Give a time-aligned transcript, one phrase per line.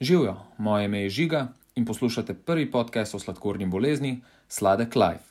[0.00, 5.24] Živijo, moje ime je Žiga in poslušate prvi podcast o sladkorni bolezni Sladek Life.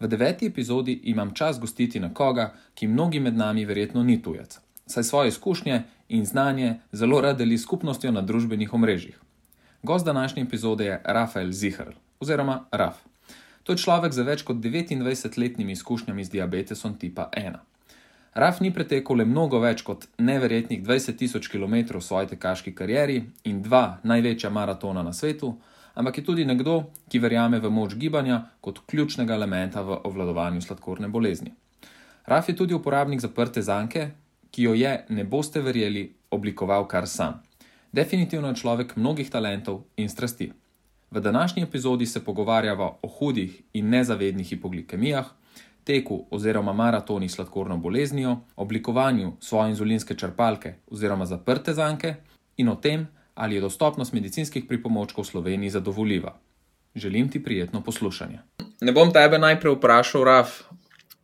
[0.00, 5.02] V deveti epizodi imam čas gostiti nekoga, ki mnogi med nami verjetno ni tujec, saj
[5.02, 9.20] svoje izkušnje in znanje zelo rad deli skupnostjo na družbenih omrežjih.
[9.82, 12.96] Gost današnje epizode je Rafael Zihr oziroma Raf.
[13.62, 17.56] To je človek z več kot 29-letnimi izkušnjami z diabetesom tipa 1.
[18.34, 23.20] Raf ni pretekel le mnogo več kot neverjetnih 20 tisoč km v svoji tekaški karieri
[23.46, 25.52] in dva največja maratona na svetu,
[25.94, 31.08] ampak je tudi nekdo, ki verjame v moč gibanja kot ključnega elementa v obvladovanju sladkorne
[31.08, 31.54] bolezni.
[32.26, 34.08] Raf je tudi uporabnik zaprte zanke,
[34.50, 37.38] ki jo je, ne boste verjeli, oblikoval kar sam.
[37.92, 40.50] Definitivno je človek mnogih talentov in strasti.
[41.10, 45.30] V današnji epizodi se pogovarjava o hudih in nezavednih hipoglikemijah,
[45.84, 52.14] teku oziroma maratoni s sladkorno boleznijo, oblikovanju svoje inzulinske črpalke oziroma zaprte zanke
[52.56, 56.38] in o tem, ali je dostopnost medicinskih pripomočkov v Sloveniji zadovoljiva.
[56.94, 58.38] Želim ti prijetno poslušanje.
[58.80, 60.50] Ne bom tebe najprej vprašal, Raf,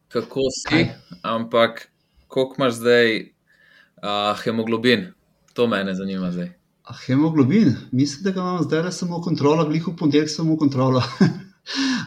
[0.09, 0.87] kako si,
[1.23, 1.89] ampak
[2.29, 5.13] koliko imaš zdaj uh, hemoglobin?
[5.55, 6.51] To me zanima zdaj.
[6.83, 11.03] A hemoglobin, mislim, da ga imam zdaj samo kontrolo, gliho ponedeljek samo kontrolo.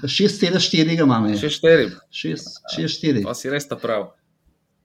[0.04, 1.30] 6,4 ga imam.
[1.34, 3.24] 6,4.
[3.24, 4.12] Pa si res ta prav.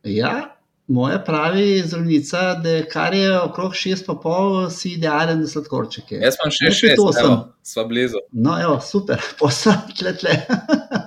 [0.07, 6.21] Ja, moja pravi zdravnica, da kar je okrog 6,5, si idealen za sladkorčke.
[6.23, 8.23] Jaz sem še 6,8, sva blizu.
[8.33, 10.37] No, evo, super, posam, tle, tle.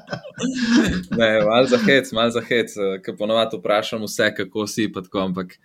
[1.19, 2.75] ne, mal za hec, mal za hec,
[3.05, 5.57] ker ponovadi vprašam vse, kako si, pa tako, ampak.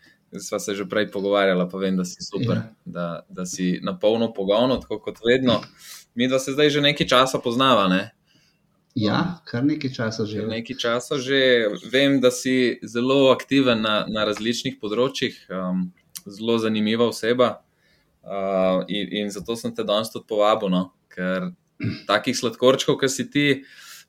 [0.42, 2.64] Sva se že prej pogovarjala, pa vem, da si super, ja.
[2.84, 5.60] da, da si na polno pogovno, tako kot vedno
[6.16, 7.86] mi dva se zdaj že nekaj časa poznava.
[7.92, 8.10] Ne?
[8.96, 10.46] Ja, kar nekaj časa že.
[10.48, 15.90] Nekaj časa že vem, da si zelo aktiven na, na različnih področjih, um,
[16.24, 17.60] zelo zanimiva oseba.
[18.26, 20.88] Uh, in, in zato sem te danes tudi povabil, no?
[21.12, 21.52] ker
[22.10, 23.46] takih sladkorčkov, kot si ti,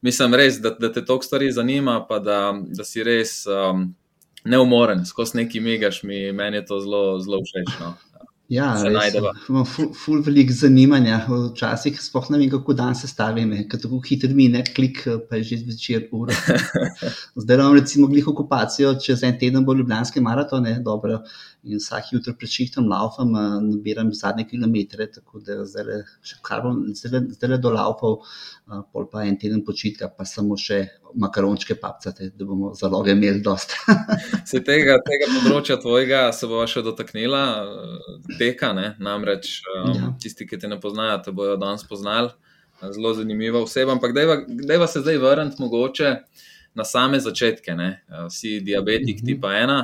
[0.01, 3.91] mislim res, da, da te toliko stvari zanima, pa da, da si res um,
[4.47, 7.75] neumoren, skozi neki migaš, mi, meni je to zelo, zelo všeč.
[7.83, 7.93] No?
[8.49, 8.67] Ja,
[9.49, 11.17] imamo ful, ful veliko zanimanja.
[11.27, 15.41] Včasih sploh ne vem, kako dan se stavim, ker tako hitro mi ne klik, pa
[15.41, 16.35] je že zvečer ura.
[17.43, 21.19] Zdaj imam recimo gliho okupacijo, čez en teden bo ljubljanske maratone, dobro.
[21.67, 23.35] In vsak jutro prečihtam laufam,
[23.67, 26.05] nabiram zadnje kilometre, tako da zdaj,
[26.47, 28.21] kar bom zdaj, zdaj do laufov,
[28.93, 30.85] pol pa en teden počitka, pa samo še
[31.15, 33.73] makarončke papcate, da bomo zaloge imeli dost.
[34.49, 37.43] se tega, tega področja tvojega se bo še dotaknila,
[38.37, 38.91] teka, ne?
[39.03, 40.11] namreč um, ja.
[40.21, 42.33] tisti, ki te ne poznajo, te bojo danes poznali.
[42.93, 46.11] Zelo zanimiva oseba, ampak da je se zdaj vrniti mogoče
[46.77, 47.73] na same začetke.
[47.73, 48.03] Ne?
[48.29, 49.25] Si diabetik mhm.
[49.25, 49.79] tipa ena.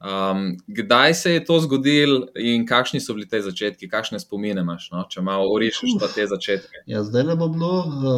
[0.00, 4.86] Um, kdaj se je to zgodilo in kakšni so bili te začetki, kakšne spomine imaš,
[4.94, 5.02] no?
[5.12, 6.80] če malo orišiš te začetke?
[6.88, 7.74] Ja, zdaj le bo bilo,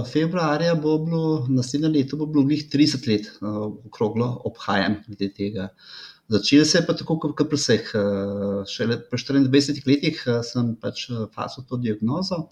[0.06, 5.68] februarja bo bilo, naslednje leto bo bilo 30 let, uh, okroglo obhajam glede tega.
[6.30, 7.90] Začel se je pa tako, kot pri vseh.
[8.70, 12.46] Šele po 24 letih sem pač fasil to diagnozo.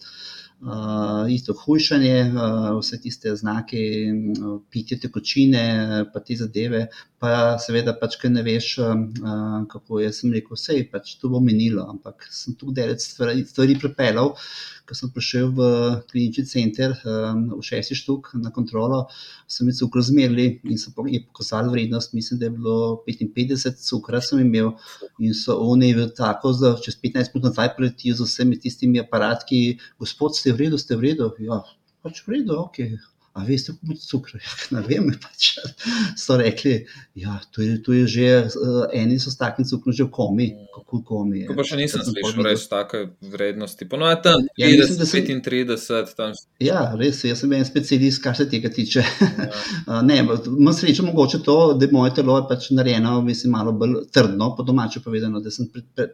[0.61, 3.79] Uh, isto hujšanje, uh, vse tiste znake,
[4.13, 5.63] uh, pitje tekočine,
[6.13, 6.83] pa te zadeve,
[7.17, 8.93] pa seveda, pač, ker ne veš, uh,
[9.73, 10.11] kako je.
[10.13, 14.35] Sem rekel, vse je pač to bo minilo, ampak sem tu delec stvari, stvari prepeljal,
[14.91, 15.67] ko sem prišel v
[16.11, 19.05] klinični center, v šesti štuk na kontrolo,
[19.47, 24.43] so mi cukor zmerili in so pokazali vrednost, mislim, da je bilo 55 cukra sem
[24.43, 24.73] imel
[25.23, 29.79] in so oni v tako, da čez 15 minut nazaj preletijo z vsemi tistimi aparati,
[30.03, 31.63] gospod, ste v redu, ste v redu, ja,
[32.03, 32.83] pač v redu, ok.
[33.33, 34.43] A veste, kako je cukor?
[34.75, 35.53] Ne vem, pač
[36.23, 36.81] so rekli,
[37.15, 40.49] ja, je to že uh, eni so s takim cukrom že v komi.
[40.75, 41.55] Kako komi je.
[41.55, 43.87] Pa še nisem slišal res take vrednosti.
[43.87, 44.99] Ponovno je tam ja, 30,
[45.47, 46.17] 35.
[46.19, 46.35] Tam.
[46.59, 49.07] Ja, res, jaz sem en specialist, kar se tega tiče.
[49.07, 49.47] Ja.
[49.87, 53.79] uh, ne, imam srečo mogoče to, da je moje telo je pač narejeno, mislim, malo
[53.79, 56.11] bolj trdno, po domače povedano, da sem pri, pri,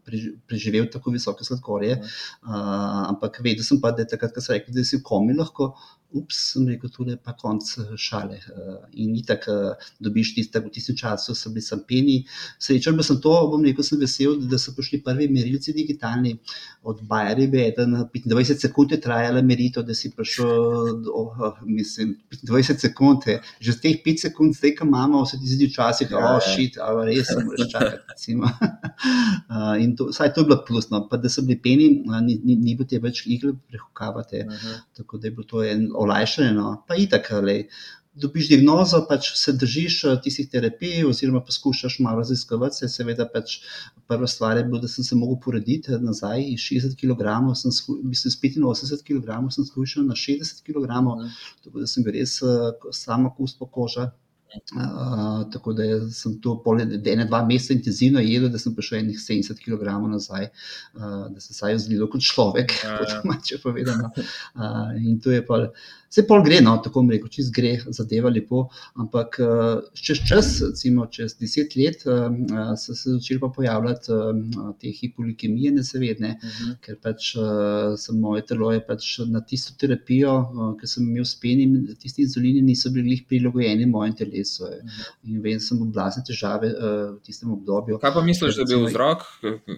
[0.00, 2.00] pri, preživel tako visoke sladkorje.
[2.00, 5.36] Uh, ampak vedel sem pa, da je takrat, ko so rekli, da si v komi
[5.36, 5.74] lahko
[6.22, 8.38] ups, rekel, tu je pa konc eh, šale.
[8.38, 12.18] Eh, in ni tako, eh, dobiš tiste, v tistem času so bili sampeni.
[12.62, 16.36] Srečen pa sem to, bom rekel, sem vesel, da so prišli prvi merilci digitalni
[16.82, 23.28] od Bajeribe, na 25 sekund je trajala meritev, da si prišel, oh, mislim, 25 sekund,
[23.60, 26.40] že z teh 5 sekund, zdaj, ko imamo, se ti zdi včasih, da ja, oh,
[26.40, 28.38] je šit, ali res sem moraš čakati.
[29.84, 31.88] in to, saj to je bilo plusno, pa da so bili peni,
[32.22, 34.42] ni, ni, ni bilo te več igle prehukavati.
[34.46, 34.80] Uh -huh.
[34.96, 36.11] Tako da je bilo to en olajšanje,
[36.54, 36.84] no.
[36.88, 37.64] pa itak, le.
[38.14, 42.76] dobiš diagnozo, pač se držiš eh, tistih terapij, oziroma poskušaš malo raziskovati.
[42.76, 43.54] Se, seveda, pač
[44.08, 47.72] prva stvar je bila, da sem se mogel porediti nazaj iz 60 kg, sem
[48.12, 50.90] iz 85 kg, sem skušal na 60 kg,
[51.64, 52.36] tako da sem bil res
[52.92, 54.10] samo kust po koža.
[54.52, 59.16] Uh, tako da sem to pol ene, dva meseca intenzivno jedel, da sem prišel enih
[59.20, 60.50] 70 kg nazaj,
[60.94, 63.00] uh, da se saj zdelo kot človek, ja, ja.
[63.00, 64.10] kot mače povedano.
[64.52, 65.62] Uh, in to je pa,
[66.12, 68.66] vse pol gre, no, tako mi reko, čez gre, zadeva lepo,
[69.00, 72.28] ampak uh, čez čas, recimo čez deset let, uh,
[72.76, 76.70] so se začeli pa pojavljati uh, te hipolikemije nezavedne, uh mhm.
[76.70, 76.76] -huh.
[76.84, 81.24] ker pač uh, sem moje telo je pač na tisto terapijo, uh, ki sem imel
[81.24, 84.64] s penim, tisti inzulini niso bili prilagojeni mojem telesu telesu.
[85.24, 87.98] In vem, sem imel blazne težave uh, v tistem obdobju.
[88.02, 89.24] Kaj pa misliš, da je bil vzrok?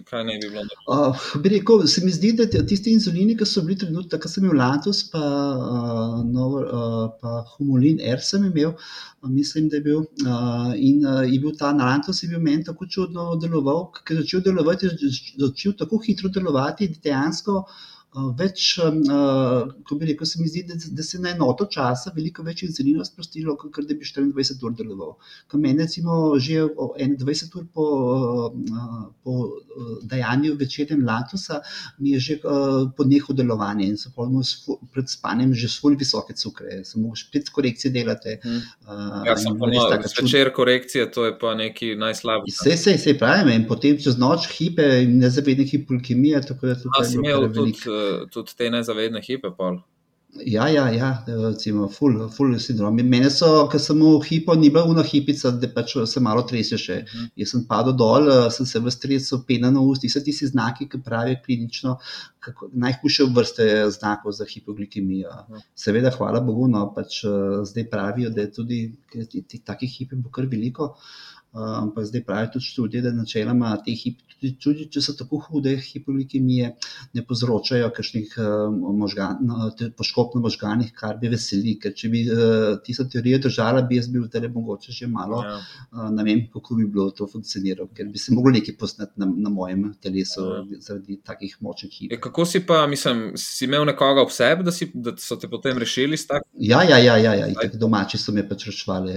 [0.09, 0.65] Kaj naj bi bilo?
[0.89, 4.45] Uh, bi rekel, se mi zdi, da tisti inzulini, ki so bili trenutno, tako sem
[4.45, 8.75] imel Lantus, pa, uh, novo, uh, pa Humulin R sem imel.
[9.25, 12.85] Mislim, da je bil, uh, in, uh, je bil ta ki je bil meni tako
[12.85, 14.91] čudno deloval, ker je začel delovati,
[15.41, 17.83] začel tako hitro delovati, da dejansko uh,
[18.15, 22.63] več, ko bi rekel, se mi zdi, da, da se na enoto časa veliko več
[22.67, 25.15] insulina sprostilo, kot da bi 24 ur deloval.
[25.51, 27.87] Ko meni, recimo, že 21 ur po,
[29.23, 29.35] po
[30.07, 31.59] dajanju večerjem latusa,
[31.99, 32.37] mi je že
[32.97, 34.11] podnehal delovanje in so
[34.93, 38.39] pred spanjem že svoj visoke cukre, samo spet korekcije delate.
[38.43, 38.61] Hmm.
[39.27, 42.55] Ja, sem pa na večer korekcije, to je pa neki najslabši.
[42.55, 46.89] Vse se, se pravi, in potem čez noč hipe in nezavedne hipolkemije, tako da to
[46.95, 47.73] je tudi
[48.31, 49.51] tudi te nezavedne hipe.
[49.57, 49.81] Pol.
[50.43, 52.97] Ja, ja, ja, recimo, full, full sindrom.
[53.07, 56.75] Mene so, ker sem v hipo, ni bila una hipica, da pač se malo trese
[56.81, 56.97] še.
[57.05, 57.29] Uh mhm.
[57.39, 60.99] Jaz sem padel dol, sem se v stresu, pena na ustih, vse ti znaki, ki
[61.05, 61.95] pravijo klinično,
[62.43, 65.31] kako, najhujše vrste znakov za hipoglikemijo.
[65.31, 65.63] Mhm.
[65.85, 67.21] Seveda, hvala Bogu, no, pač
[67.71, 68.81] zdaj pravijo, da je tudi
[69.63, 70.95] takih hipe bo kar veliko.
[70.95, 73.95] Uh, ampak zdaj pravijo tudi študije, da načeloma te
[74.35, 76.71] tudi, tudi če so tako hude hipoglikemije,
[77.15, 78.35] ne povzročajo kakšnih
[78.99, 81.75] možgan, no, poškodb na možganih, kar bi veseli.
[81.81, 85.57] Ker če bi uh, tisto teorijo držala, bi jaz bil tele mogoče že malo, ja.
[85.91, 89.27] uh, ne vem, kako bi bilo to funkcioniralo, ker bi se mogli nekaj poznati na,
[89.47, 90.81] na mojem telesu ja.
[90.87, 92.15] zaradi takih močnih hip.
[92.15, 94.73] E, kako si pa, mislim, si imel nekoga v sebi, da,
[95.07, 96.49] da so te potem rešili s takim?
[96.59, 97.69] Ja, ja, ja, ja, ja.
[97.73, 99.15] domači so me pač rešvali,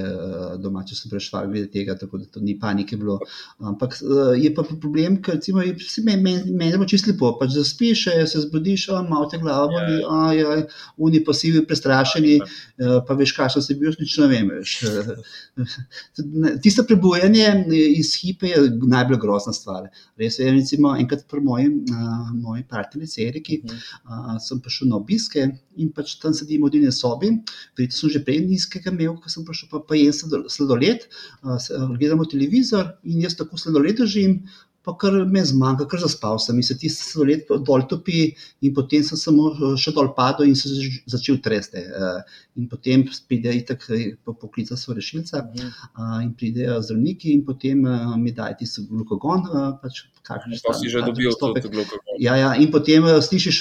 [0.62, 3.18] domači so rešvali glede tega, tako da to ni panike bilo.
[3.58, 7.32] Ampak uh, je pa problem, ker recimo, je meni men, men čisto lepo.
[7.40, 10.34] Pač zaspiš, se zbudiš, malo te glavo, yeah.
[10.36, 10.56] Ja.
[10.56, 10.66] ja,
[10.96, 14.52] oni pa si bili prestrašeni, uh, pa veš, kaj se bil, nič ne vem.
[16.64, 17.46] Tisto prebujanje
[17.98, 19.88] iz hipe je najbolj grozna stvar.
[20.20, 24.34] Res je, recimo, enkrat pri moji, uh, moji partnerici Eriki uh -huh.
[24.34, 25.48] uh, sem prišel na obiske
[25.78, 27.30] in pač tam sedim v eni sobi,
[27.78, 30.12] vidite, sem že prej nizkega imel, ko sem prišel, pa, pa jem
[30.50, 31.06] sladoled,
[31.44, 31.58] uh,
[31.96, 34.40] gledamo televizor in jaz tako sladoled držim.
[34.88, 38.22] Pa kar me zmanjka, kar zaspal sem, in se ti sladoled dol topi,
[38.64, 40.70] in potem sem samo še dol padel in se
[41.12, 41.82] začel tresti.
[42.56, 43.84] In potem pride itak
[44.24, 45.42] poklica svoje rešilce,
[46.24, 47.84] in pridejo zdravniki, in potem
[48.22, 49.44] mi dajo tisti glukogon.
[49.82, 52.16] Pač, pa si že dobil to glukogon.
[52.16, 53.60] Ja, ja, in potem slišiš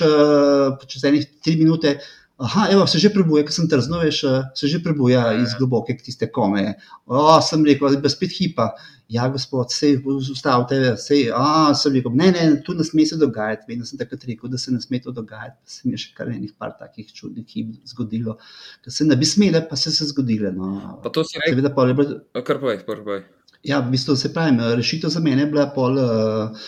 [0.88, 1.98] čez enih tri minute.
[2.38, 4.20] Aha, evo, se že prebuje, ker sem trzno, veš,
[4.54, 6.76] se že prebuje iz globoke tiste kome.
[7.10, 8.76] O, sem rekel, da je spet hipa.
[9.10, 10.68] Ja, gospod, se je ustavil,
[11.02, 13.66] se je, a, sem rekel, ne, ne, tu ne sme se dogajati.
[13.68, 15.58] Vedno sem takrat rekel, da se ne sme to dogajati.
[15.66, 18.38] Se mi je še kar enih par takih čudnih hip zgodilo,
[18.86, 20.54] ker se ne bi smele, pa se je zgodile.
[20.54, 21.00] No.
[21.02, 21.90] Pa to si rekel, da pa.
[22.44, 23.26] Kar povej, kar povej.
[23.64, 26.68] Ja, v bistvu se pravi, rešitev za mene je bila pol uh,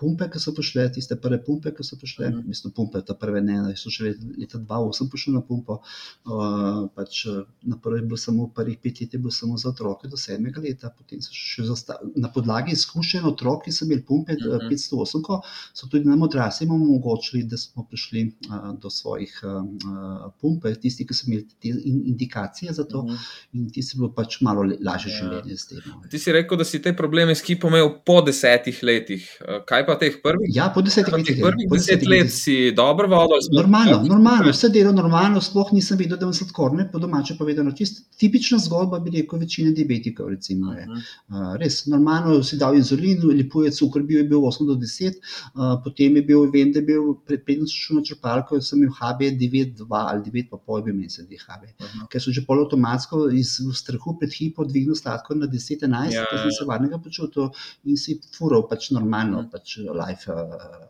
[0.00, 2.30] pumpe, ki so prišle, tiste prve pumpe, ki so prišle.
[2.30, 2.40] Mm.
[2.40, 5.80] V bistvu pumpe, ta prve ne, so še leta 2008 prišle na pumpo.
[6.24, 7.24] Uh, pač,
[7.68, 10.62] na prvi je bilo samo, prvih pet let je bilo samo za otroke do sedmega
[10.64, 12.14] leta, potem so še zastavili.
[12.24, 14.68] Na podlagi izkušenj otrok, ki so imeli pumpe mm -hmm.
[14.72, 15.40] 508, ko,
[15.72, 21.14] so tudi nam odrasli omogočili, da smo prišli uh, do svojih uh, pumpe, tisti, ki
[21.14, 23.18] so imeli te indikacije za to mm -hmm.
[23.52, 25.12] in ti se bilo pač malo lažje.
[25.12, 25.18] Ja.
[25.22, 25.78] življenje s tem.
[26.22, 29.24] Si rekel, da si te probleme s kipom imel po desetih letih.
[29.40, 30.50] Eh, kaj pa teh prvih?
[30.54, 31.38] Ja, po desetih letih.
[31.38, 31.48] Ja.
[31.48, 33.48] Prvih deset let si dobro vodil.
[33.56, 37.72] Normalno, normalno, vse delo normalno, sploh nisem videl, da vam sladkorne, po domače povedano.
[37.74, 40.72] Čist tipična zgodba bi rekel večine diabetikov, recimo.
[40.76, 40.86] Je.
[40.86, 45.18] Uh, res, normalno si dal inzulin, lepo je cukor, bil je bil 8 do 10,
[45.18, 48.94] uh, potem je bil, vem, da je bil pred 15 šel na črpalko, sem imel
[49.00, 51.62] HB 9, 2 ali 9, pa pol bi imel sedaj HB.
[51.66, 52.06] Uh -huh.
[52.12, 56.50] Ker so že poloautomatsko iz strahu pred hipo dvignil sladkor na 10, 11 ja, ja.
[56.58, 57.50] se varnega počutil
[57.84, 59.50] in si fural pač normalno, mm.
[59.52, 60.30] pač life.
[60.32, 60.88] Uh,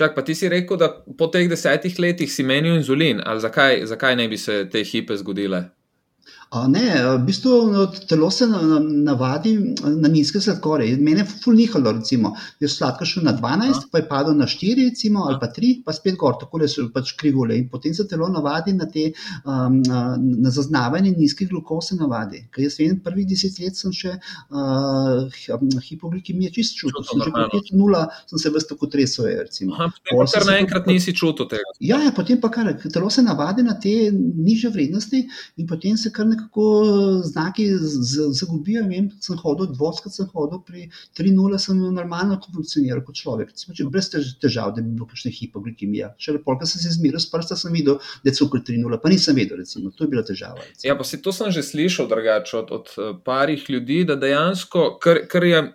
[0.00, 0.88] Čak, pa ti si rekel, da
[1.18, 5.16] po teh desetih letih si menil inzulin, ali zakaj, zakaj ne bi se te hipe
[5.20, 5.66] zgodile?
[6.50, 8.46] Ne, v bistvu no, telo se
[9.06, 9.52] navadi
[10.02, 10.96] na nizke sladkorje.
[10.98, 15.28] Mene je fulnihalo, recimo, jaz sladko šel na 12, pa je padel na 4, recimo,
[15.30, 17.54] ali pa 3, pa spet gor, tako da so pač krivole.
[17.54, 19.12] In potem se telo navadi na, te,
[19.44, 19.76] um,
[20.42, 21.94] na zaznavanje nizke glukose.
[22.00, 22.42] Navadi.
[22.54, 25.40] Ker jaz vem, prvih 10 let sem še uh,
[25.86, 29.30] hipoglikemije čist čutil, sem že po 5-0, sem se vse tako tresel.
[29.30, 31.74] Potem pa naenkrat nisi čutil tega.
[31.78, 35.22] Ja, ja, potem pa kar, telo se navadi na te niže vrednosti
[35.60, 37.68] in potem se kar nekaj nekako znaki
[38.32, 38.82] zagubijo.
[38.88, 43.50] Vem, sem hodil, dvoskrat sem hodil, pri 3-0 sem normalno funkcioniral kot človek.
[43.50, 46.14] Recimo, brez težav, da bi bilo kakšne hipoglikemije.
[46.18, 49.12] Še lepo, ker sem se izmeril s prsta, sem videl, da je cukor 3-0, pa
[49.12, 50.60] nisem vedel, recimo, to je bila težava.
[50.62, 50.88] Recimo.
[50.88, 54.96] Ja, pa si to sem že slišal drugače od, od eh, parih ljudi, da dejansko,
[55.02, 55.70] kar, kar je.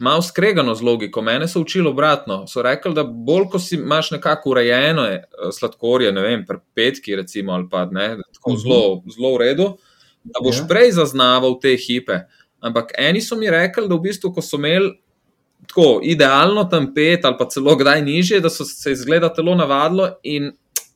[0.00, 1.20] Malo skregano z logiko.
[1.20, 2.46] Mene so učili obratno.
[2.48, 7.18] So rekli, da bolj, ko si imaš nekako urejeno eh, sladkorje, ne vem, pri petki,
[7.20, 8.62] recimo, ali pa ne, tako mhm.
[8.62, 8.80] zelo,
[9.12, 9.89] zelo v redu, uh,
[10.24, 10.66] da boš ja.
[10.68, 12.24] prej zaznaval te hipe.
[12.60, 14.92] Ampak eni so mi rekli, da v bistvu, ko so imeli
[15.68, 20.10] tako idealno tam pet ali pa celo kdaj nižje, da so se izgleda telo navadilo
[20.22, 20.50] in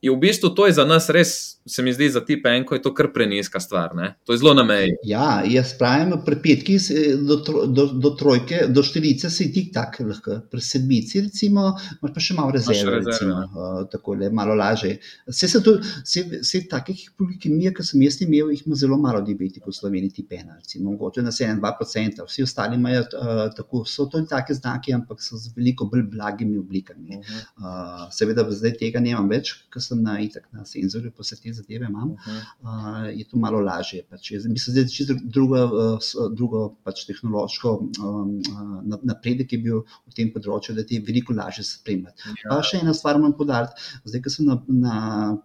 [0.05, 1.31] je v bistvu to za nas res,
[1.65, 3.95] se mi zdi, za ti penko je to kar preniska stvar.
[3.97, 4.11] Ne?
[4.29, 4.93] To je zelo na meji.
[5.09, 6.77] Ja, jaz pravim, pri petki
[7.25, 7.39] do,
[7.73, 11.71] do, do trojke, do štirice si ti tak, lahko pri sedmici, recimo,
[12.03, 14.99] imaš pa še malo rezerve, recimo, uh, tako le malo lažje.
[15.31, 19.73] Vse se to, vse, takih hipoglikemije, ki sem jaz imel, jih ima zelo malo diabetikov
[19.73, 24.21] v Sloveniji, ti pena, recimo, mogoče na 7-2%, vsi ostali imajo uh, tako, so to
[24.21, 27.23] in take znake, ampak so z veliko bolj blagimi oblikami.
[27.57, 27.75] Uh
[28.13, 31.53] seveda, zdaj tega nemam več, ker sem sem na itak na senzorju, pa se te
[31.53, 32.41] zadeve imam, uh -huh.
[32.63, 34.03] uh, je to malo lažje.
[34.11, 34.31] Pač.
[34.49, 40.15] Mislim, da je čisto drugo, uh, drugo pač tehnološko um, uh, napredek je bil v
[40.17, 42.23] tem področju, da ti je veliko lažje spremljati.
[42.45, 42.51] Ja.
[42.51, 43.73] Pa še ena stvar moram podariti,
[44.05, 44.97] zdaj, ko sem na, na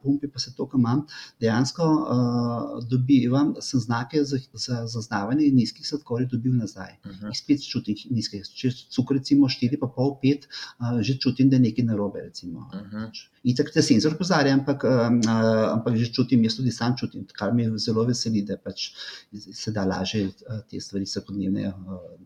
[0.03, 1.06] pumpi, pa se to, kar imam,
[1.41, 6.98] dejansko uh, dobivam, sem znake za, za zaznavanje nizkih sladkorij dobil nazaj.
[7.06, 7.38] Uh -huh.
[7.38, 10.48] Spet čutim nizke, če cukor recimo 4,5-5,
[10.79, 12.20] uh, že čutim, da je nekaj narobe.
[12.20, 12.60] Recimo.
[12.74, 13.10] Uh -huh.
[13.10, 13.27] pač.
[13.44, 14.84] Itak te senzor pozarja, ampak,
[15.74, 18.91] ampak že čutim, jaz tudi sam čutim, kar me zelo veseli, da pač
[19.53, 20.31] se da lažje
[20.69, 21.74] te stvari vsakodnevne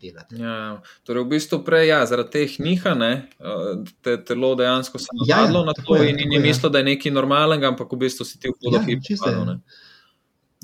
[0.00, 0.38] delati.
[0.38, 5.10] Ja, torej, v bistvu prej, ja, zaradi teh niha, ne, uh, te telo dejansko se
[5.10, 7.90] je navadilo ja, ja, na to je, in ni mislilo, da je nekaj normalnega, ampak
[7.92, 9.58] v bistvu si ti v podobi ja, hipo.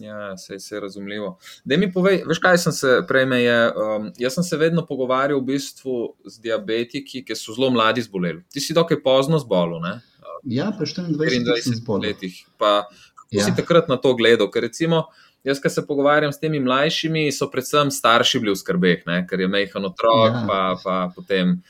[0.01, 1.35] Ja, se je razumljivo.
[1.69, 3.57] Da mi povej, veš, kaj sem se prej meje.
[3.69, 8.41] Um, jaz sem se vedno pogovarjal v bistvu z diabetiki, ki so zelo mladi zboleli.
[8.49, 9.99] Ti si dokaj pozno zbolel, ne?
[10.45, 12.45] Ja, pa 24 letih.
[12.59, 13.45] Pa, kako ja.
[13.45, 14.51] si takrat na to gledal?
[14.51, 15.09] Ker recimo,
[15.45, 19.23] jaz, ki se pogovarjam s temi mlajšimi, so predvsem starši bili v skrbeh, ne?
[19.29, 20.45] ker je mehko otrok, ja.
[20.49, 21.61] pa, pa potem.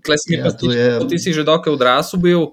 [0.00, 0.88] Klesni, ja, pa ti, je...
[1.12, 2.52] ti si že dokaj odrasel bil.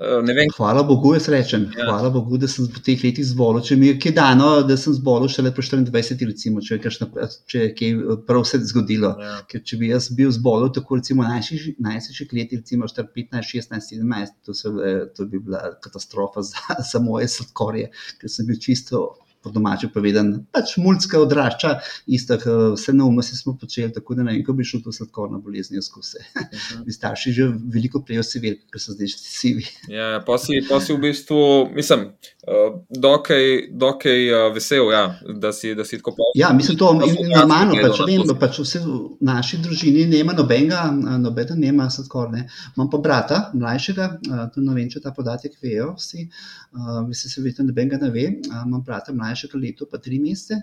[0.00, 1.64] Eh, Hvala Bogu, jaz rečem.
[1.76, 1.88] Ja.
[1.88, 3.64] Hvala Bogu, da sem po teh letih zbolel.
[3.66, 7.08] Če mi je kaj dano, da sem zbolel šele po 24, recimo, če, je kašna,
[7.50, 7.96] če je kaj
[8.28, 9.10] prav se zgodilo.
[9.18, 9.34] Ja.
[9.50, 14.54] Ker če bi jaz bil zbolel tako, recimo, najstarejših let, recimo 15, 16, 17, to,
[14.54, 14.70] se,
[15.18, 17.90] to bi bila katastrofa za, za moje sladkorje,
[18.22, 19.08] ker sem bil čisto
[19.42, 21.70] po domače povedano, pač mulčka odrašča,
[22.06, 22.38] isto,
[22.74, 26.18] vse neumnosti smo počeli, tako da ne vem, kako bi šel to sladkorno bolezni skozi.
[26.34, 26.82] Uh.
[26.86, 29.66] Bi starši že veliko prej osebili, ker so zdaj že sivi.
[29.92, 31.38] Ja, pa si, pa si v bistvu,
[31.76, 32.08] mislim,
[32.48, 36.34] uh, dokaj, dokaj uh, vesel, ja, da, si, da si tako povedal.
[36.38, 40.88] Ja, mislim, to je normalno, pač, vem, pač vse v naši družini nema nobenega,
[41.22, 42.46] nobena nema sladkorne.
[42.76, 44.10] Imam pa brata, mlajšega,
[44.54, 46.26] tudi ne vem, če ta podatek vejo vsi,
[46.74, 50.18] uh, vsi se vedno nobenega ne ve, uh, imam brata mlajšega mlajšega leto, pa tri
[50.22, 50.56] mesece,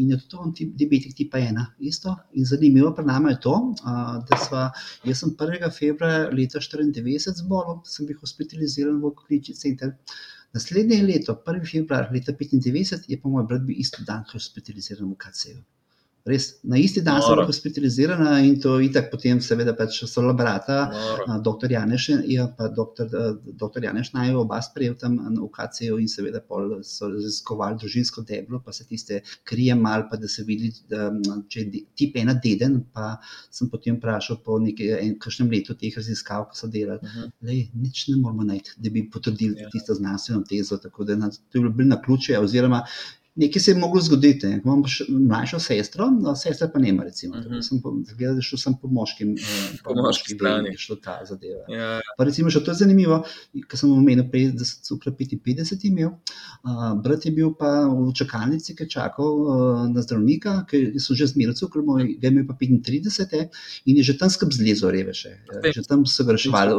[0.00, 1.66] in je to diabetik tipa ena.
[1.78, 2.16] Isto.
[2.40, 3.54] In zanimivo pri nami je to,
[3.84, 4.64] da sva,
[5.04, 5.68] jaz sem 1.
[5.76, 9.94] februarja leta 1994 zbolel, sem bil hospitaliziran v klinični center.
[10.56, 11.68] Naslednje leto, 1.
[11.68, 15.60] februar leta 1995, je pa moj brat bil isti dan hospitaliziran v KCU.
[16.26, 20.24] Res, na isti dan sem bila hospitalizirana in to je tako, potem seveda pač so
[20.24, 20.78] laborata,
[21.46, 23.12] doktor Janeš in ja, pa doktor,
[23.46, 28.58] doktor Janeš naj oba sprejel tam v KCO in seveda pol so raziskovali družinsko deblo,
[28.64, 31.12] pa se tiste krije mal, pa da se vidi, da,
[31.46, 33.20] če je tip ena deden, pa
[33.54, 37.30] sem potem vprašal po nekaj, kakšnem letu teh raziskav, ko so delali, uh -huh.
[37.46, 39.70] lej, nič ne moramo najti, da bi potrdili ja.
[39.70, 42.82] tisto znanstveno tezo, tako da na, to je bilo na ključe, oziroma
[43.36, 44.46] nekaj se je moglo zgoditi.
[44.46, 47.04] Imam mlajšo sestro, no, sestra pa nema.
[47.04, 47.62] Recimo, uh -huh.
[47.68, 51.20] sem po, zgleda, šel sem po moškim, uh, po moški strani, ki je šlo ta
[51.28, 51.64] zadeva.
[51.68, 52.00] Ja.
[52.18, 53.24] Pa recimo, še to je zanimivo,
[53.68, 56.08] ker sem omenil, da sem cukor 55 imel.
[56.64, 61.14] Uh, brat je bil pa v čakalnici, ki je čakal uh, na zdravnika, ki so
[61.14, 63.48] že zmerili cukor, moj, ga je imel pa 35 eh,
[63.84, 65.36] in je že tam skrb zlezel, reveše.
[65.74, 66.72] Že tam so ga reševali,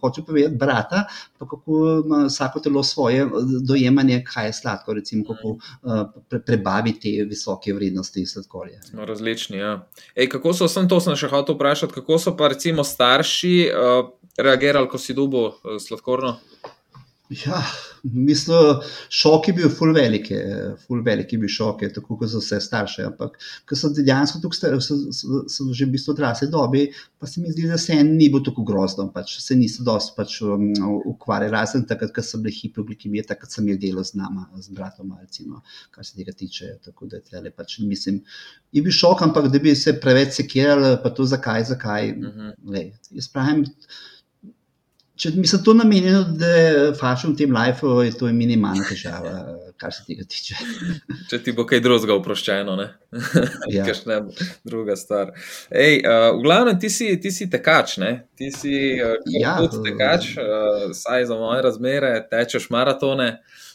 [0.00, 1.06] hoče povedati, brata,
[1.38, 3.26] pa kako ima vsako telo svoje
[3.62, 8.80] dojemanje, kaj je slabo sladkor, recimo, kako uh, pre, prebaviti visoke vrednosti sladkorja.
[8.92, 9.56] No, različni.
[9.58, 9.86] Ja.
[10.14, 14.10] Ej, kako so, sem to sem še hotel vprašati, kako so pa recimo starši uh,
[14.38, 16.36] reagirali, ko si dubo uh, sladkorno?
[17.32, 17.62] Ja,
[18.02, 20.26] mislim, šok je bil ful velik,
[20.86, 23.06] ful velik je bil šok, je, tako kot za vse starše.
[23.08, 23.38] Ampak,
[23.68, 26.82] ko sem dejansko tukaj, star, so, so, so že v bistvu odrasli dobi,
[27.18, 30.12] pa se mi zdi, da se en ni bil tako grozno, pač se niso dosti
[30.18, 30.68] pač, um,
[31.14, 35.08] ukvarjali, razen takrat, ko sem bil hipoglikemija, takrat sem jih delal z nama, z bratom
[35.16, 35.64] malci, no,
[35.96, 36.74] kar se tega tiče.
[36.84, 38.20] Tako da tle, pač, mislim,
[38.76, 42.12] je bil šok, ampak da bi se preveč sekirali, pa to zakaj, zakaj.
[42.12, 42.40] Uh Mhm.
[42.40, 42.52] -huh.
[42.68, 43.64] lej, jaz pravim,
[45.24, 46.48] Če mi se to namenjeno, da
[47.00, 49.30] fašam v tem lifeu, je to minimalna težava,
[49.80, 50.56] kar se tega tiče.
[51.30, 52.90] Če ti bo kaj drugega oproščeno, ne?
[53.72, 53.86] Ja.
[53.88, 54.18] Kakšna
[54.68, 55.30] druga stvar.
[55.72, 58.10] Ej, uh, v glavnem, ti si, ti si tekač, ne?
[58.36, 63.30] Ti si uh, Ja, tudi tekač, uh, saj za moje razmere, tečeš maratone.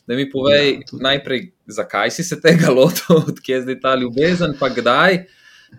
[0.06, 1.02] Da mi povej Ja, ja, tudi.
[1.08, 1.44] najprej,
[1.82, 5.24] zakaj si se tega lotil, odkje je zdaj ta ljubezen, pa kdaj,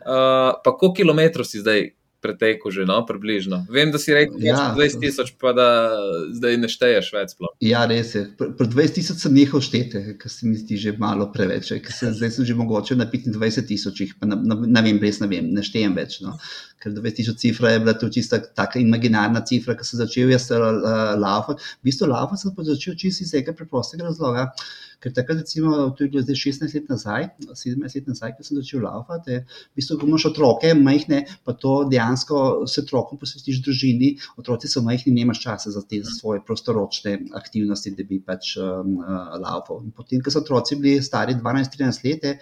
[0.03, 3.65] uh, pa koliko kilometrov si zdaj pretekel, že no, približno.
[3.69, 5.67] Vem, da si rekel, da Ja, je 20 tisoč, pa da
[6.33, 7.35] zdaj ne šteješ več.
[7.35, 7.53] Sploh.
[7.61, 8.27] Ja, res je.
[8.39, 11.73] Pri pri 20 tisoč sem nehal šteti, ker se mi zdi že malo preveč.
[11.91, 15.27] sem- Zdaj sem že mogoče na 25 tisočih, pa ne, ne, ne vem, res ne
[15.27, 16.21] vem, ne štejem več.
[16.21, 16.37] No.
[16.81, 20.51] Ker 20 tisoč cifra je bila to čista taka imaginarna cifra, ki sem začel jaz
[20.51, 21.61] uh, laufati.
[21.81, 24.51] V bistvu laufati sem pa začel čisto iz tega preprostega razloga.
[25.01, 28.59] Ker takrat, recimo, to je bilo zdaj 16 let nazaj, 17 let nazaj, ko sem
[28.61, 33.63] začel laufati, je, v bistvu, ko imaš otroke, majhne, pa to dejansko se otrokom posvetiš
[33.65, 38.99] družini, otroci so majhni, nimaš časa za te svoje prostoročne aktivnosti, da bi pač um,
[39.01, 39.81] uh, laufal.
[39.97, 42.37] Potem, ko so otroci bili stari 12-13 let, je,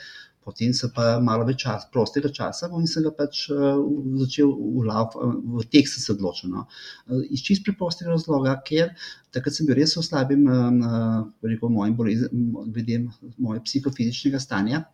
[0.45, 3.81] potem se pa malo več čas, prostega časa imel in sem ga pač uh,
[4.23, 6.53] začel v, lauf, v tek sem se odločil.
[6.55, 6.67] No.
[7.07, 8.93] Uh, iz čist preprostega razloga, ker
[9.35, 13.03] takrat sem bil res v slabem, um, uh, rekel, mojem bolezen, glede
[13.37, 14.85] moje psihofizičnega stanja.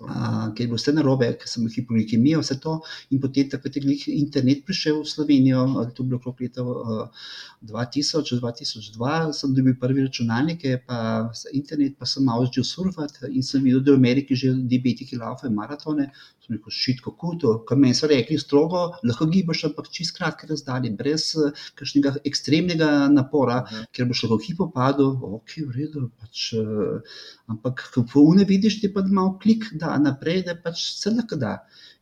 [0.00, 2.72] Uh, ker je bilo vse narobe, ker sem imel hipoglikemijo, vse to.
[3.14, 5.60] In potem, takrat je internet prišel v Slovenijo,
[5.94, 7.28] to je bilo okrog leta uh,
[7.62, 13.62] 2000, 2002, sem dobil prvi računalnik, pa internet, pa sem malo začel surfati in sem
[13.62, 16.10] videl, da v Ameriki že diabetiki laufajo maratone.
[16.44, 20.48] Sem rekel, šit, kako to, kar meni so rekli, strogo, lahko gibaš, ampak čist kratke
[20.50, 23.86] razdalje, brez uh, kakšnega ekstremnega napora, Mhm.
[23.96, 26.10] ker boš lahko hipo padel, ok, v redu.
[26.20, 27.00] Pač, uh,
[27.48, 28.04] ampak ko
[28.36, 31.58] ne vidiš, ti pa malo klik da naprej, da pač se lahko da.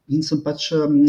[0.08, 1.06] In sem pač, um,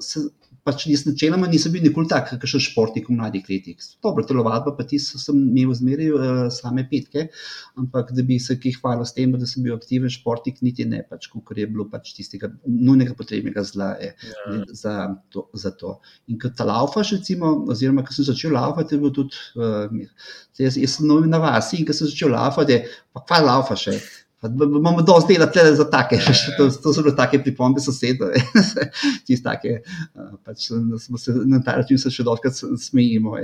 [0.00, 0.20] se,
[0.68, 3.80] pač jaz načeloma nisem bil nikoli tak, kot še športnik v mladih letih.
[4.04, 7.28] Dobro, telovadba pa tisto sem imel zmeraj uh, same petke,
[7.80, 11.00] ampak da bi se kaj hvalil s tem, da sem bil aktiven športnik, niti ne,
[11.08, 13.94] pač, kot je bilo pač tistega nujnega potrebnega zla.
[14.02, 14.64] Je Ja.
[14.74, 14.94] za
[15.30, 15.48] to.
[15.54, 15.94] Za to.
[16.28, 19.86] In kot ta laufaš, recimo, oziroma ko sem začel laufati, je bil tudi, uh,
[20.58, 23.86] jaz, jaz sem nov na vasi in ko sem začel laufati, je, pa kva laufaš
[23.88, 23.96] še.
[24.46, 26.18] Imamo dosti dela tle za take,
[26.56, 28.30] to, to so bile take pripombe sosedov,
[29.26, 29.80] tiste take,
[30.46, 33.34] pač se na ta način se še dostkrat smejimo,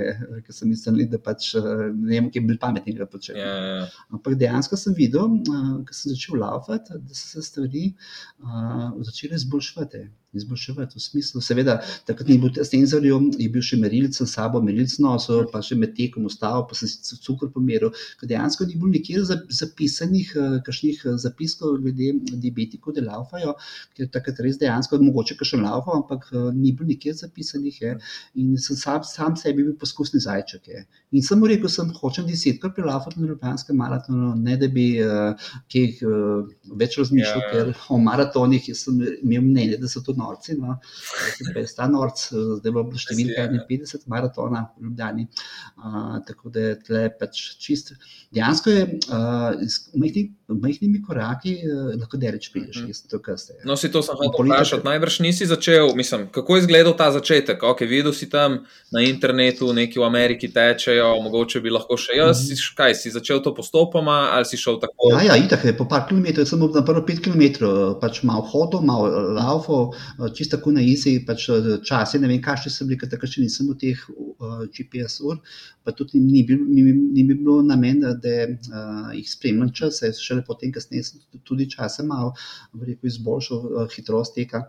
[0.45, 3.41] ker sem mislili, da pač ne vem, kaj bolj pametnega početi.
[3.43, 3.87] Ja, ja.
[4.15, 10.05] Ampak dejansko sem videl, ko sem začel laufati, da so se stvari uh, začele izboljševati.
[10.35, 14.59] Izboljševati v smislu, seveda, takrat ni bil te senzorjev, je bil še merilec s sabo,
[14.61, 17.93] merilec nosil, pa še med tekom ustavil, pa sem si cukor pomeril.
[18.19, 23.55] Ker dejansko ni bilo nikjer za- zapisanih, uh, kakšnih uh, zapiskov glede diabetikov, da laufajo,
[23.95, 27.79] ker takrat res dejansko, mogoče še laufal, ampak uh, ni bilo nikjer zapisanih.
[27.81, 27.95] Je.
[28.41, 30.67] In sem sam, sam sebi bil poskusni zajček.
[30.67, 30.83] Je.
[31.15, 35.47] In sem mu rekel, sem hočem desetkrat prelaufati na Ljubljanskem maratonu, ne da bi uh,
[35.71, 36.43] kaj uh,
[36.75, 37.49] več razmišljal, Ja.
[37.51, 40.57] ker o maratonih sem imel mnenje, da so to norci.
[40.59, 40.79] No.
[41.21, 43.65] Jaz sem ta norc, zdaj bo številka Ja.
[43.69, 45.27] 51 maratona v Ljubljani.
[45.75, 47.93] Uh, tako da je tle pač čist.
[48.33, 53.57] Dejansko je uh, s majhni, majhnimi koraki uh, lahko dereč prideš, sem to kar ste.
[53.67, 54.85] No, si to sem hotel vprašati.
[54.87, 57.63] Najbrž nisi začel, mislim, kako je izgledal ta začetek.
[57.63, 58.61] Okay, videl si tam
[58.93, 62.45] na internetu, neki v Ameriki tečejo, mogoče bi lahko še jaz.
[62.45, 62.59] Mhm.
[62.61, 65.13] Si, kaj si začel to postopoma ali si šel tako?
[65.15, 68.83] Ja, ja, itak je po par kilometrov, sem na prvo pet kilometrov, pač malo hodil,
[68.85, 69.91] malo laufal,
[70.33, 73.43] čisto tako na izi, pač eh, časi, ne vem, kakšni so bili, ker takrat še
[73.43, 75.41] nisem v teh uh, GPS ur,
[75.85, 80.11] pa tudi ni bil, ni, ni bil bilo namen, da, da jih spremljam čas, se
[80.19, 82.33] šele potem, kasneje sem tudi časa malo,
[82.79, 84.65] rekel, izboljšal hitrost teka.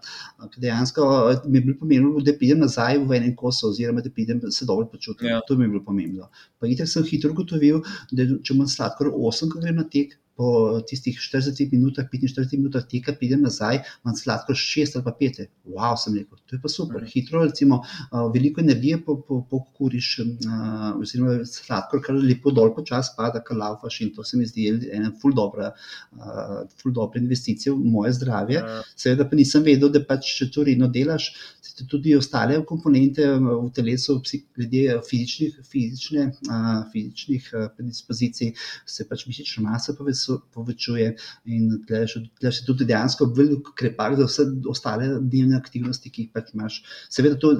[0.56, 1.06] Dejansko
[1.46, 4.88] mi je bilo pomembno, da pridem nazaj v enem kosu, oziroma da pridem se dobro
[4.92, 5.30] počutim.
[5.30, 5.40] Ja.
[5.48, 6.30] To mi je bilo pomembno.
[6.60, 7.82] Pa itek sem hitro ugotovil,
[8.12, 12.84] da če imam sladkor 8, ko grem na tek, po tistih 40 minutah, 45 minutah
[12.84, 15.46] teka, pridem nazaj, imam sladko 6 ali pa 5.
[15.72, 17.00] Wow, sem rekel, to je pa super.
[17.00, 17.10] Mhm.
[17.14, 17.80] Hitro, recimo,
[18.34, 24.12] veliko energije pokuriš, po, po oziroma sladkor, kar lepo dol počasi pada, kar laufaš in
[24.14, 25.72] to se mi zdi ena ful dobra,
[26.82, 28.60] ful dobra investicija v moje zdravje.
[28.60, 28.82] Ja.
[28.96, 31.30] Seveda pa nisem vedel, da pač, če to redno delaš,
[31.64, 34.20] se tudi ostale komponente v telesu,
[34.56, 38.52] glede fizičnih, fizične, uh, fizičnih predispozicij,
[38.86, 40.25] se pač mišična masa povečuje
[41.46, 46.52] in tle se tudi dejansko veliko krepak za vse ostale dnevne aktivnosti, ki jih pač
[46.54, 46.78] imaš.
[47.12, 47.52] Seveda to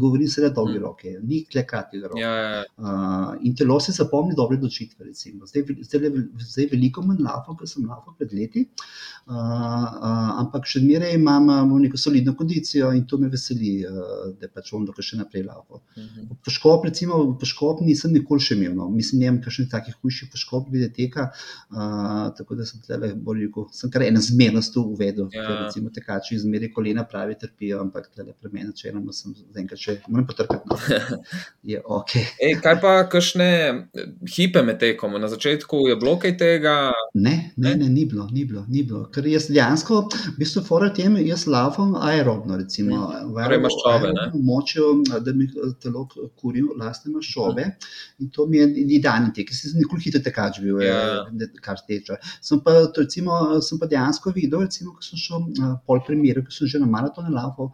[0.00, 2.20] govori se na dolgi roke, ni tle kratkega roka.
[2.20, 2.64] Ja, ja.
[2.78, 5.04] Uh, in telo se zapomni dobre odločitve.
[5.10, 5.46] Recimo.
[5.46, 6.10] Zdaj, zdaj,
[6.52, 11.48] zdaj veliko manj lafo, kot sem lafo pred leti, uh, uh, ampak še zmeraj imam,
[11.50, 15.46] imam neko solidno kondicijo in to me veseli, uh, da pač bom lahko še naprej
[15.48, 15.82] lafo.
[15.96, 16.40] Mhm.
[16.46, 18.74] Poškop, recimo, poškop nisem nikoli še imel.
[18.76, 18.88] No.
[18.92, 21.30] Mislim, da imam kakšnih takih hujših poškop, glede teka.
[21.70, 21.89] Uh,
[22.38, 25.28] tako da sem tle bolj rekel, sem kar ena zmernost uvedel.
[25.34, 25.44] Ja.
[25.46, 29.96] Ker, recimo, tekači izmeri kolena pravi trpijo, ampak tle pri meni načeloma sem zaenkrat še,
[30.08, 30.68] moram potrkati.
[30.70, 30.78] No.
[31.70, 32.14] Je ok.
[32.40, 33.48] Ej, kaj pa, kakšne
[34.36, 35.16] hipe med tekom?
[35.20, 36.76] Na začetku je bilo kaj tega?
[37.14, 38.64] Ne, ne, ne, ni bilo, ni bilo.
[38.68, 39.04] Ni bilo.
[39.12, 44.26] Ker jaz dejansko, v bistvu, fora tem, jaz laufam aerobno, recimo, v Torej maščobe, ne?
[44.46, 44.90] močjo,
[45.26, 45.48] da mi
[45.82, 46.04] telo
[46.38, 47.66] kuri lastne maščobe.
[48.22, 49.50] In to mi je idealni tek.
[49.50, 51.26] Jaz sem nikoli hitro tekač bil, Ja.
[51.26, 52.18] eh, ne- kar teče.
[52.44, 56.54] Sem pa, recimo, sem pa dejansko videl, recimo, ko sem šel uh, pol primeru, ko
[56.54, 57.72] sem že na maratone laufal,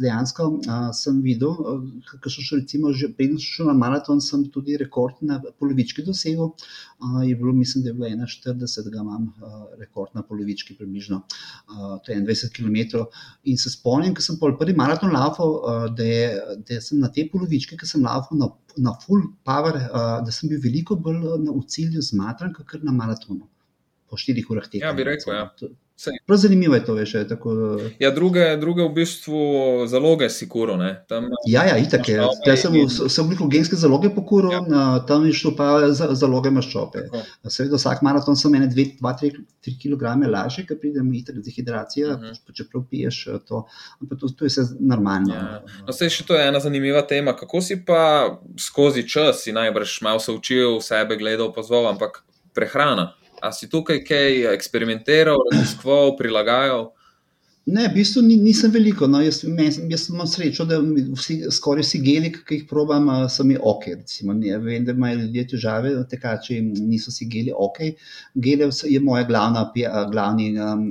[0.00, 4.20] dejansko uh, sem videl, uh, ko sem šel, recimo, že preden sem šel na maraton,
[4.24, 6.52] sem tudi rekord na polovički dosegel.
[6.98, 11.22] Uh, je bilo, mislim, da je bilo 41, da imam uh, rekord na polovički približno,
[11.22, 13.04] uh, to je 21 km.
[13.50, 16.28] In se spomnim, ko sem prvi maraton laufal, uh, da, je,
[16.68, 20.52] da sem na te polovičke, ki sem laufal na, na full power, uh, da sem
[20.52, 23.44] bil veliko bolj na, v cilju zmatran, kot na maratonu.
[24.14, 24.86] Po štirih urah tega.
[24.86, 25.48] Ja, bi rekel, ja.
[25.96, 26.16] Sej.
[26.26, 27.14] Prav zanimivo je to, veš.
[27.14, 27.50] je Tako,
[27.98, 29.38] Ja, druge, druge v bistvu
[29.86, 30.88] zaloge si kuro, ne?
[31.08, 32.16] Tam, ja, ja, itak je.
[32.40, 34.62] Zdaj sem, in- sem glukogenske zaloge pokuril, Ja.
[34.68, 34.82] ja.
[35.00, 37.04] tam je šlo pa za, zaloge maščobe.
[37.04, 37.22] tako.
[37.48, 39.38] Seveda, vsak maraton sem ene 2-3
[39.76, 42.24] kg lažje, ker pridem itak dehidracija, uh Mhm.
[42.26, 42.54] -huh.
[42.54, 43.64] čeprav piješ eh, to.
[44.00, 45.34] Ampak to, to je vse normalno.
[45.34, 45.62] Ja.
[45.86, 47.32] No, sej, še to je ena zanimiva tema.
[47.34, 53.12] Kako si pa skozi čas, si najbrž malo se učil, sebe gledal, pozval, ampak prehrana.
[53.44, 56.86] A si tukaj kaj eksperimentiral, raziskoval, prilagajal?
[57.66, 59.06] Ne, v bistvu ni, nisem veliko.
[59.08, 60.76] No, jaz, jaz, jaz imam srečo, da
[61.16, 63.86] vsi, skoraj vsi geli, ki jih probam, so mi ok.
[64.02, 67.80] Recimo, ne, vem, da imajo ljudje težave, tekači niso si geli ok.
[68.46, 69.64] Gele je moja glavna,
[70.12, 70.84] glavni um,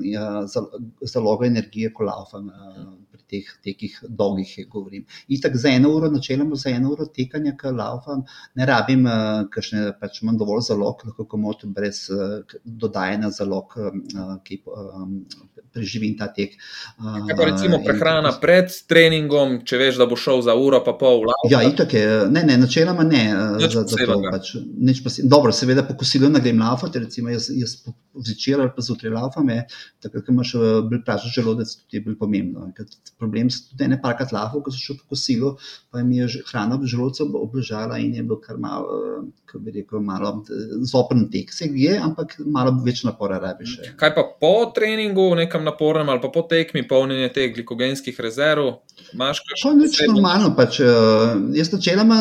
[0.50, 0.72] zal-
[1.14, 2.50] zaloga energije, ko laufam.
[2.50, 3.03] Pri
[3.34, 5.06] teh tekih dolgih govorim.
[5.28, 8.24] Itak za eno uro, načeloma za eno uro tekanja, ki laufam,
[8.60, 14.36] ne rabim, uh, kakšne, pač imam dovolj zalog, lahko komot brez uh, dodajanja zalog, uh,
[14.46, 14.62] ki
[15.74, 16.54] preživim ta tek.
[17.02, 21.24] Kaj pa recimo prehrana pred treningom, če veš, da bo šel za uro, pa pol
[21.26, 23.24] v Ja, itak je, ne, ne, načeloma ne.
[23.34, 25.02] eh, za, za to, pač, nič.
[25.24, 27.80] Dobro, seveda po kosilu ne grem laufati, recimo jaz, jaz
[28.14, 29.66] zvečer ali pa zjutraj laufam, je,
[30.04, 32.70] takrat, ko imaš eh, bolj pražen želodec, tudi je bolj pomembno.
[32.78, 32.88] Ker
[33.24, 35.56] problem je tudi ene parkrat laufal, ko sem šel po kosilu,
[35.92, 39.76] pa mi je hrana v želodcu obležala in je bilo kar malo, eh, kako bi
[39.80, 41.54] rekel, malo eh, zoprn tek.
[41.54, 43.78] Se je, ampak malo več napora rabiš.
[43.80, 43.94] eh.
[44.00, 48.74] Kaj pa po treningu, nekem napornem ali pa po tekmi, polnjenje teh glikogenskih rezerv,
[49.14, 50.52] imaš To je nič normalno.
[50.58, 50.80] Pač,
[51.56, 52.18] jaz načeloma,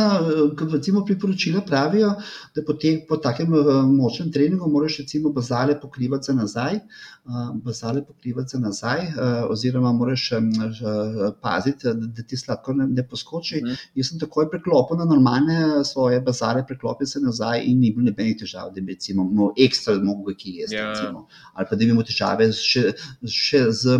[0.58, 2.12] kot recimo priporočila pravijo,
[2.54, 3.50] da po, te, po takem
[3.92, 6.78] močnem treningu moraš recimo bazale pokrivati za nazaj,
[7.64, 9.06] bazale pokrivati za nazaj,
[9.50, 10.30] oziroma moraš
[11.42, 13.61] paziti, da, da ti sladkor ne, ne poskoči.
[13.64, 13.81] Mhm.
[13.98, 18.37] Jaz sem takoj preklopil na normalne svoje bazale, preklopil se nazaj in ni bilo nobenih
[18.42, 20.76] težav, da bi recimo imel ekstra mogel ki jesti.
[20.76, 20.90] Ja.
[20.92, 21.26] recimo.
[21.55, 22.92] Ali pa da bi imel težave še,
[23.28, 23.98] še z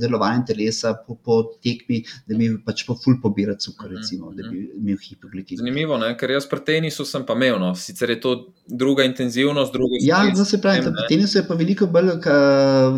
[0.00, 4.42] delovanjem telesa po, po tekmi, da mi pač po ful pobira cukor, Mhm, recimo, da
[4.46, 4.50] mhm.
[4.50, 5.58] bi imel hipoglikemijo.
[5.64, 6.12] Zanimivo, ne?
[6.18, 7.74] ker jaz pri tenisu sem pa imel, no.
[7.74, 8.32] sicer je to
[8.66, 12.34] druga intenzivnost, druga Ja, stres, no, se pravi, pri tenisu je pa veliko bolj ka,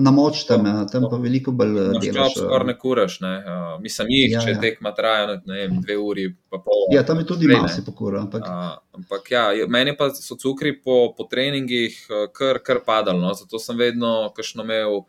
[0.00, 2.36] na moč tam, ja, tam pa veliko bolj eh, Maščob delaš.
[2.36, 2.66] skoraj eh.
[2.66, 3.32] ne kuraš, ne.
[3.38, 4.60] Uh, mislim, jih, Ja, če ja.
[4.60, 6.90] tekma traja vem, dve uri, pa pol.
[6.90, 10.74] Ja, tam je tudi malo se pokura, ampak Uh, ampak ja, meni pa so cukri
[10.76, 11.96] po, po treningih
[12.32, 13.32] kar, kar padali, no.
[13.32, 15.04] zato sem vedno kakšno imel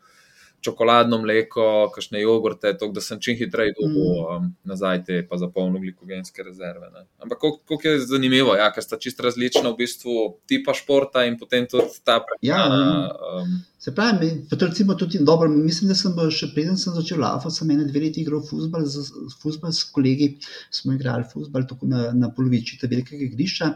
[0.60, 4.36] čokoladno mleko, kakšne jogurte, tako da sem čim hitreje dobil Mhm.
[4.36, 6.88] um, nazaj te pa zapolnil glikogenske rezerve.
[6.90, 7.02] Ne.
[7.18, 10.14] Ampak koliko je zanimivo, ja, ker sta čist različna v bistvu
[10.46, 13.12] tipa športa in potem tudi ta Ja, prehrana.
[13.34, 15.48] um, Se pravi, to recimo tudi dobro.
[15.48, 19.02] Mislim, da sem še preden sem začel laufati, sem ene dve leti igral futbol z,
[19.42, 20.30] futbol s kolegi.
[20.72, 23.68] Smo igrali futbol tako na, na polovici tega velikega igrišča.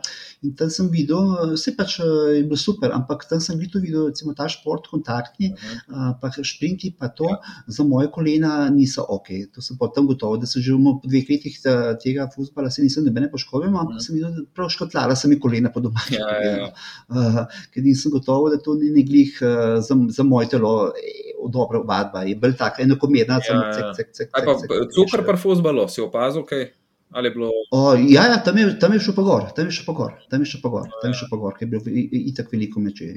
[0.49, 4.47] In tam sem videl, vse pač je bilo super, ampak tam sem videl, recimo, ta
[4.49, 7.37] šport, kontaktni, uh, pa šprinti, pa to ja.
[7.68, 9.29] za moje kolena niso ok.
[9.53, 11.61] To sem potem gotovo, da sem že v dveh letih
[12.01, 15.68] tega futbola, se nisem nobene poškodil, ampak sem videl, da prav škotlala sem mi kolena
[15.68, 16.16] po domačem.
[16.16, 16.73] Ja, ja, ja.
[17.12, 19.37] uh, ker nisem gotovo, da to ni neglih.
[19.44, 23.41] Uh, za moje telo je dobra vadba, je bolj tako enakomerna.
[23.49, 23.93] Ja, ja.
[24.95, 26.67] Cukor pa fuzbalo, si opazil kaj?
[26.67, 26.75] Okay?
[27.11, 27.51] Ali je bilo?
[27.71, 30.12] O, ja, ja tam, je, tam je šel pa gor, tam je šel pa gor,
[30.31, 32.83] tam je šel pa gor, tam je šel pa gor, ker je bilo itak veliko
[32.85, 33.09] meče.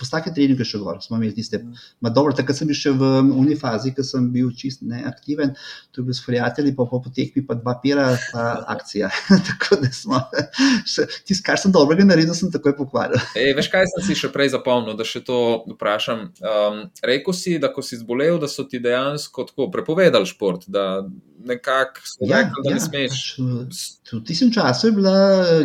[0.00, 1.60] Po vsake treningu je šel gor, smo imeli tiste.
[2.00, 5.52] Ma dobro, takrat sem bil še v uni fazi, ko sem bil čist neaktiven,
[5.92, 9.12] tu bil s prijatelji, pa po potekmi pa dva pira, pa akcija.
[9.50, 10.22] Tako da smo,
[11.28, 13.20] tisto, kar sem dobrega naredil, sem takoj pokvaril.
[13.42, 15.38] Ej, veš, kaj sem si še prej zapomnil, da še to
[15.76, 16.30] vprašam.
[16.40, 21.04] Um, rekel si, da ko si zbolel, da so ti dejansko tako prepovedali šport, da
[21.44, 23.20] nekako ja, rekel, da ja, ne smeš.
[23.36, 25.14] Pač, v tistem času je bilo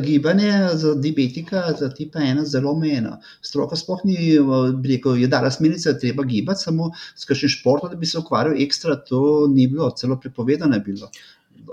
[0.04, 3.18] gibanje za diabetika, za tipa ena, zelo omejeno.
[3.42, 4.38] Stroka sploh ni
[4.86, 8.58] rekel, je dala smernice, da treba gibati, samo s kakšnim športom, da bi se ukvarjal
[8.62, 11.12] ekstra, to ni bilo, celo prepovedano je bilo.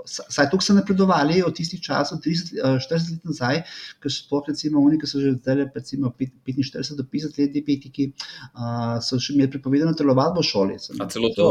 [0.05, 3.61] Saj tukaj so napredovali od tistih časov, 30-40 eh, let nazaj,
[4.01, 8.09] ker so sploh, recimo, oni, ki so že zdaj, recimo, 45 do 50 let, diabetiki,
[8.53, 10.77] uh, so še imeli prepovedano telovadbo v šoli.
[10.99, 11.49] A celo to?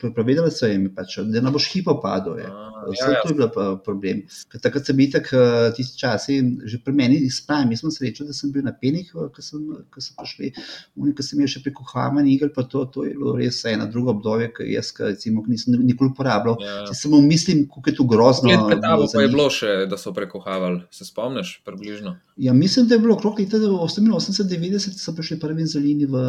[0.00, 2.40] Prepovedali so jim, pač, da ne boš hipo padel.
[2.42, 2.50] Je.
[2.90, 3.22] Vse ja, ja.
[3.22, 4.22] to je bil problem.
[4.52, 5.30] Ker takrat sem bil tak,
[5.76, 9.44] tisti časi, že pri meni, spravim, jaz sem srečen, da sem bil na penih, ko
[9.44, 10.52] sem, ko sem prišli,
[11.00, 13.88] oni, ki sem jih še preko Haman igel, pa to, to je bilo res eno
[13.90, 16.58] drugo obdobje, ki jaz, recimo, nisem nikoli uporabljal.
[16.60, 16.76] Ja.
[16.96, 18.66] Samo mislim, kako je to grozno.
[18.68, 22.16] Pred tabo pa je bilo še, da so prekohavali, se spomniš, približno?
[22.36, 26.24] Ja, mislim, da je bilo okrog leta 88-90, so prišli prvi inzulini v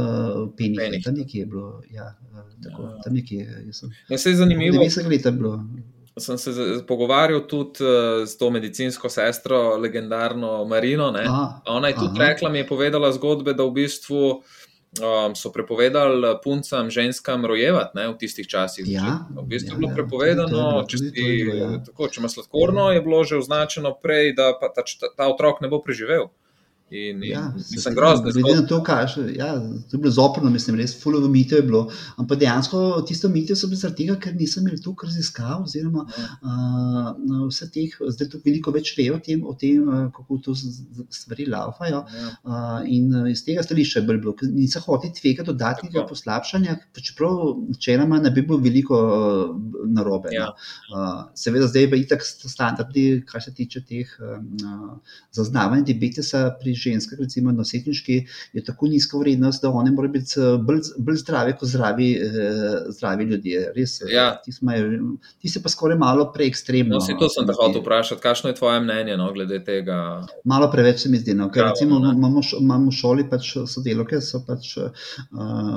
[0.57, 0.79] Penih.
[0.79, 1.03] Penih.
[1.05, 2.13] Tam nekje je bilo, ja,
[2.63, 3.01] tako, ja.
[3.03, 3.45] tam nekje.
[3.71, 4.77] Sem, ja, se je zanimivo.
[4.83, 5.59] 90 let je bilo.
[6.17, 6.51] Sem se
[6.87, 7.83] pogovarjal tudi
[8.27, 11.11] s to medicinsko sestro, legendarno Marino.
[11.11, 12.29] Aha, Ona je tudi aha.
[12.29, 14.21] rekla, mi je povedala zgodbe, da v bistvu
[15.01, 18.87] um, so prepovedali puncam, ženskam rojevati ne, v tistih časih.
[18.87, 21.69] Ja, v bistvu ja, je bilo ja, prepovedano, ja, če, ja.
[21.85, 24.85] tako, če ima sladkorno, je bilo že označeno prej, da ta,
[25.17, 26.29] ta otrok ne bo preživel.
[26.89, 28.27] In, in ja, sem grozen.
[28.29, 31.87] Glede na to, kaj ja, je bilo zoprno, mislim, res fulovo mito je bilo.
[32.21, 36.27] Ampak dejansko tiste mito so bile zaradi tega, ker nisem imel tu raziskav, oziroma ja.
[36.45, 41.47] uh, vse teh, zdaj tu veliko več vejo o tem, o tem kako to stvari
[41.49, 42.03] laufajo.
[42.05, 42.27] Ja.
[42.45, 46.13] Uh, in iz tega stališča je bilo, ker nisem hotel tvega dodatnega Tako.
[46.13, 50.35] poslabšanja, čeprav načeloma ne bi bilo veliko uh, narobe.
[50.37, 50.51] Ja.
[50.93, 51.01] No.
[51.01, 57.19] Uh, seveda zdaj je itak standardi, kar se tiče teh uh, zaznavanj diabetesa pri ženskah,
[57.19, 58.17] recimo nosečniški,
[58.53, 62.77] je tako nizka vrednost, da one morajo biti eh, bolj, bolj zdrave kot zdravi, eh,
[62.89, 63.71] zdravi ljudje.
[63.75, 64.27] Res, eh, ja.
[64.45, 64.89] ti, smajo,
[65.41, 66.99] ti se pa skoraj malo preekstremno.
[66.99, 69.99] No, to sem te hotel vprašati, kakšno je tvoje mnenje no, glede tega?
[70.43, 71.33] Malo preveč se mi zdi.
[71.33, 74.91] No, ker, recimo, imamo, imamo v šoli pač sodelovke, so pač uh,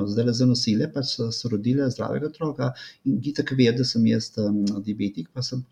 [0.09, 2.73] zdaj le zanosile, pač so, rodile zdravega otroka
[3.09, 5.63] in ti tako vejo, da sem jaz um, diabetik, pa, sem,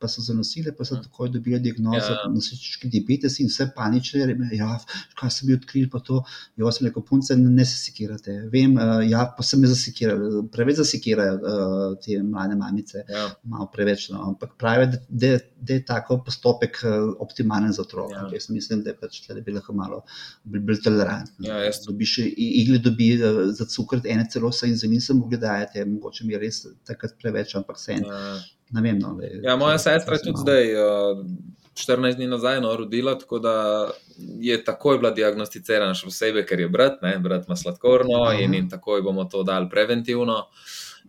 [0.00, 1.02] pa, so zanosile, pa so ja.
[1.06, 2.28] takoj dobili diagnozo ja.
[2.32, 4.28] nosečniški diabetes in vse panične.
[4.56, 4.71] Ja,
[5.18, 6.20] kaj sem bil odkril, pa to,
[6.60, 8.34] jaz sem rekel, punce, ne se sekirate.
[8.52, 13.26] Vem, uh, ja, pa se me zasekirajo, preveč zasekirajo uh, te mlade mamice, ja.
[13.48, 14.08] malo preveč.
[14.12, 14.22] No.
[14.32, 18.26] Ampak pravi, da, da, je tako postopek uh, optimalen za otroka.
[18.26, 18.28] Ja.
[18.36, 20.02] Jaz mislim, da pač tle, bi lahko malo
[20.44, 21.48] bolj bil tolerantni.
[21.48, 25.84] Ja, dobiš igli, dobi uh, za cukor, ene celo se in za njim mogli dajati,
[25.84, 28.06] mogoče mi je res takrat preveč, ampak vse en.
[28.08, 28.34] Ja.
[28.72, 30.42] Vem, no, le, ja, moja sestra je tudi malo.
[30.42, 30.70] zdaj.
[30.80, 33.54] Uh, 14 dni nazaj no, rodila, tako da
[34.40, 38.68] je takoj bila diagnosticirana, še posebej, ker je brat, ne, brat ima sladkorno in, in
[38.68, 40.44] takoj bomo to dali preventivno.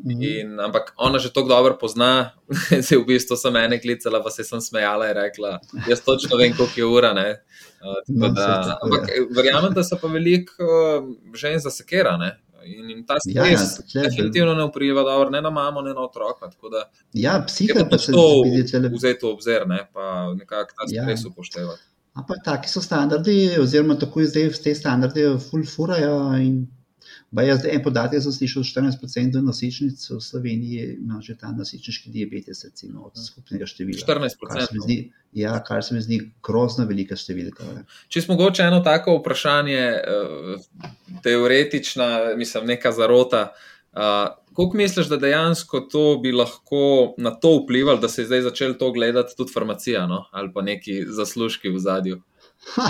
[0.06, 0.22] Mhm.
[0.22, 2.34] In, ampak ona že tako dobro pozna,
[2.72, 6.38] da se v bistvu sem ene klicala, pa se sem smejala in rekla: Jaz točno
[6.38, 7.12] vem, koliko je ura.
[7.14, 12.18] Uh, da, ampak verjamem, da se pa veliko uh, žensk zasekera.
[12.66, 16.06] In, in ta stres ja, ja, definitivno ne vpliva dobro, ne na mamo, ne na
[16.06, 16.50] otroka.
[16.72, 18.28] Da, ja, psihično pa se to
[18.96, 21.32] vzeti v obzir, ne, pa nekako ta stres ja.
[21.32, 21.84] upoštevati.
[22.14, 26.18] Ampak taki so standardi, oziroma tako zdaj te standarde, full furajo.
[27.42, 33.08] Jaz, en podatek sem slišal, 14% nosečnic v Sloveniji ima že ta nosečniški diabetes, recimo,
[33.10, 33.98] od skupnega števila.
[34.06, 35.10] 14%.
[35.34, 37.86] Ja, kar se mi zdi grozno velika številka.
[38.08, 40.92] Če smo mogoče eno tako vprašanje, eh,
[41.26, 43.48] teoretična, mislim, neka zarota.
[43.94, 48.74] Kako misliš, da dejansko to bi lahko na to vplivalo, da se je zdaj začel
[48.78, 50.26] to gledati tudi farmacija no?
[50.32, 52.22] ali pa neki zaslužki v zadju?
[52.76, 52.90] Ha,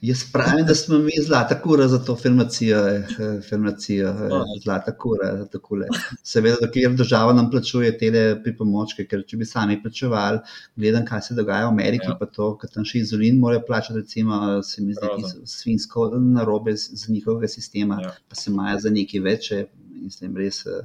[0.00, 2.78] jaz pravim, da smo mi zlata kura za to farmacijo.
[2.88, 3.06] Eh,
[3.48, 5.86] farmacijo eh, zlata kura.
[6.22, 8.12] Seveda, dokler država nam plačuje te
[8.44, 10.38] pripomočke, ker če bi sami plačevali,
[10.76, 12.16] gledam, kaj se dogaja v Ameriki, ja.
[12.20, 16.96] pa to, kar tam še izolin morajo plačati, recimo, se mi zdi svinsko narobe z,
[17.02, 18.14] z njihovega sistema, ja.
[18.28, 19.52] pa se imajo za nekaj več.
[19.98, 20.80] Mislim, res uh,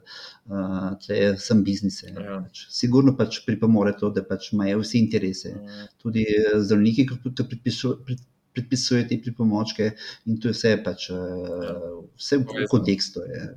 [1.40, 2.02] sem biznis.
[2.08, 2.42] Ja.
[2.44, 5.56] Pač, sigurno pač pripomore to, da pač imajo vsi interese.
[5.56, 5.88] Ja.
[6.04, 6.26] Tudi
[6.66, 8.22] zdravniki, ki predpisujejo
[8.54, 9.88] predpisuje te pripomočke,
[10.30, 11.78] in to je vse, pač, ja.
[12.22, 13.24] vse v kontekstu.
[13.26, 13.48] Je.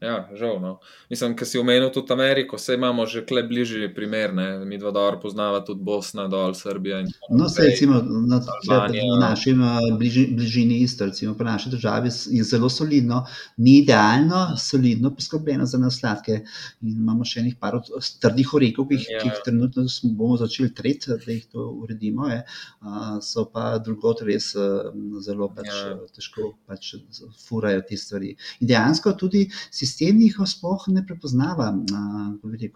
[0.00, 0.58] Ja, žal.
[0.60, 0.74] No.
[1.08, 4.64] Mislim, ker si omenil tudi Ameriko, vse imamo že kle bližje primer, ne?
[4.68, 6.98] mi dva dobro poznava tudi Bosna, dol Srbija.
[7.30, 9.54] No, se recimo na, v naši
[9.98, 13.22] bliži, bližini isto, recimo po naši državi je zelo solidno,
[13.56, 16.42] ni idealno, solidno poskrbljeno za nas sladke.
[16.82, 17.78] In imamo še enih par
[18.20, 19.22] trdih orekov, ki, ja.
[19.22, 22.28] ki jih trenutno bomo začeli tret, da jih to uredimo.
[22.28, 22.42] Je.
[23.24, 24.52] So pa drugot res
[25.24, 25.96] zelo pač, ja.
[26.12, 26.92] težko pač
[27.48, 28.34] furajo te stvari.
[28.60, 31.70] In dejansko tudi si sistem jih sploh ne prepoznava.
[32.42, 32.70] Tudi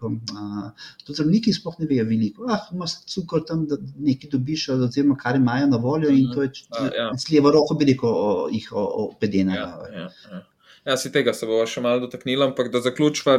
[1.17, 2.47] zdravniki sploh ne vejo veliko.
[2.49, 6.53] Ah, imaš cukor tam, da nekaj dobiš, oziroma kar imajo na voljo, in to je
[6.97, 7.11] ja.
[7.19, 8.13] s levo roko veliko
[8.53, 9.59] jih opedena.
[9.59, 10.45] Ja, ja, ja.
[10.85, 13.37] Ja, si tega se bomo še malo dotaknili, ampak da zaključiva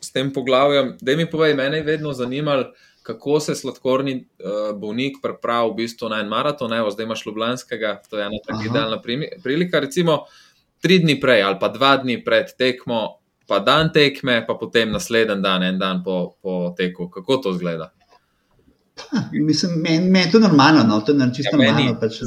[0.00, 0.94] s tem poglavjem.
[1.00, 2.70] Da mi povej, mene je vedno zanimalo,
[3.08, 6.72] kako se sladkorni uh, bolnik pripravi v bistvu na en maraton.
[6.72, 9.00] Evo, zdaj imaš Ljubljanskega, to je ena tako idealna
[9.44, 9.80] prilika.
[9.84, 10.22] Recimo,
[10.80, 15.42] tri dni prej ali pa dva dni pred tekmo, pa dan tekme, pa potem naslednji
[15.42, 17.08] dan, en dan po, po teku.
[17.10, 17.92] Kako to zgleda?
[19.32, 21.00] Mislim, meni men to normalno, no?
[21.00, 22.18] to je čisto ja, normalno, pač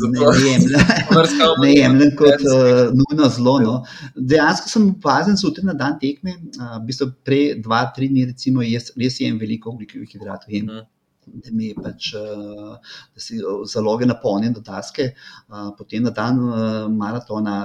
[1.60, 3.58] ne jemljem kot uh, nujno zlo.
[3.60, 3.74] No?
[4.16, 8.26] Dejansko sem opazen, da se na dan tekme, uh, v bistvu prej dva, tri dni,
[8.32, 10.48] recimo, jaz, res jem veliko ugljikovih hidratov.
[10.48, 10.66] Jem.
[10.72, 10.88] Mm
[11.34, 13.40] da mi pač, eh, da si
[13.72, 17.56] zaloge napolnjen do daske, eh, potem na dan eh, maratona,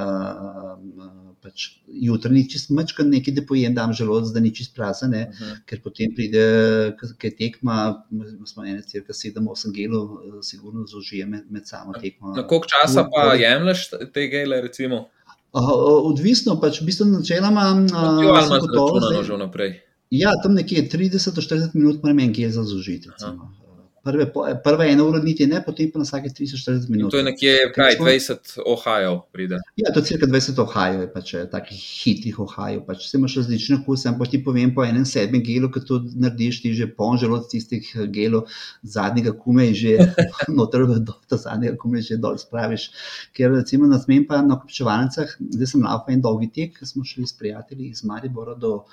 [1.43, 5.27] pač jutrni čist mečka nekaj, da pojem, da imam želodec, da ni čist prazen, uh
[5.41, 5.57] -huh.
[5.67, 8.03] ker potem pride, kaj tekma,
[8.47, 12.35] smo ene cirka 7-8 gelov, sigurno zaužije med, med samo tekmo.
[12.37, 15.09] Na koliko časa pa jemlješ te gele, recimo?
[15.53, 17.87] Odvisno, pač v bistvu načeloma.
[17.95, 19.87] Ali imaš to že vnaprej?
[20.11, 23.11] Ja, tam nekje 30-40 minut moram en gel zaužiti.
[24.07, 24.27] Prve,
[24.63, 27.09] prva ena ura niti ne, potem pa na vsake 30-40 minut.
[27.09, 29.59] In to je nekje kaj, 20 Ohio pride.
[29.81, 32.85] Ja, to je cirka 20 Ohio, je pač eh, takih hitrih Ohio.
[32.87, 36.61] Pač se imaš različne kuse, ampak ti povem po enem sedmem gelu, ki to narediš,
[36.63, 38.47] ti že ponžel od tistih eh, gelov
[38.87, 39.99] zadnjega kume in že
[40.59, 42.89] noter v to zadnjega kume že dol spraviš.
[43.35, 47.27] Ker recimo na zmen pa na kopčevalnicah, zdaj sem laufa en dolgi tek, smo šli
[47.27, 48.85] s prijatelji iz Maribora do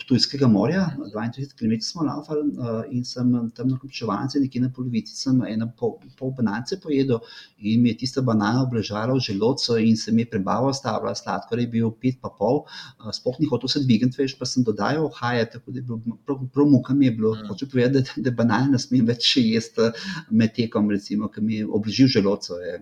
[0.00, 5.14] Ptujskega morja, 32 km smo laufali uh, in sem tam na kopčevalnici nekje na polovici
[5.16, 7.20] sem eno pol, pol banance pojedel
[7.58, 11.58] in mi je tista banana obležala v želodcu in se mi je prebava ostavila, sladkor
[11.58, 12.64] je bil pet pa pol,
[13.12, 16.46] sploh ni hotel se dvigati, veš, pa sem dodajal haje, tako da je bilo, prav,
[16.54, 17.48] prav muka mi je bilo, mm.
[17.48, 19.90] hoče povedati, da, da banane ne smem več jesti
[20.30, 22.60] med tekom, recimo, ki mi je obležil želodcu.
[22.62, 22.78] Je,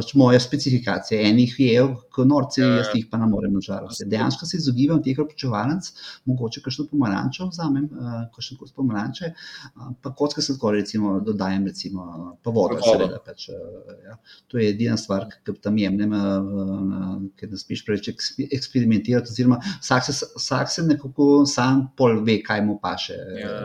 [0.00, 1.20] pač moja specifikacija.
[1.28, 1.84] Enih je,
[2.14, 2.78] kot norci, ja, ja.
[2.80, 4.04] jaz jih pa ne morem nažalost.
[4.08, 5.90] Dejansko se izogibam teh občevalnic,
[6.30, 12.06] mogoče kakšno pomarančo vzamem, uh, kakšno kos pomaranče, uh, pa kocke sladkor, recimo, dodajem, recimo,
[12.42, 13.20] pa vodo, seveda.
[13.26, 14.16] Pač, uh, ja.
[14.50, 18.10] To je edina stvar, ki tam jemljem, uh, ker ne spiš preveč
[18.48, 23.18] eksperimentirati, oziroma vsak se, vsak se nekako sam pol ve, kaj mu paše.
[23.40, 23.58] Ja.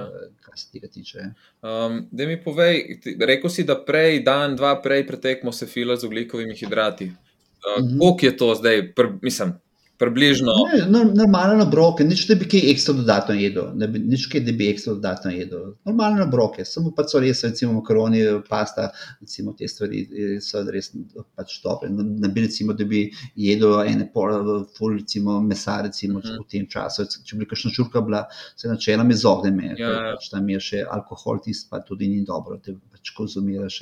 [0.56, 1.20] Uh, kar se tega tiče.
[1.62, 6.08] Um, da mi povej, rekel si, da prej, dan, dva prej pretekmo se fila z
[6.08, 7.06] ugljikovimi hidrati.
[7.06, 8.00] Uh, mm -hmm.
[8.00, 9.54] Kako je to zdaj, pr, mislim,
[9.98, 10.52] Približno.
[10.74, 14.42] Ne, no, normalno broke, nič da bi kaj ekstra dodatno jedel, ne bi, nič kaj,
[14.44, 15.70] da bi ekstra dodatno jedel.
[15.88, 18.90] Normalno broke, samo pa so res, recimo, makaroni, pasta,
[19.22, 20.04] recimo te stvari
[20.44, 20.92] so res
[21.38, 21.92] pač dobre.
[21.96, 23.06] Ne bi recimo, da bi
[23.40, 26.44] jedel ene pol, full, recimo, mesa, recimo, uh -huh.
[26.44, 27.08] v tem času.
[27.24, 30.12] Če bi kakšna čurka bila, se načeloma izognem, ja, ja.
[30.16, 33.80] pač tam je še alkohol, tisti pa tudi ni dobro, te pač konzumiraš.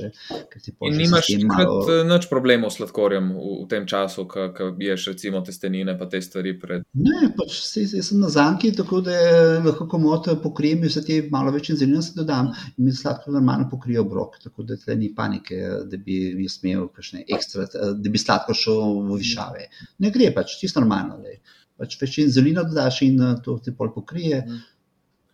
[0.94, 2.04] Nimaš malo...
[2.06, 6.54] nič problemov s sladkorjem v, v tem času, ko ješ recimo testenine pa te stvari
[6.60, 6.84] pred.
[7.00, 9.16] Ne, pač se, jaz sem na zanki, tako da
[9.64, 14.04] lahko komoto pokrijem, vse te malo več zelina se dodam in mi sladko normalno pokrijo
[14.04, 14.38] obrok.
[14.44, 19.02] Tako da tle ni panike, da bi jaz imel kakšne ekstra, da bi sladko šel
[19.08, 19.68] v višave.
[20.04, 21.22] Ne gre pač, čisto normalno.
[21.80, 24.44] Pač več zelina dodaš in to ti pol pokrije.
[24.44, 24.62] Mm.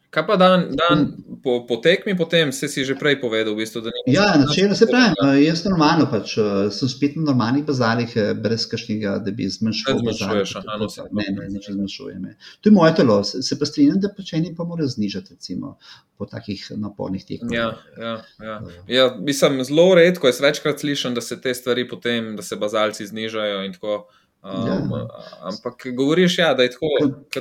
[0.09, 1.03] Kaj pa dan, dan
[1.43, 4.13] po, po tekmi, potem se si že prej povedal, v bistvu, da ni.
[4.15, 5.13] Ja, načelo se pravi,
[5.45, 6.33] jaz normalno pač,
[6.73, 10.01] sem spet na normalnih bazarih, brez kašnjega, da bi zmanjšal.
[10.01, 12.25] Ne zmanjšuješ, aha, no, ne, ne, ne, ne zmanjšujem.
[12.61, 15.75] To je moje telo, se, se pa strinjam, da pač eni pa mora znižati, recimo,
[16.17, 17.53] po takih napornih tekmah.
[17.53, 17.69] Ja,
[18.01, 18.55] ja, ja.
[18.89, 23.05] ja, mislim, zelo redko, jaz večkrat slišim, da se te stvari potem, da se bazalci
[23.05, 24.07] znižajo in tako.
[24.41, 25.07] Um, ja.
[25.41, 26.87] Ampak govoriš, ja, da je tako,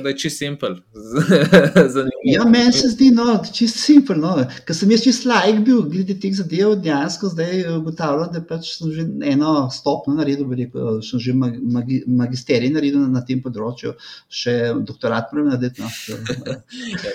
[0.01, 0.75] da je čisto simpel.
[2.35, 4.17] ja, meni se zdi, no, čisto simpel.
[4.19, 4.33] No.
[4.67, 8.91] Ker sem jaz čisto lajk bil, glede teh zadev, dejansko zdaj ugotavljam, da pač sem
[8.91, 13.95] že eno stopno naredil, rekel, sem že magi, magisterij naredil na tem področju,
[14.27, 15.79] še doktorat moram narediti.
[15.79, 15.87] No.
[16.99, 17.11] ja,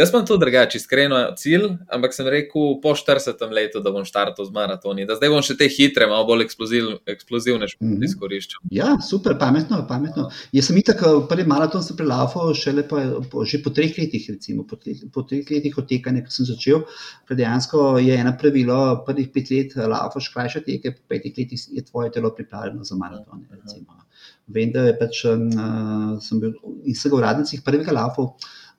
[0.00, 4.48] jaz sem to drugače, iskreno cilj, ampak sem rekel po 40 letu, da bom štartil
[4.48, 8.04] z maratoni, da zdaj bom še te hitre, malo bolj eksplozivne eksplozivne športe mm -hmm.
[8.04, 8.62] izkoriščam.
[8.70, 9.84] Ja, super, pametno.
[9.88, 10.28] pametno.
[10.52, 14.76] Jaz sem tako prvi maraton prelafal, šele pa, po, že po treh letih, recimo, po,
[14.76, 16.82] treh, po treh letih otekanja, ko sem začel.
[17.30, 22.12] Dejansko je eno pravilo, prvih pet let lafaš krajše teke, po petih letih je tvoje
[22.12, 23.46] telo pripravljeno za maraton.
[23.50, 24.02] Recimo.
[24.46, 26.52] Vem, da je pač, uh, sem bil
[26.84, 28.34] iz vsega uradnicih prvega lafal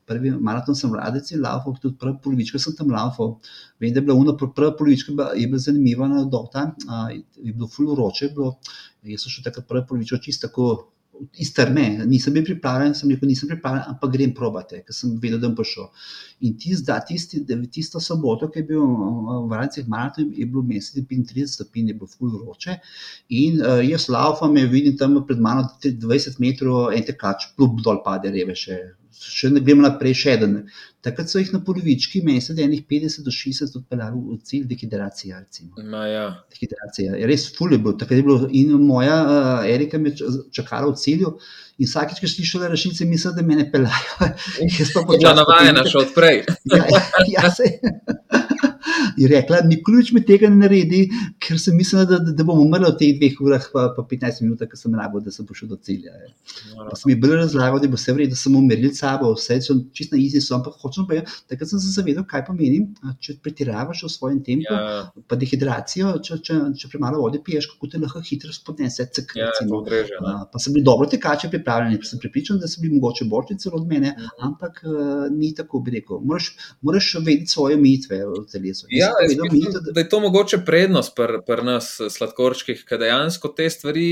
[0.08, 3.38] prvi maraton sem v Radici laufal, tudi prva polovička sem tam laufal.
[3.82, 6.70] Vem, da je bila ura, prva polovička je bila zanimiva na dota,
[7.38, 8.55] je bilo ful vroče, bilo,
[9.03, 10.70] jaz sem šel takrat prva polovička čisto tako.
[11.41, 15.39] Iz trme, nisem bil pripravljen, sem rekel, nisem pripravljen, ampak grem probati, ker sem vedel,
[15.41, 15.88] da bom prišel.
[16.45, 17.41] In tist, da, tisti,
[17.73, 22.11] tisto soboto, ki je bil v Vrncih maraton, je bilo mesec 35 stopinj, je bilo
[22.11, 22.77] ful vroče.
[23.39, 28.29] In uh, jaz laufam, vidim tam pred mano 20 metrov, en tekač, plub dol pade,
[28.33, 28.77] reve še
[29.17, 30.57] še ne gremo naprej, še en.
[31.05, 34.65] Takrat so jih na polovički, mesa, da je enih 50 do 60 odpeljali v cilj
[34.71, 35.39] dehidracije.
[36.11, 36.25] Ja.
[36.53, 37.95] Dehidracija je res fulje bil.
[37.99, 41.33] Takrat je bilo in moja uh, Erika me čakala v cilju.
[41.78, 44.32] In vsakeč, ko slišiš rešitve, misliš, da me ne peljajo.
[44.80, 45.25] Jaz pa počasi.
[45.28, 46.43] Ja, navajena še odprej.
[46.73, 47.01] ja, ja,
[47.38, 48.47] ja,
[49.18, 51.04] je rekla, Miklovič mi tega ne naredi,
[51.43, 54.64] ker sem mislila, da, da bom umrla v teh dveh urah, pa, pa 15 minut,
[54.64, 56.14] ker sem rabo, da sem prišel do cilja.
[56.98, 60.16] Sem jim bil razlagal, da bo vse vredno, da sem umiril sabo, vse so čisto
[60.16, 62.84] na izi, ampak hočem pa, takrat sem se zavedal, kaj pomeni,
[63.24, 65.08] če pretiravaš v svojem tempu, ja.
[65.30, 69.08] pa dehidracijo, če, če, če premalo vode piješ, kako te lahko hitro spodnese.
[69.18, 72.82] Cek, ja, odreže, uh, pa sem bil dobro tekače pripravljen, pa sem pripričan, da so
[72.84, 74.34] bili mogoče boljši celo od mene, mm.
[74.48, 76.22] ampak uh, ni tako, bi rekel.
[76.24, 78.86] Moraš, moraš vedeti svoje omejitve v telesu.
[78.89, 79.11] Ja,
[79.51, 84.07] mislim, da je to mogoče prednost pri pr nas, sladkorčkih, ker dejansko te stvari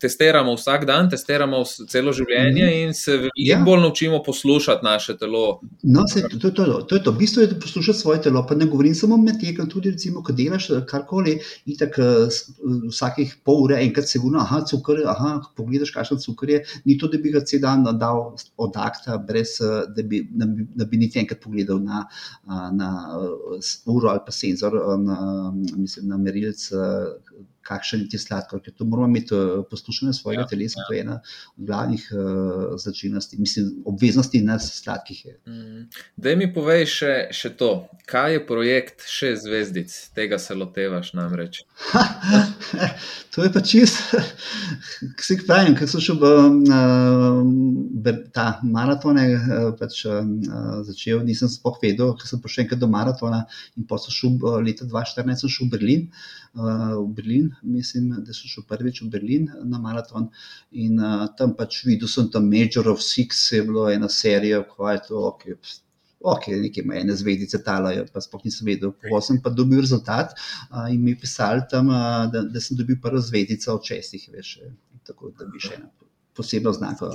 [0.00, 2.78] testiramo vsak dan, testiramo celo življenje mm.
[2.82, 3.60] in se veliko ja.
[3.64, 5.60] bolj naučimo poslušati naše telo.
[5.82, 7.12] No, se, to, to, to, to je to.
[7.12, 8.44] Bistvo je, da poslušaš svoje telo.
[8.48, 12.08] Pa ne govorim samo med tekom, tudi recimo, ko delaš karkoli, in tako
[12.88, 16.62] vsakih pol ure, enkrat se gura, aha, cukor, aha, pogledaš, kakšen cukor je.
[16.84, 18.24] Ni to, da bi ga cel dan dal
[18.56, 22.04] od akta, brez da bi, da bi, da bi niti enkrat pogledal na,
[22.72, 22.90] na
[23.86, 26.70] uro ali pa senzor, na, mislim, na merilc,
[27.62, 29.34] kakšen je ti sladkor, ker to moramo imeti
[29.70, 30.86] poslušanje svojega ja, telesa, ja.
[30.88, 31.18] to je ena
[31.56, 35.26] od glavnih uh, značilnosti, mislim, obveznosti nas sladkih.
[35.46, 35.86] Mm.
[36.16, 37.70] Da mi povej še, še to,
[38.10, 41.62] kaj je projekt Šest zvezdic, tega se lotevaš namreč.
[43.34, 44.14] to je pa čist,
[45.18, 46.32] ki si pravim, ker sem šel v
[46.66, 50.22] uh, ta maratone, uh, pač uh,
[50.86, 53.44] začel, nisem spoh vedel, ker sem prišel enkrat do maratona
[53.78, 56.08] in pa sem šel leta 2014 šel v Berlin.
[56.08, 60.28] Uh, v Berlin, mislim, da sem šel prvič v Berlin na maraton
[60.70, 64.94] in uh, tam pač videl sem tam Major of Six, je bilo ena serija, kaj
[64.94, 65.46] je to, ok,
[66.34, 68.92] ok, nekaj ima ene zvezdice talajo, pa sploh nisem vedel.
[69.08, 73.00] Ko sem pa dobil rezultat uh, in mi pisali tam, uh, da, da sem dobil
[73.02, 74.58] prvo zvezdico od šestih, veš,
[75.08, 75.88] tako da bi še ena
[76.36, 77.10] posebno znako.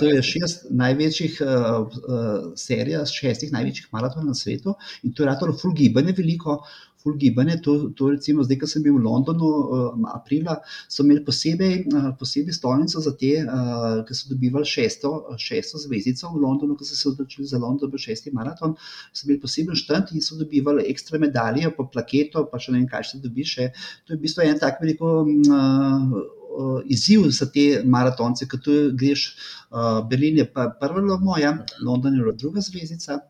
[0.00, 1.48] To je šest največjih uh,
[1.86, 6.60] uh, serij, šestih največjih maratonov na svetu in to je ratalo full gibanje veliko.
[7.00, 11.22] Ful gibanje, to, to recimo zdaj, ko sem bil v Londonu, uh, aprila, so imeli
[11.24, 16.76] posebej, uh, posebej stolnico za te, uh, ki so dobivali šesto, šesto zvezdico v Londonu,
[16.76, 18.76] ko so se odločili za London, bo šesti maraton.
[19.12, 22.90] So imeli poseben štand in so dobivali ekstra medalje, pa plaketo, pa še ne vem,
[22.90, 23.56] kaj še dobiš.
[24.04, 25.22] To je v bistvu en tak veliko.
[25.24, 26.20] Uh,
[26.50, 29.26] uh, izziv za te maratonce, ki tu greš.
[29.70, 33.20] Uh, Berlin je prva moja, London je druga zvezdica.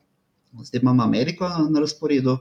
[0.51, 2.39] Zdaj imamo Ameriko na razporedu,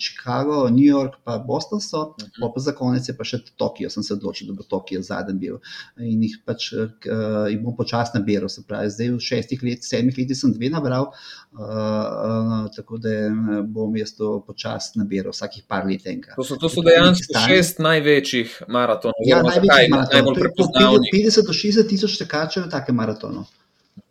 [0.00, 3.90] Chicago, New York, pa Boston so, pa, pa za konec je pa še Tokio.
[3.90, 5.58] Sem se odločil, da bo Tokio zadnji bil
[6.00, 8.48] in jih pač jih bom počasi nabiral.
[8.48, 11.10] Se pravi, zdaj v šestih letih, sedmih letih sem dve nabral,
[12.76, 13.14] tako da
[13.68, 16.32] bom jaz to počasi nabiral, vsakih par let enega.
[16.40, 19.28] To so, to so dejansko šest največjih maratonov.
[19.28, 20.40] Ja, največjih maratonov.
[21.12, 23.44] 50 do 60 tisoč tekačev na takem maratonu.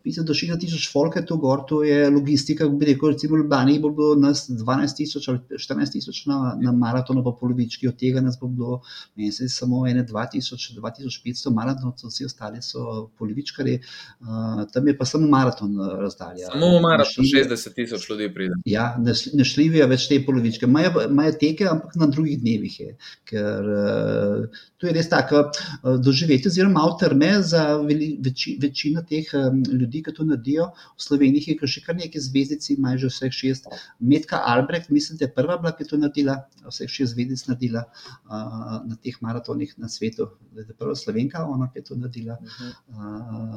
[0.04, 2.68] Vidite, do 6 tisoč folka tu gor, to je logistika.
[2.68, 6.72] Bi rekel, recimo v Ljubljani bo bilo nas 12 tisoč ali 14 tisoč na, na
[6.72, 8.80] maratonu, pa polovički, od tega nas bo bilo,
[9.16, 13.78] meni se samo ene 2000, 2500 maratonov, vsi ostali so polovičkari.
[14.20, 16.52] Uh, tam je pa samo maraton razdalja.
[16.52, 18.60] Samo maraton, 60 tisoč ljudi pride.
[18.64, 18.86] Ja,
[19.34, 20.66] ne šlivijo več te polovičke.
[20.66, 22.96] Imajo teke, ampak na drugih dnevih je.
[23.28, 29.28] Ker uh, to je res tako uh, doživeti, oziroma avtorme za veli, veči, večino teh
[29.34, 30.70] um, ljudi ljudi, ki to naredijo.
[30.96, 33.68] V Sloveniji je še kar nekaj zvezdic, ima že vseh šest.
[34.00, 37.84] Medka Albrecht, mislim, da je prva bila, ki je to naredila, vseh šest zvezdic naredila
[38.28, 40.30] na teh maratonih na svetu.
[40.52, 42.38] Da je prva slovenka, ona je to naredila.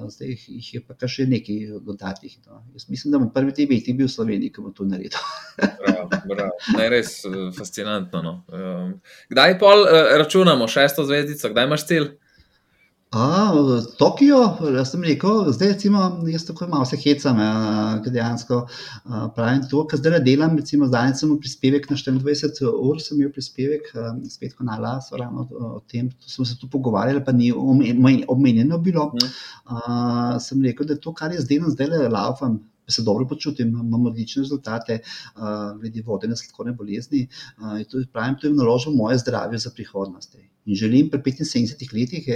[0.09, 2.37] Zdaj jih je pa kar še nekaj dodatnih.
[2.47, 2.63] No.
[2.73, 5.17] Jaz mislim, da bom prvi te veti bil v Sloveniji, ki bo to naredil.
[5.81, 6.57] bravo, bravo.
[6.77, 7.21] Ne, res
[7.57, 8.21] fascinantno.
[8.21, 8.33] No.
[8.51, 8.97] Um,
[9.31, 12.11] kdaj pol uh, računamo šesto zvezdico, kdaj imaš cilj?
[13.11, 13.51] A,
[13.99, 14.37] Tokio,
[14.71, 15.99] jaz sem rekel, zdaj recimo,
[16.31, 17.41] jaz tako malo se hecam,
[18.05, 18.59] ker dejansko
[19.35, 20.55] pravim to, kar zdaj delam.
[20.55, 23.89] Recimo, zdaj sem imel prispevek na 24 ur, sem imel prispevek,
[24.31, 29.09] spet kanala, so ravno o tem, smo se tu pogovarjali, pa ni omenjeno bilo.
[29.11, 34.07] Uh, sem rekel, da to, kar je zdaj, zdaj le laufam, se dobro počutim, imam
[34.07, 35.01] odlične rezultate,
[35.35, 37.25] uh, glede vodenja sladkorne bolezni.
[37.59, 40.39] Uh, to, pravim, to je naložbo moje zdravje za prihodnost.
[40.65, 42.27] In želim pri 75 letih,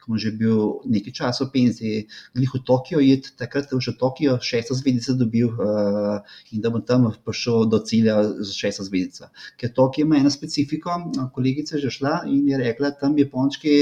[0.00, 4.38] ko sem že bil nekaj časa v penziji, glih v Tokio, iti takrat v Tokio,
[4.40, 6.22] šesto zvezdico dobil uh,
[6.52, 9.28] in da bom tam prišel do cilja z šesto zvezdico.
[9.60, 10.90] Ker Tokio ima eno specifiko,
[11.34, 13.74] kolegica je že šla in je rekla, tam Japončki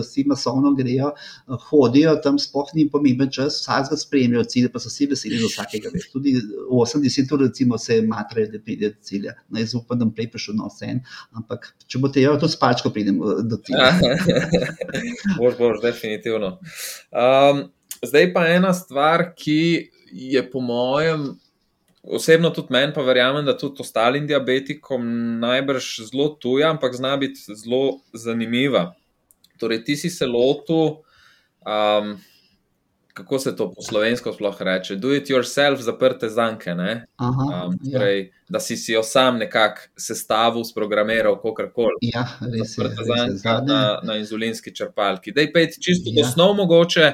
[0.00, 1.10] vsi masovno grejo,
[1.70, 5.50] hodijo, tam spoh ni pomemben čas, vsak ga spremljajo cilje, pa so vsi veseli za
[5.50, 5.90] vsakega.
[5.94, 6.06] Več.
[6.12, 6.36] Tudi
[6.70, 9.34] 80 ur recimo se matrajo, da pride do cilja.
[9.48, 10.92] No, jaz upam, da bom prej prišel na vse,
[11.36, 13.92] ampak če bo te jo, tudi s palčko pridem do tega.
[15.38, 16.58] boš, boš, definitivno.
[17.10, 17.68] Um,
[18.02, 21.32] zdaj pa ena stvar, ki je po mojem,
[22.02, 25.04] osebno tudi meni, pa verjamem, da tudi ostalim diabetikom
[25.40, 28.90] najbrž zelo tuja, ampak zna biti zelo zanimiva.
[29.60, 31.00] Torej, ti si se lotil.
[31.60, 32.16] Um,
[33.14, 36.70] kako se to po slovensko sploh reče, do it yourself, zaprte zanke.
[36.70, 38.36] Aha, um, torej, ja.
[38.48, 42.10] Da si si jo sam nekako sestavil, sprogramiral, kako koli.
[42.14, 42.82] Ja, res je.
[42.82, 45.32] Zaprte zanke na, na inzulinski črpalki.
[45.32, 46.26] Dej pet čisto ja.
[46.26, 47.12] osnov mogoče,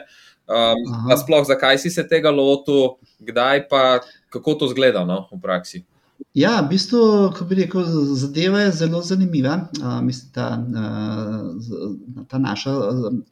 [0.49, 4.01] um, sploh zakaj si se tega lotil, kdaj pa
[4.33, 5.85] kako to zgleda no, v praksi.
[6.37, 6.99] Ja, v bistvu,
[7.33, 7.85] ko bi rekel,
[8.21, 9.55] zadeva je zelo zanimiva.
[9.81, 12.73] Uh, mislim, ta, uh, ta naša,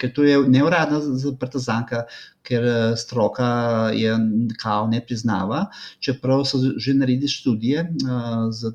[0.01, 2.05] ker to je neuradna zaprta zanka,
[2.45, 2.65] ker
[2.97, 3.49] stroka
[3.97, 4.17] je
[4.61, 5.67] kao ne priznava,
[6.01, 8.73] čeprav so že naredili študije uh, z,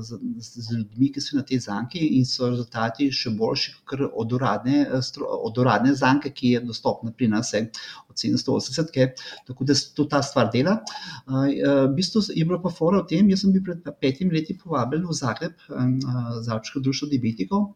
[0.00, 4.32] z, z ljudmi, ki so na tej zanki in so rezultati še boljši kot od
[4.36, 4.86] uradne,
[5.40, 7.52] od uradne zanke, ki je dostopna pri nas.
[8.16, 9.08] 780, ke,
[9.46, 10.78] tako da se ta stvar dela.
[11.26, 11.46] Uh,
[11.86, 15.06] v bistvu je bilo pa fora o tem, jaz sem bil pred petimi leti povabljen
[15.06, 15.56] v Zagreb,
[16.46, 17.66] Zavčko društvo diabetikov,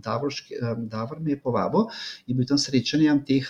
[0.00, 1.86] Davor me je povabil
[2.26, 3.48] in bil tam srečanje teh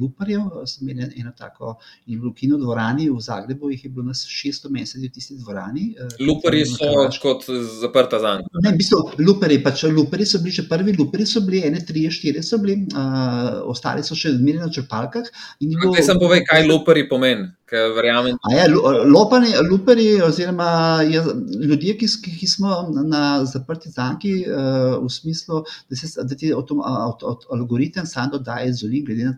[0.00, 1.76] luparjev, sem imel eno tako
[2.06, 5.84] in v Kino dvorani v Zagrebu, jih je bilo nas 600 mesecev v tisti dvorani.
[6.20, 6.90] Luparji so
[7.22, 7.46] kot
[7.80, 8.48] zaprta za njih.
[8.62, 12.06] Ne, v bistvu luparji, pač luparji so bili že prvi, luparji so bili, ene, tri,
[12.10, 15.26] štiri so bili, uh, ostali so še zmerno črpalkah.
[15.82, 15.92] Bo...
[15.92, 17.50] Kaj sem povedal, kaj luparji pomeni?
[17.74, 18.36] Verjamem.
[18.54, 18.68] Ja,
[19.02, 22.06] lupani, lupari, oziroma ljudje, ki,
[22.38, 27.48] ki smo na zaprti zanki, uh, v smislu, da, se, da ti avtom, avt, avt,
[27.50, 29.34] algoritem sam dodaja inzulin, glede na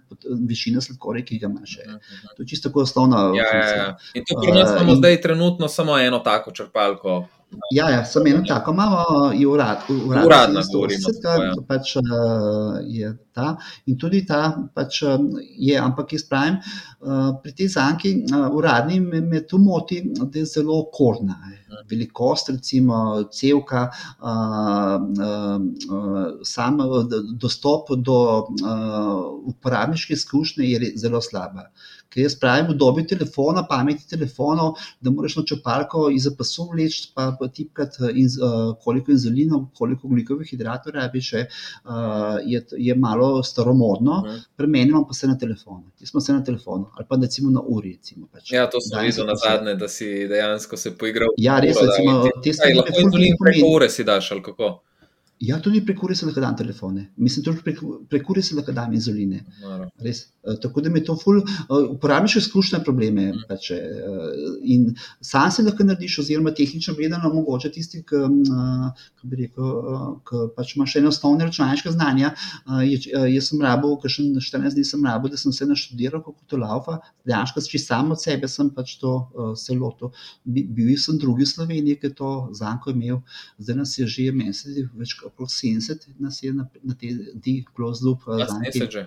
[0.50, 1.78] višino sladkorja, ki ga imaš.
[1.78, 2.34] Uh -huh.
[2.36, 3.32] To je čisto tako osnovno.
[3.38, 3.88] Ja, ja, ja.
[4.14, 7.24] In to pri nas imamo uh, zdaj trenutno samo eno tako črpalko.
[7.70, 10.90] Ja, ja sem eno tako, imamo je urad, urad, uradna stvar.
[11.68, 14.40] Pač, uh, je ta in tudi ta
[14.74, 16.58] pač, um, je, ampak jaz pravim,
[17.00, 21.38] uh, pri tej zanki uh, uradni me, me to moti, da je zelo korna.
[21.90, 25.58] Velikost, recimo, cevka, uh, uh,
[25.98, 26.80] uh, sam
[27.38, 29.20] dostop do uh,
[29.52, 31.70] uporabniške izkušnje je zelo slaba.
[32.10, 37.10] Ker jaz pravim, v dobi telefona, pametnih telefonov, da moraš na čopalko iz pasu vleči,
[37.14, 44.22] pa tipkati, in, uh, koliko inzulinov, koliko ugljikovih hidratov rabiš, uh, je, je malo staromodno,
[44.26, 44.42] -huh.
[44.56, 45.84] pri meni pa se na telefonu.
[46.00, 47.92] Jaz smo se na telefonu ali pa recimo na uri.
[47.96, 48.52] Recimo, pač.
[48.52, 51.28] Ja, to sem videl na zadnje, da si dejansko se poigral.
[51.38, 52.74] Ja, res, recimo, te stvari.
[52.74, 54.82] Lahko inzulin preko ure si daš ali kako?
[55.38, 57.10] Ja, tudi res lahko dam telefone.
[57.18, 59.42] Mislim, tudi preko, preko res lahko dam inzuline.
[60.00, 60.28] Res.
[60.48, 61.44] Eh, Tako da mi to ful, eh,
[61.90, 63.26] uporabiš izkušnje probleme.
[63.32, 63.42] Mhm.
[63.48, 63.80] Pač, eh,
[64.64, 68.16] in sam se lahko narediš, oziroma tehnično gledano, mogoče tisti, ki,
[69.20, 69.66] ki bi rekel,
[70.24, 72.32] ki pač imaš ene osnovne računalniške znanja.
[72.86, 76.56] je- Jaz sem rabo, kakšen 14 dni sem rabo, da sem se naštudiral, kako to
[76.56, 76.98] laufa.
[77.26, 80.10] Dejansko si sam od sebe sem pač to se lotil.
[80.44, 83.22] Bi- Bil sem drugi v Sloveniji, ki je to zanko imel.
[83.58, 86.94] Zdaj nas je že, meni se zdi, več kot okrog 70 nas je na, na
[86.94, 88.70] te di close loop eh, Ja, zanki.
[88.72, 89.02] snesek že.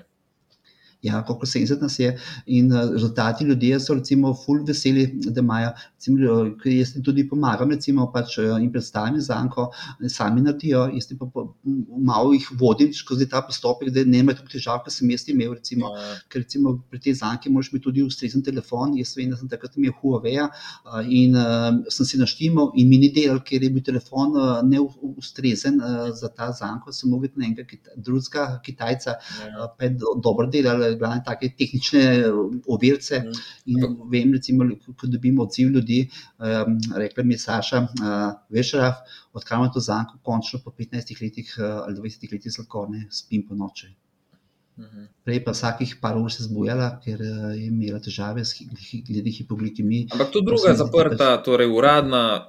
[1.02, 2.10] Ja, koliko 70 nas je,
[2.46, 7.04] in uh, rezultati ljudje so, recimo, ful veseli, da imajo, recimo, eh, ker jaz jim
[7.04, 9.70] tudi pomagam, recimo, pač, eh, in predstavim zanko,
[10.04, 11.46] eh, sami naredijo, jaz jim pa
[12.12, 15.54] malo jih vodim skozi ta postopek, da ne imajo tako težav, kot sem jaz imel,
[15.54, 18.96] recimo, Ja, ker recimo pri tej zanki moraš imeti tudi ustrezen telefon.
[18.98, 20.38] Jaz vem, da sem takrat imel Huawei
[21.10, 25.80] in uh, sem si naštimal in mi ni delal, ker je bil telefon uh, neustrezen
[25.82, 26.94] uh, za ta zanko.
[26.96, 29.50] Sem mogel na enega kita, drugega Kitajca, ja.
[29.50, 33.20] uh, pa je do, dobro delal, glavne take tehnične uh, ovirce.
[33.20, 33.32] Mhm.
[33.66, 34.68] In vem, recimo,
[34.98, 38.20] ko dobimo odziv ljudi, um, rekla mi je Saša, uh,
[38.50, 39.02] veš, Raf,
[39.34, 43.56] odkar imam to zanko, končno po 15 letih uh, ali 20 letih sladkorne, spim po
[43.56, 43.94] noči.
[44.80, 45.06] Mhm.
[45.28, 48.64] Prej pa vsakih par ur se zbujala, ker eh, je imela težave s
[49.08, 50.08] glede hipoglikemije.
[50.16, 52.48] Ampak tu Pa druga mi zaprta, torej uradna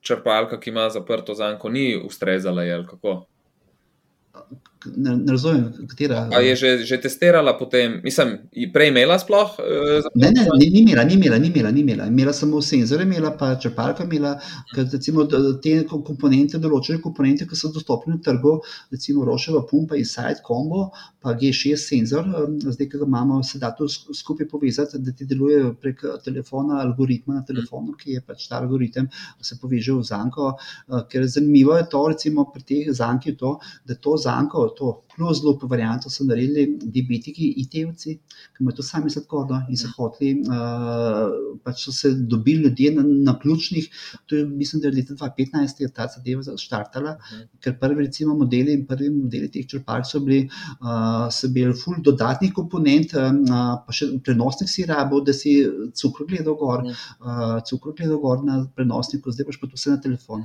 [0.00, 3.14] črpalka, ki ima zaprto zanko, ni ustrezala, je ali kako.
[4.96, 6.28] Ne, ne razumem, katera.
[6.32, 8.38] A je že, že testirala potem, mislim,
[8.72, 9.54] prej imela sploh?
[9.58, 12.06] eh, Ne, ne, ni, ni imela, ni imela, ni imela, ni imela.
[12.06, 14.34] Imela samo senzore, imela pa črpalka, imela
[14.74, 15.24] ker recimo
[15.62, 18.58] te ko- komponente, določene komponente, ki so dostopne na trgu,
[18.92, 23.70] recimo Roševa pumpa, Insight Combo, pa G6 senzor, em, zdaj, ki ga imamo, se da
[23.72, 28.48] to sk- skupaj povezati, da ti deluje prek telefona, algoritma na telefonu, ki je pač
[28.48, 29.08] ta algoritem,
[29.40, 30.52] se poveže v zanko.
[30.90, 33.56] eh, Ker zanimivo je to, recimo pri teh zankih, to,
[33.86, 35.03] da to zanko, doutor?
[35.16, 38.14] To close loop varianto so naredili diabetiki, IT-ovci,
[38.54, 43.02] ki imajo to sami sladkorno in so hoteli, uh, pač so se dobili ljudje na,
[43.02, 43.88] na ključnih,
[44.26, 47.42] to je, mislim, da je leta 2015 je ta zadeva začrtala, Mhm.
[47.60, 50.48] ker prvi recimo modeli in prvi modeli teh črpalk so bili,
[50.80, 53.30] uh, so bili ful dodatnih komponent, uh,
[53.86, 56.94] pa še prenosnik si rabo, da si cukor gledal gor, Mhm.
[57.20, 60.42] uh, cukor gledal gor na prenosniku, zdaj paš pa to vse na telefon.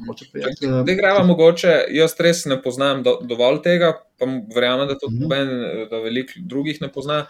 [0.60, 4.26] Zdaj greva mogoče, jaz res ne poznam do, dovolj tega, pa
[4.60, 5.24] verjamem, da tudi Mhm.
[5.24, 5.56] noben,
[5.90, 7.24] da veliko drugih ne pozna.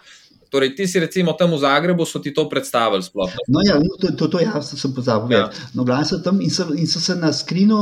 [0.50, 3.30] Torej, ti si recimo tam v Zagrebu, so ti to predstavili sploh.
[3.30, 3.42] ne?
[3.48, 5.30] No, ja, no, to, to, to ja, sem, sem pozabil.
[5.32, 5.46] Ja.
[5.72, 7.78] No, glavno so tam in so, in so se na skrinu,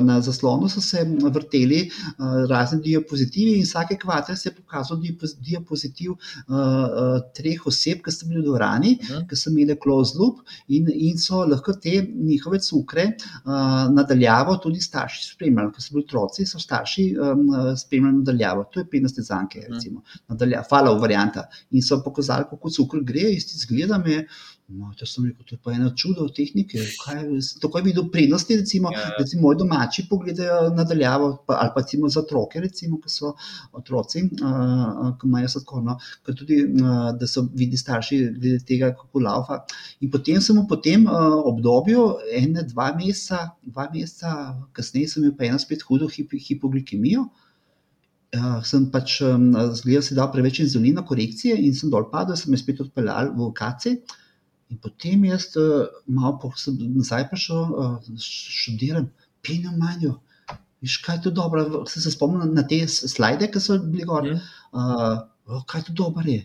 [0.00, 5.34] na zaslonu, so se vrteli uh, razni diapozitivi, in vsake kvadre se je pokazal diapoz-
[5.40, 6.18] diapozitiv uh,
[6.48, 6.86] uh,
[7.32, 9.26] treh oseb, ki so bili v dvorani, Mhm.
[9.26, 10.38] ki so imeli close loop
[10.68, 13.08] in, in so lahko te njihove cukre
[13.44, 13.52] uh,
[13.90, 18.64] nadaljavo tudi starši spremljali, ker so bili otroci, so starši um, uh, spremljali nadaljavo.
[18.70, 19.74] To je 15 zanke, Mhm.
[19.74, 21.44] recimo, nadalja, follow varianta.
[21.70, 24.24] In so pokazali, kako cukor gre, isti zgleda me.
[24.70, 26.78] No, to sem rekel, to je pa eno čudo tehnike.
[27.00, 27.24] Kaj,
[27.58, 29.08] tako je videl prednosti, recimo, Ja.
[29.18, 33.32] recimo moji domači pogledajo nadaljavo, pa, ali pa recimo za otroke, recimo, ki so
[33.72, 39.24] otroci, uh, ki imajo sladkorno, ker tudi, uh, da so vidi starši glede tega, kako
[39.26, 39.58] laufa.
[40.00, 42.06] In potem sem v tem uh, obdobju,
[42.38, 47.26] ene, dva meseca, dva meseca kasneje, sem imel pa eno spet hudo hip, hipoglikemijo.
[48.30, 52.36] Uh, sem pač um, zgledal, da si dal preveč inzulina, korekcije in sem dol padel,
[52.38, 53.96] sem jih spet odpeljal v kace.
[54.70, 59.08] In potem jaz, uh, malo po, sem nazaj prišel, uh, študiram
[59.42, 60.14] pneumanjo.
[60.80, 61.64] Viš, kaj je to dobro?
[61.90, 64.30] Sem se spomnil na te s- slajde, ki so bili gor.
[64.70, 66.44] Uh, kaj to dobro je?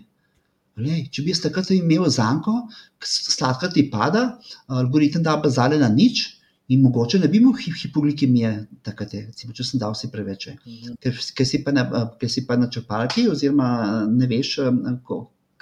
[0.81, 2.65] Lej, če bi jaz takrat imel zanko,
[3.07, 4.25] sladkor ti pada,
[4.67, 6.25] algoritem da bazale na nič.
[6.73, 8.51] In mogoče ne bi imel hip hipoglikemije,
[8.85, 10.49] takrat, recimo, če sem dal si preveč.
[10.65, 10.97] Mhm.
[11.01, 11.85] Ker, ker, si na,
[12.19, 13.69] ker si pa na črpalki, oziroma
[14.09, 14.57] ne veš,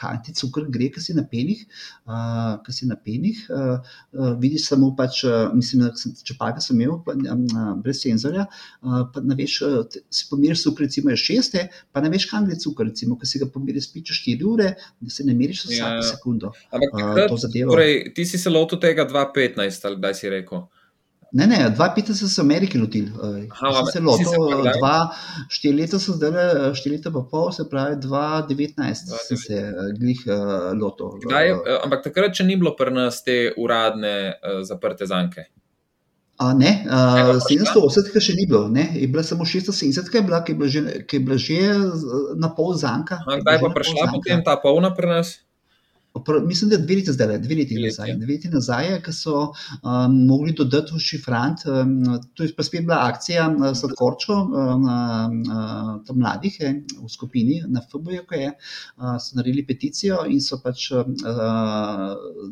[0.04, 1.62] kaj ti cukor gre, ki si na penih.
[2.08, 3.78] Uh, ki si na penih uh,
[4.18, 7.45] uh, vidiš samo, pač, uh, mislim, da sem črpalke sem imel, pa, um,
[7.84, 8.47] brez senzorja.
[8.82, 12.47] Uh, pa ne veš, uh, si pomiriš cukor, recimo je šeste, pa ne veš, kam
[12.49, 15.70] gre cukor, recimo, ki si ga pomiriš piče 4 ure, da se ne meriš Ja,
[15.72, 16.08] vsako ja.
[16.12, 16.54] sekundo.
[16.72, 20.66] Ampak Uh, takrat, torej, ti si se lotil tega 2015, ali kdaj si rekel?
[21.34, 23.07] Ne, ne, 2015 sem se v Ameriki lotil.
[23.17, 24.97] Uh, Aha, se lotil, se dva,
[25.49, 26.38] štiri leta so zdaj,
[26.77, 31.17] štiri leta pa pol, se pravi 2019 sem se uh, glih uh, lotil.
[31.23, 35.09] Kdaj, je- Uh, eh, ampak takrat, če ni bilo pri nas te uradne uh, zaprte
[35.09, 35.47] zanke.
[36.38, 40.17] A ne, Ja, uh, pa 780 še ni bilo, ne, je bila samo 670, ki
[40.17, 41.57] je bila, ki je bila že, ki je bila že
[42.38, 43.21] na pol zanka.
[43.25, 45.34] A Kdaj pa prišla potem ta polna pri nas?
[46.45, 48.14] Mislim, da je dve leti zdaj, dve leti nazaj.
[48.16, 49.38] Dve leti nazaj, ki so
[49.82, 51.64] um, mogli dodati v šifrant.
[51.66, 51.95] Um,
[52.38, 56.70] to je pa spet bila akcija uh, Sladkorčo, um, uh, mladih je,
[57.01, 61.01] v skupini na FBO, ki je, uh, so naredili peticijo in so pač uh,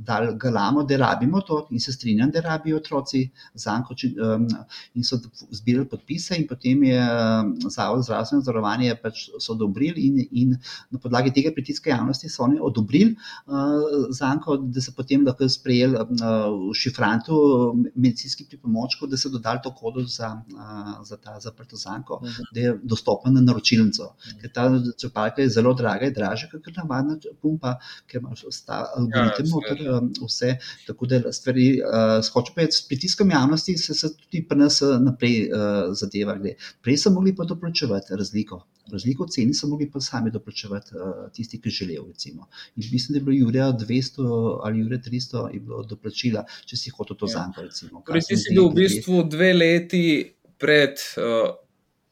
[0.10, 4.50] dali galamo, da rabimo to in se strinjam, da rabijo otroci zanko či, um,
[4.98, 10.20] in so zbirali podpise in potem je um, Zavod zdravstveno zavarovanje pač so odobrili in,
[10.32, 10.58] in
[10.90, 13.14] na podlagi tega pritiska javnosti so oni odobrili
[14.10, 17.36] zanko, da se potem lahko sprejel v šifrantu
[17.96, 20.32] medicinskih pripomočkov, da se dodali to kodo za,
[21.04, 22.54] za ta zaprto zanko, uh -huh.
[22.54, 24.04] da je dostopen na naročilnico.
[24.04, 24.42] Uh -huh.
[24.42, 24.70] Ker ta
[25.02, 27.76] črpalka je zelo draga, je dražja kot navadna pumpa,
[28.08, 29.78] ker imaš algoritem ja, noter
[30.26, 30.58] vse.
[30.88, 31.80] Tako da stvari,
[32.24, 35.50] skočil pa je s pritiskom javnosti, se, se tudi pri nas naprej
[35.94, 36.38] zadeva.
[36.38, 36.56] Gre.
[36.82, 38.64] Prej so mogli pa doplačevati razliko.
[38.92, 40.90] Razliko ceni so mogli pa sami doplačevati
[41.34, 42.06] tisti, ki želijo.
[42.08, 42.48] Recimo.
[42.76, 46.94] In mislim, da je bilo Jurija 200 ali Jurija 300 je bilo doplačila, če si
[46.94, 47.34] hotel to ja.
[47.40, 47.66] zanko.
[48.08, 50.06] Torej, ti si bil v bistvu dve leti
[50.62, 51.50] pred uh,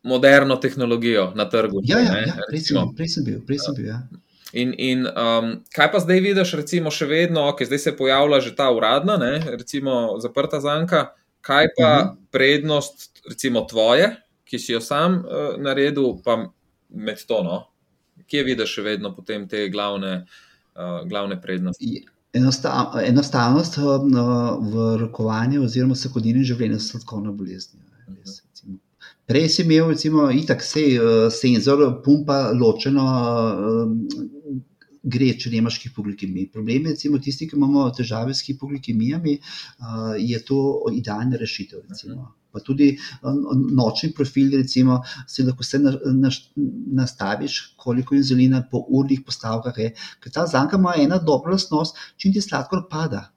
[0.10, 1.84] moderno tehnologijo na trgu.
[1.86, 3.40] Ja, ja, ja prej, sem, prej sem bil.
[3.46, 4.02] Prej sem bil ja.
[4.58, 8.56] In, in um, kaj pa zdaj vidiš, recimo, še vedno, okay, zdaj se pojavlja že
[8.58, 11.12] ta uradna, ne, recimo, zaprta zanka,
[11.46, 12.08] kaj pa uh mhm.
[12.08, 12.32] -huh.
[12.32, 14.16] prednost, recimo, tvoje,
[14.50, 16.50] ki si jo sam uh, naredil, pa
[16.90, 17.66] med to, no?
[18.30, 20.26] kje vidiš še vedno potem te glavne
[21.10, 22.06] glavne prednosti?
[22.34, 23.86] Enostav, enostavnost uh,
[24.62, 27.86] v rokovanju, oziroma vsakodnevnem življenju s sladkorno boleznijo.
[28.10, 28.78] Mhm.
[29.30, 33.08] Prej si imel, recimo, itak se uh, senzor, pumpa ločeno.
[35.10, 36.50] Gre, če nemaš hipoglikemije.
[36.54, 39.38] Problem je, recimo, tisti, ki imamo težave s hipoglikemijami,
[40.20, 40.58] je to
[40.92, 41.86] idealna rešitev.
[41.88, 42.28] Recimo.
[42.52, 43.40] Pa tudi eh,
[43.80, 45.82] nočni profil, recimo, si lahko vse
[47.00, 49.94] nastaviš, koliko inzulina po urnih postavkah je.
[50.24, 53.28] Ker ta zanka ima ena dobra lastnost, čim ti sladkor pada,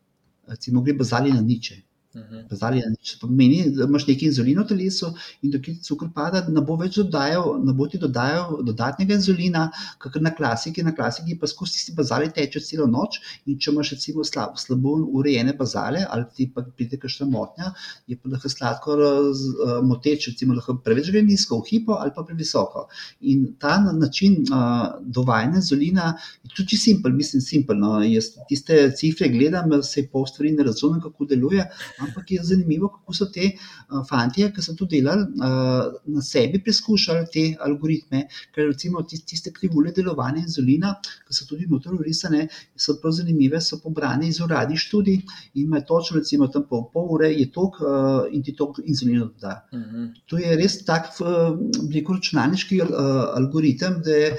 [0.49, 1.81] recimo, gre bazali na niče.
[2.13, 5.09] Bazalija, če pomeni, da imaš nekaj inzulina v telesu
[5.47, 9.63] in dokler ti cukor pada, ne bo več dodajal, ne bo ti dodajal dodatnega inzulina,
[10.03, 10.85] kot na klasiki.
[10.85, 13.17] Na klasiki pa skozi tisti bazali teče celo noč.
[13.49, 17.73] In če imaš recimo slab, slabo urejene bazale ali ti pa pride kakšna motnja,
[18.11, 22.27] je pa lahko sladkor uh, moteč, recimo lahko preveč gre nizko, v hipo ali pa
[22.29, 22.85] previsoko.
[23.33, 27.81] In ta način uh, dovajanja inzulina je tudi simpel, mislim, simpel.
[27.81, 27.97] No.
[28.05, 31.65] Jaz tiste cifre gledam, se pol stvari ne razumem, kako deluje
[32.07, 36.61] ampak je zanimivo, kako so te uh, fantje, ki so to delali, uh, na sebi
[36.63, 38.25] preizkušali te algoritme.
[38.55, 40.95] Ker recimo tiste krivulje delovanja inzulina,
[41.27, 42.47] ki so tudi notor urisane,
[42.77, 45.21] so prav zanimive, so pobrane iz uradnih študij
[45.55, 49.27] in imajo točno, recimo, tam pol, pol ure je tok uh, in ti tok inzulina
[49.27, 49.55] doda.
[49.73, 49.89] Uh mhm.
[49.97, 50.11] -huh.
[50.27, 51.57] To je res tak, uh,
[51.89, 52.89] veliko računalniški uh,
[53.37, 54.37] algoritem, da je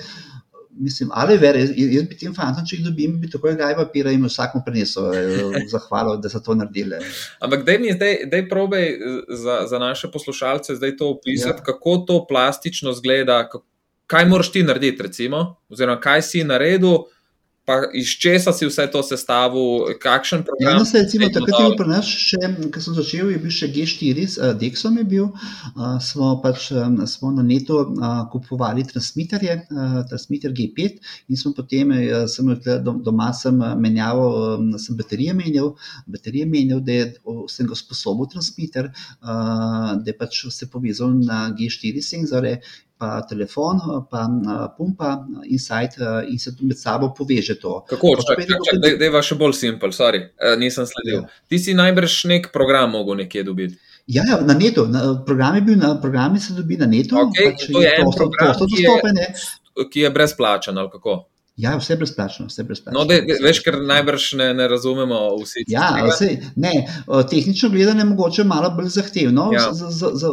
[0.76, 4.26] mislim, ali ver, jaz bi tem fantom, če jih dobim, bi tako gaj papira in
[4.26, 7.00] vsakmu prinesel eh, zahvalo, da so to naredili.
[7.44, 8.90] Ampak dej mi zdaj, dej probej
[9.30, 11.68] za, za naše poslušalce zdaj to opisati, ja.
[11.72, 13.44] kako to plastično zgleda,
[14.08, 17.06] kaj moraš ti narediti, recimo, oziroma kaj si naredil,
[17.66, 20.68] Pa iz česa si vse to sestavil, kakšen program?
[20.68, 22.40] Ja, no, se, recimo, takrat je bil pri nas še,
[22.76, 25.30] ko sem začel, je bil še G4, uh, Dexom je bil.
[25.72, 31.00] Uh, smo pač um, smo na netu uh, kupovali transmiterje, uh, transmiter G5
[31.32, 32.52] in smo potem, uh, sem
[32.84, 34.20] do, doma sem menjal,
[34.60, 35.72] um, sem baterije menjal,
[36.12, 37.10] baterije menjal, da je,
[37.48, 38.92] sem ga sposobil transmiter,
[39.24, 42.58] uh, da je pač se povezal na G4 senzore
[42.98, 43.80] pa telefon,
[44.12, 44.28] pa
[44.78, 45.98] pumpa, insight
[46.30, 47.82] in se med sabo poveže to.
[47.90, 48.14] Kako?
[48.80, 50.22] Da je še bolj simpel, sorry,
[50.62, 51.24] nisem sledil.
[51.24, 51.42] Ja.
[51.50, 53.80] Ti si najbrž nek program mogel nekje dobiti.
[54.08, 57.16] Ja, ja, na netu, na, program je bil na programi, se dobi na netu.
[57.16, 59.28] Okay, pač to je en program, ki je,
[59.92, 61.22] ki je brezplačen ali kako?
[61.56, 63.00] Ja, vse brezplačno, vse brezplačno.
[63.00, 65.62] No, de, de, veš, ker najbrž ne, ne razumemo vsi.
[65.70, 66.72] Ja, vse, ne,
[67.30, 69.68] tehnično gledano je mogoče malo bolj zahtevno ja.
[69.72, 70.32] za, za, za.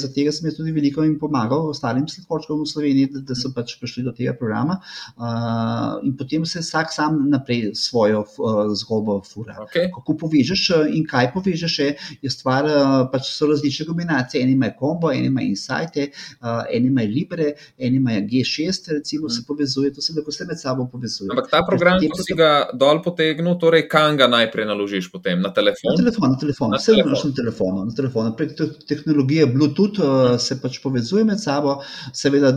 [0.00, 3.76] Zato sem jaz tudi veliko jim pomagal, ostalim slikovčkom v Sloveniji, da, da so pač
[3.78, 4.80] prišli do tega programa.
[5.14, 9.60] Uh, in potem se vsak sam naprej svojo uh, zgodbo fura.
[9.68, 9.92] Okay.
[9.94, 11.94] Kako povežeš in kaj povežeš, je,
[12.26, 14.42] je stvar, uh, pač so različne kombinacije.
[14.42, 16.10] Eni imajo kombo, eni imajo insighte,
[16.42, 19.36] uh, eni imajo libre, eni imajo G6, recimo, hmm.
[19.38, 21.30] se povezuje to se lahko vse med sabo povezuje.
[21.30, 22.50] Ampak ta program, ki si ga
[22.82, 25.92] dol potegnil, torej kam ga najprej naložiš, potem na telefon?
[25.92, 27.84] Na telefon, na telefon, vse lahko na telefonu.
[27.90, 28.34] Na telefonu.
[28.38, 31.76] Prek te tehnologije Bluetooth uh, se pač povezuje med sabo,
[32.16, 32.52] seveda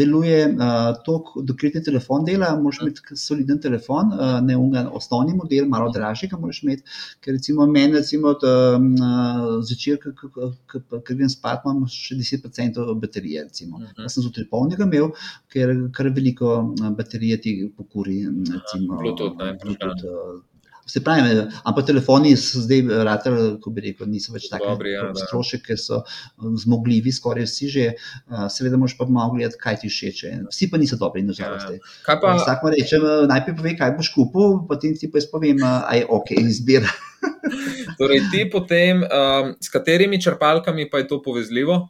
[0.00, 1.18] deluje uh, to,
[1.48, 6.30] dokler ti telefon dela, moraš imeti soliden telefon, uh, ne unga osnovni model, malo dražji
[6.32, 10.82] ga moraš imeti, ker recimo meni, recimo, uh, začer, ker
[11.12, 13.78] grem spat, imam še 10% baterije, recimo.
[13.78, 14.02] Uh -huh.
[14.02, 15.10] Jaz sem zjutraj polnega imel,
[15.52, 18.22] ker kar veliko uh, baterije ti pokuri.
[18.26, 20.44] Recimo, Bluetooth, ne, Bluetooth,
[20.88, 21.34] Se pravi,
[21.68, 25.20] ampak telefoni so zdaj, rater, ko bi rekel, niso več tako ja, da.
[25.20, 25.98] stroški, ker so
[26.40, 27.84] um, zmogljivi, skoraj vsi že.
[28.24, 30.22] Uh, Seveda, moraš pa malo gledati, kaj ti všeč.
[30.48, 31.68] Vsi pa niso dobri, Ja, nažalost.
[31.76, 31.92] ja.
[32.08, 35.60] Kaj pa, Vsak mu reče, najprej pove, kaj boš kupil, potem ti pa jaz povem,
[35.60, 36.88] aj ok, izbira.
[38.00, 41.82] torej ti potem, um, s katerimi črpalkami pa je to povezljivo?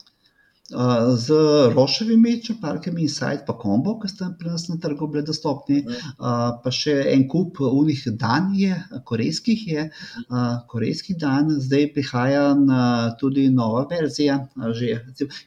[1.16, 1.32] Z
[1.72, 6.68] roševimi črpalkami Inside pa Combo, ki sta pri nas na trgu bili dostopni, uh, pa
[6.68, 8.76] še en kup unih dan je,
[9.08, 9.86] korejskih je,
[10.68, 12.80] korejski dan, zdaj prihaja na
[13.20, 14.36] tudi nova verzija.
[14.76, 14.90] Že,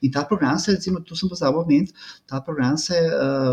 [0.02, 1.94] in ta program se, recimo, tu sem pozabil omeniti,
[2.26, 2.98] ta program se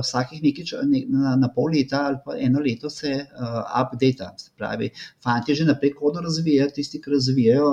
[0.01, 0.73] vsakih nekaj,
[1.13, 4.31] na, na pol leta ali pa eno leto se uh, updata.
[4.41, 4.89] Se pravi,
[5.21, 7.69] fanti že naprej kodo razvijajo, tisti, ki razvijajo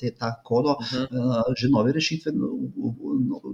[0.00, 1.06] te, ta kodo, Uh -huh.
[1.10, 2.32] uh, že nove rešitve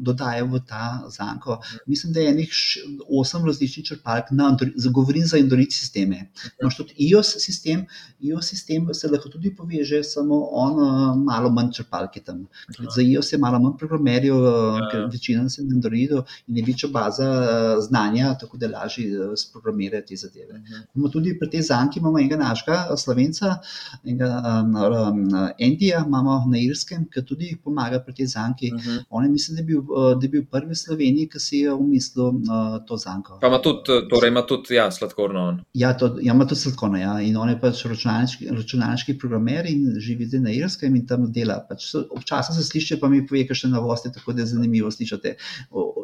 [0.01, 1.59] dodajo v ta zanko.
[1.87, 2.53] Mislim, da je enih
[3.09, 4.57] osem različnih črpalk, na
[4.93, 6.31] govorim za Android sisteme.
[6.61, 7.87] Imaš tudi iOS sistem,
[8.21, 12.47] iOS sistem se lahko tudi poveže, samo on uh, malo manj črpalke tam.
[12.79, 12.89] Aha.
[12.97, 14.51] Za iOS je malo manj programerjev, uh,
[14.83, 14.89] Ja.
[14.91, 20.09] ker večina se na Androidu in je večja baza uh, znanja, tako da lažje sprogramirati
[20.09, 20.61] te zadeve.
[20.95, 23.57] Imamo tudi pri tej zanki imamo enega našega slovenca,
[24.05, 24.31] enega
[24.63, 28.73] um, um, Endija, imamo na Irskem, ki tudi pomaga pri tej zanki.
[28.75, 29.05] Uh -huh.
[29.11, 31.63] On je, mislim, da je bil, uh, da je bil prvi v Sloveniji, ki si
[31.63, 33.39] je umislil uh, to zanko.
[33.43, 35.47] Pa ima tudi, torej ima tudi, ja, sladkorno.
[35.75, 36.99] Ja, to, ja, ima tudi sladkorno.
[36.99, 37.19] Ja.
[37.21, 41.61] In on je pač računalniški, računalniški programer in živi zdaj na Irskem in tam dela.
[41.69, 45.37] Pač občasno se sliši, pa mi pove, kakšne novosti, tako da je zanimivo slišati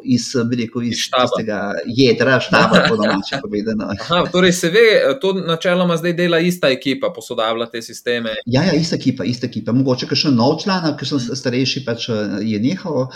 [0.03, 3.89] iz, bi rekel, iz Iz tistega jedra, štaba, po domače povedano.
[3.93, 4.85] Aha, torej se ve,
[5.21, 8.35] to načeloma zdaj dela ista ekipa, posodablja te sisteme.
[8.45, 9.73] Ja, ja, ista ekipa, ista ekipa.
[9.75, 13.09] Mogoče še nov član, ki so starejši, pač eh, je nehal uh,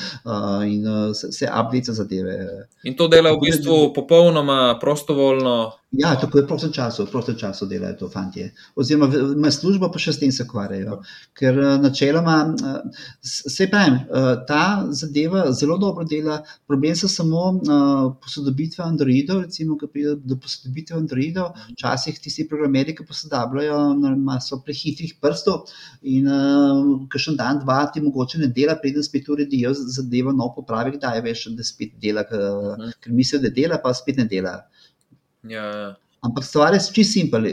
[0.65, 2.67] in uh, se, se update zadeve.
[2.83, 5.71] In to dela v bistvu popolnoma prostovoljno.
[5.93, 8.47] Ja, tako je v prostem času, v prostem času delajo to fanti.
[8.75, 10.95] Oziroma, imajo službo, pa še s tem se ukvarjajo.
[11.37, 16.39] Ker eh, načeloma, eh, s- saj pravim, eh, ta zadeva zelo dobro dela.
[16.65, 17.43] Problem so samo
[18.25, 21.53] posodobitve Androidov, recimo, ki pride do posodobitve Androidov.
[21.75, 23.77] Včasih tisti programeri, ki posodabljajo,
[24.41, 25.69] so prehitrih prstov
[26.01, 26.25] in
[27.13, 31.21] kakšen dan, dva ti mogoče ne dela, preden spet uredijo zadevo, nov popravek, da je
[31.21, 32.41] veš, da spet dela, ker,
[32.99, 34.57] ker mislijo, da dela, pa spet ne dela.
[35.43, 35.95] Ja, ja.
[36.23, 37.45] Ampak stvar je čisto simpel.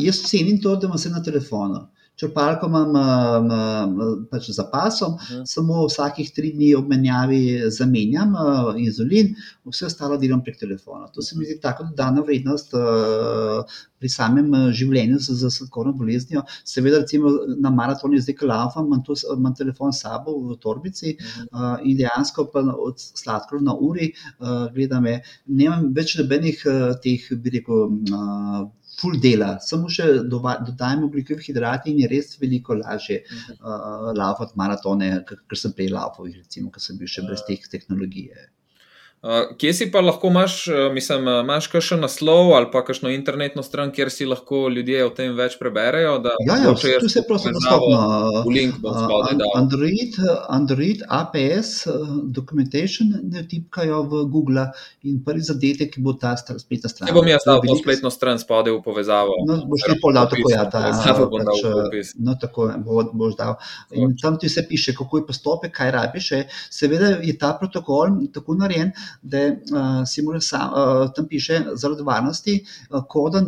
[0.00, 1.82] Jaz cenim to, da imam vse na telefonu.
[2.16, 5.42] Črpalko imam um, um, pač za pasom, Mhm.
[5.46, 7.40] samo vsakih tri dni ob menjavi
[7.70, 9.32] zamenjam uh, inzulin,
[9.66, 11.08] vse ostalo delam prek telefona.
[11.10, 13.64] To se mi zdi tako dodana vrednost uh,
[13.98, 16.44] pri samem uh, življenju z, z sladkorno boleznijo.
[16.64, 21.16] Seveda, recimo na maratonu zdaj, ko laufam, imam, to, imam telefon s sabo v torbici
[21.18, 21.48] Mhm.
[21.52, 26.94] uh, in dejansko pa od sladkor na uri uh, gledam, je, nemam več nobenih uh,
[27.02, 32.74] teh, bi rekel, uh, full dela, samo še dodajam ogljikovih hidratov in je res veliko
[32.80, 33.56] lažje Mhm.
[33.60, 38.48] uh, laufati maratone, ker sem prej laufal, recimo, ker sem bil še brez teh tehnologije.
[39.24, 43.08] Uh, kje si pa lahko imaš, uh, mislim, uh, imaš kakšen naslov ali pa kakšno
[43.08, 46.18] internetno stran, kjer si lahko ljudje o tem več preberejo?
[46.20, 48.42] da Ja, ja, jaz tu se povezavo dostopno.
[48.44, 49.54] V link bom spodaj dal.
[49.56, 50.18] Android,
[50.52, 51.70] Android APS
[52.36, 54.66] documentation ne tipkajo v Google
[55.08, 57.08] in prvi zadetek bo ta str- spletna stran.
[57.08, 59.38] Ne bom jaz dal to spletno stran spodaj v povezavo.
[59.48, 62.12] No, boš ti pol dal tako, ja, ta, Povezavo bom dal pač, v opis.
[62.20, 63.56] no, tako bo, boš dal.
[63.96, 66.30] In tam ti vse piše, kako je postopek, kaj rabiš.
[66.68, 68.92] Seveda je ta protokol tako narejen,
[69.22, 73.44] da uh, si mora sam, uh, tam piše zaradi varnosti, uh, koda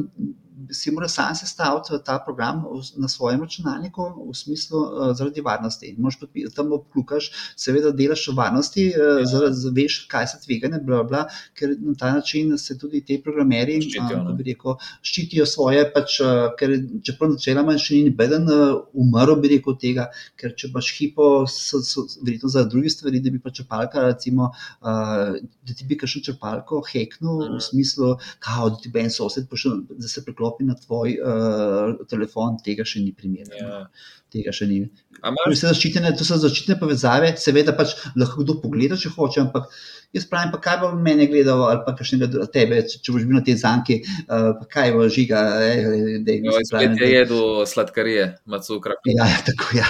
[0.70, 2.64] si mora sam sestaviti ta program
[2.96, 5.96] na svojem računalniku, v smislu uh, zaradi varnosti.
[6.20, 11.24] Podpi- tam obklukaš, seveda delaš v varnosti, uh, zaradi, veš, kaj so tvegane, bla, bla,
[11.54, 14.34] ker na ta način se tudi ti programeri Ščitijo, uh, ne.
[14.34, 16.18] bi rekel, ščitijo svoje, pač,
[16.58, 16.72] ker
[17.04, 18.48] čeprav načeloma še ni nobeden
[18.94, 23.30] umrl, bi rekel tega, ker če imaš hipo, so, so verjetno za druge stvari, da
[23.30, 24.50] bi pa črpalka, recimo,
[24.82, 25.36] uh,
[25.66, 27.56] da ti bi kakšno črpalko heknil Mhm.
[27.56, 28.06] v smislu,
[28.38, 30.24] kao, da ti bi en sosed prišel, da se
[30.56, 33.56] priklopi na tvoj uh, telefon, tega še ni primera.
[33.56, 33.86] Ja.
[34.32, 34.80] Tega še ni.
[35.22, 39.44] To, je vse zaščitene, to so zaščitene povezave, seveda pač lahko kdo pogleda, če hoče,
[39.46, 39.70] ampak
[40.16, 43.26] jaz pravim, pa kaj bo mene gledal ali pa kakšnega dru- tebe, če, če boš
[43.28, 47.64] bil na tej zanki, uh, pa kaj bo žiga, eh, da Jo, spet je jedel
[47.68, 48.98] sladkarije, macukra.
[49.08, 49.88] Ja, ja, tako ja.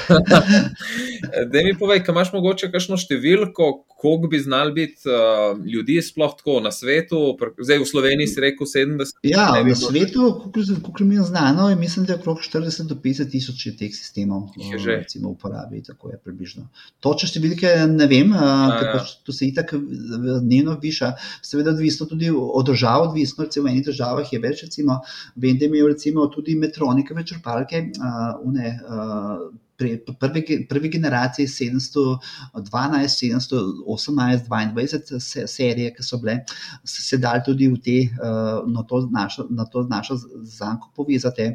[1.52, 6.36] Da mi povej, kaj imaš mogoče kakšno številko, koliko bi znal biti uh, ljudi sploh
[6.38, 9.20] tako na svetu, zdaj v Sloveniji si rekel 70.
[9.26, 13.32] Ja, na svetu, kot mi je znano, je, mislim, da je okrog 40 do 50
[13.32, 14.35] tisoč teh sistemov
[14.78, 15.82] že v uporabi.
[15.86, 16.66] Tako je približno.
[17.04, 21.12] Točne številke ne vem, ker pač to se itak dnevno viša.
[21.44, 24.64] Seveda, odvisno tudi od držav, odvisno recimo v enih državah je več.
[24.66, 25.00] Recimo,
[25.36, 27.86] vem, da imajo recimo tudi metronikove črpalke.
[27.96, 32.18] Uh, une, uh, prve, prve generacije 712,
[32.54, 36.38] 718, 22 serije, ki so bile,
[36.84, 41.50] se, se dali tudi v te, uh, na, to našo, na to našo zanko povezati.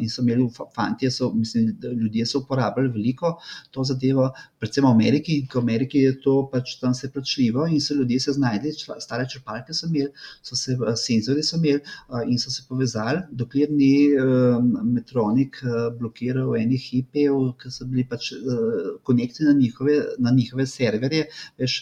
[0.00, 3.34] In so imeli, fanti, so, mislim, ljudje so uporabljali veliko
[3.70, 7.80] to zadevo, predvsem v Ameriki, ker v Ameriki je to pač tam se plačljivo in
[7.80, 10.10] so ljudje se znašli, stare črpalke so imeli,
[10.42, 11.80] so se senzori so imeli
[12.28, 18.04] in so se povezali, dokler ni uh, Metronik uh, blokiral enih IP-jev ki so bili
[18.08, 18.32] pač
[19.06, 19.54] konekti uh, na,
[20.18, 21.26] na njihove serverje,
[21.58, 21.78] veš,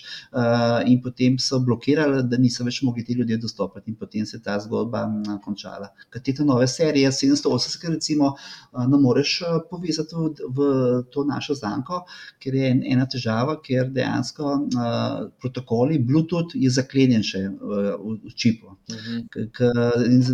[0.87, 4.43] in potem so blokirali, da niso več mogli ti ljudje dostopati, in potem se je
[4.43, 5.05] ta zgodba
[5.45, 5.91] končala.
[6.11, 10.71] Kaj te nove serije, 780, recimo, uh, ne moreš uh, povezati v, v
[11.11, 12.05] to našo zanko,
[12.43, 18.19] ker je en, ena težava, ker dejansko uh, protokoli Bluetooth je zaklenjen še uh, v,
[18.29, 18.77] v čipu.
[18.89, 19.29] -huh.
[19.31, 19.71] k, k,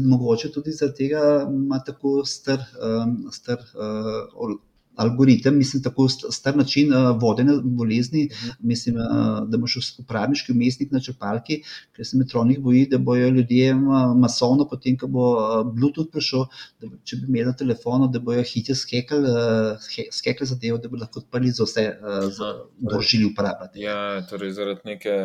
[0.07, 4.59] mogoče tudi zaradi tega ima tako str, um, str uh,
[4.97, 8.25] algoritem, mislim, tako star način uh, vodenja bolezni.
[8.25, 8.51] Mhm.
[8.61, 11.63] Mislim, uh, da imaš uporabniški umestnik na črpalki,
[11.97, 13.75] ker se metronik boji, da bojo ljudje
[14.17, 15.25] masovno, potem, ko bo
[15.65, 16.45] Bluetooth prišel,
[16.81, 19.29] da, če bi imeli na telefonu, da bojo hitro skekali,
[20.13, 21.87] skekali zadevo, da bi lahko odprli za vse,
[22.37, 23.81] za dožili uporabljati.
[23.81, 25.17] Ja, torej zaradi neke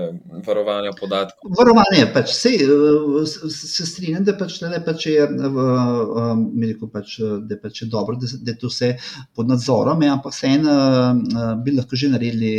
[0.47, 1.51] varovanja podatkov.
[1.59, 2.53] Varovanje, pač se,
[3.51, 5.59] se strinjam, da pač, ne, pač je, uh,
[6.23, 8.93] uh, pač, da je pač dobro, da, da je to vse
[9.35, 9.56] pod nadzorom,
[10.05, 12.51] ja, ampak vseeno uh, bi lahko že naredili,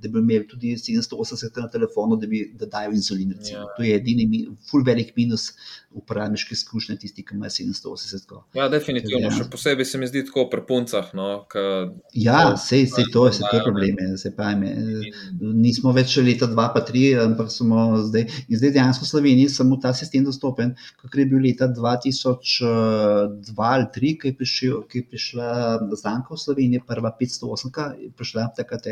[0.00, 3.34] da bi imeli tudi 780 na telefonu, da bi da dajo inzulin.
[3.50, 3.66] Ja.
[3.76, 5.52] To je edini, full velik minus
[5.90, 8.34] uporabniške izkušnje, tisti, ki imajo 780.
[8.54, 9.24] Ja, definitivno.
[9.24, 9.30] Ja.
[9.34, 11.08] Še posebej se mi zdi tako pri puncah.
[11.18, 11.62] No, ka,
[12.14, 13.98] ja, sej, sej to je, to je problem.
[15.40, 18.28] Nismo več leta 2, pa 3, ampak smo zdaj.
[18.46, 23.90] In zdaj dejansko v Sloveniji samo ta sistem dostopen, kot je bil leta 2002 ali
[23.90, 25.48] 2003, ki je, prišel, ki je prišla
[25.98, 28.86] zanka v Sloveniji, prva 508, ki je prišla takrat.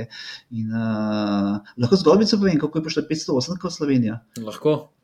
[0.51, 4.16] In, uh, lahko zgodbico povem, kako je prišla 508 v Slovenijo.
[4.41, 4.98] Lahko.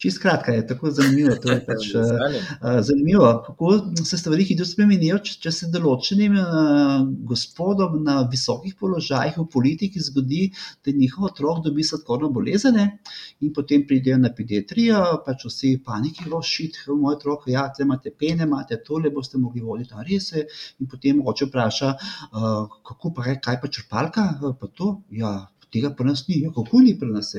[0.00, 1.34] Čist kratka je, tako zanimivo.
[1.44, 3.72] Je pač, uh, zanimivo, kako
[4.04, 10.00] se stvari hitro spremenijo, če, če se določenim uh, gospodom na visokih položajih v politiki
[10.00, 10.46] zgodi,
[10.86, 16.80] da njihov otrok dobi sladkorno bolezen in potem pridejo na pediatrijo, pač vsi paniki, rošit,
[16.88, 20.46] moj otrok, ja, te imate pene, imate tole, boste mogli voditi, a res je.
[20.80, 21.94] In potem oče vpraša,
[22.32, 24.28] uh, kako pa kaj, kaj pa črpalka,
[24.60, 25.34] pa to, ja
[25.72, 27.34] tega pri nas ni, ja, kako ni pri nas.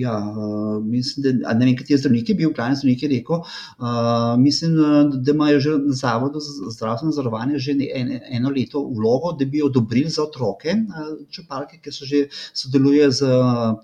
[0.00, 4.34] Ja, uh, mislim, da, ne vem, kateri zdravnik je bil, glavni zdravnik je rekel, uh,
[4.40, 4.76] mislim,
[5.14, 9.62] da imajo že na Zavodu za zdravstveno zavarovanje že en, eno leto vlogo, da bi
[9.62, 13.30] odobrili za otroke uh, čepalke, ki so že sodelujejo z,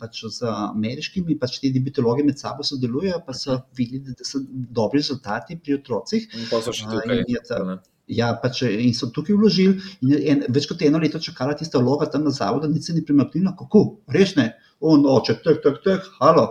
[0.01, 5.01] pač, z ameriškimi, pač ti debitologi med sabo sodelujejo, pa so videli, da so dobri
[5.01, 6.28] rezultati pri otrocih.
[6.38, 7.24] In pa so še tukaj.
[7.51, 7.78] Uh,
[8.11, 12.09] Ja, pač in so tukaj vložili, in en, več kot eno leto čakala tista vloga
[12.11, 13.85] tam na zavodu, da se ni premaknila, kako,
[14.17, 14.49] res ne,
[14.81, 16.47] on oče, tek, tek, tek, halo,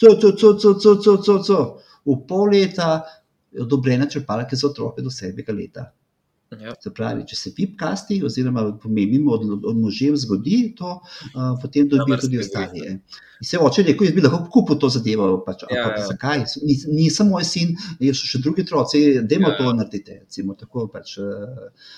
[0.00, 1.58] co, co, co, co, co, co, co, co.
[2.06, 3.02] v pol leta
[3.52, 5.90] je odobrena črpalka za otroke do sedmega leta.
[6.54, 6.74] Ja.
[6.80, 12.20] Se pravi, če se pipkasti, oziroma pomembno od, od možev zgodi to, uh, potem dobijo
[12.22, 12.84] tudi ostali.
[12.86, 13.00] In
[13.44, 15.28] se oče rekel, jaz bi lahko kupil to zadevo.
[15.44, 16.06] Pač, ja, ja.
[16.06, 16.46] Zakaj?
[16.62, 17.74] Ni, ni samo moj sin,
[18.12, 20.20] so še drugi otroci, da jim ja, to naredite.
[20.22, 21.90] Recimo, tako, pač, uh,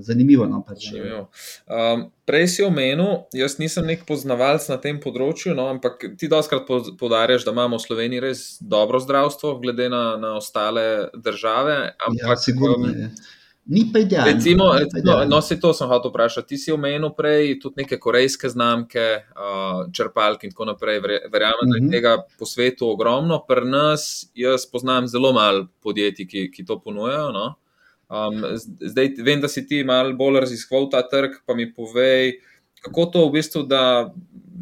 [0.00, 0.46] Zanimivo.
[0.46, 0.90] No, pač.
[0.92, 1.24] Zanimivo.
[1.66, 6.68] Um, prej si omenil, jaz nisem nek poznavalec na tem področju, no, ampak ti doskrat
[7.00, 11.76] podarjaš, da imamo v Sloveniji res dobro zdravstvo, glede na, na ostale države.
[11.98, 13.36] Ampak, ja, sigurno, um,
[13.68, 14.32] Ni pa idealno.
[14.32, 16.48] Recimo, recimo, no, se to sem hotel vprašati.
[16.48, 19.06] Ti si omenil prej tudi neke korejske znamke,
[19.36, 21.02] uh, črpalke in tako naprej.
[21.04, 21.90] Verjamem, da je mhm.
[21.92, 23.42] tega po svetu ogromno.
[23.48, 27.28] Pri nas, jaz poznam zelo malo podjetij, ki, ki to ponujajo.
[27.36, 27.46] No?
[28.08, 28.40] Um,
[28.80, 32.38] zdaj, vem, da si ti malo bolj raziskoval ta trg, pa mi povej,
[32.80, 33.82] kako to v bistvu, da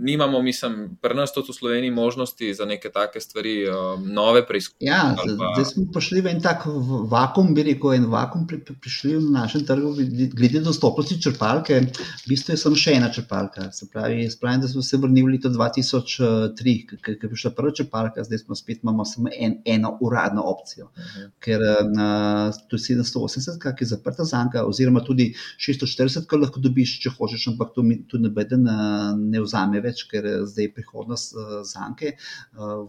[0.01, 4.87] nimamo, mislim, pri nas tudi v Sloveniji možnosti za neke take stvari, uh, nove preizkušnje.
[4.87, 5.53] Ja, pa...
[5.55, 6.67] zdaj smo prišli v en tak
[7.11, 9.95] vakum, bi rekel, en vakum pri, pri, prišli na našem trgu,
[10.37, 11.81] glede dostopnosti črpalke.
[12.25, 13.71] V bistvu je samo še ena črpalka.
[13.73, 18.25] Se pravi, spravim, da smo se vrnili v leto 2003, ker je prišla prva črpalka,
[18.27, 20.87] zdaj smo spet imamo samo en, eno uradno opcijo.
[20.87, 21.25] Uh mhm.
[21.25, 21.31] -huh.
[21.41, 26.99] Ker uh, to je 780, kak je zaprta zanka, oziroma tudi 640, kar lahko dobiš,
[27.03, 28.75] če hočeš, ampak to mi tudi ne,
[29.17, 31.37] ne vzame več, ker zdaj je prihodnost
[31.71, 32.15] zanke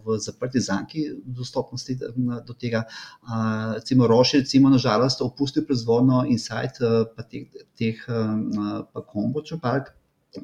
[0.04, 2.84] v zaprti zanki dostopnosti do tega.
[3.78, 6.82] Recimo Roši, recimo nažalost, opustil proizvodno Insight
[7.16, 9.94] pa teh, teh pa Combo črpalk,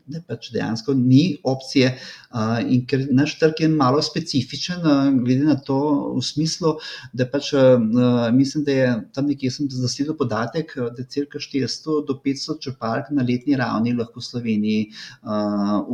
[0.06, 1.92] ne, pač dejansko ni opcije.
[2.34, 5.78] Uh, in ker naš trg je malo specifičen, uh, glede na to,
[6.16, 6.74] v smislu,
[7.12, 7.76] da pač uh,
[8.34, 13.12] mislim, da je tam nekje sem zasledil podatek, da je cirka 400 do 500 črpalk
[13.14, 14.80] na letni ravni lahko v Sloveniji
[15.22, 15.84] uh,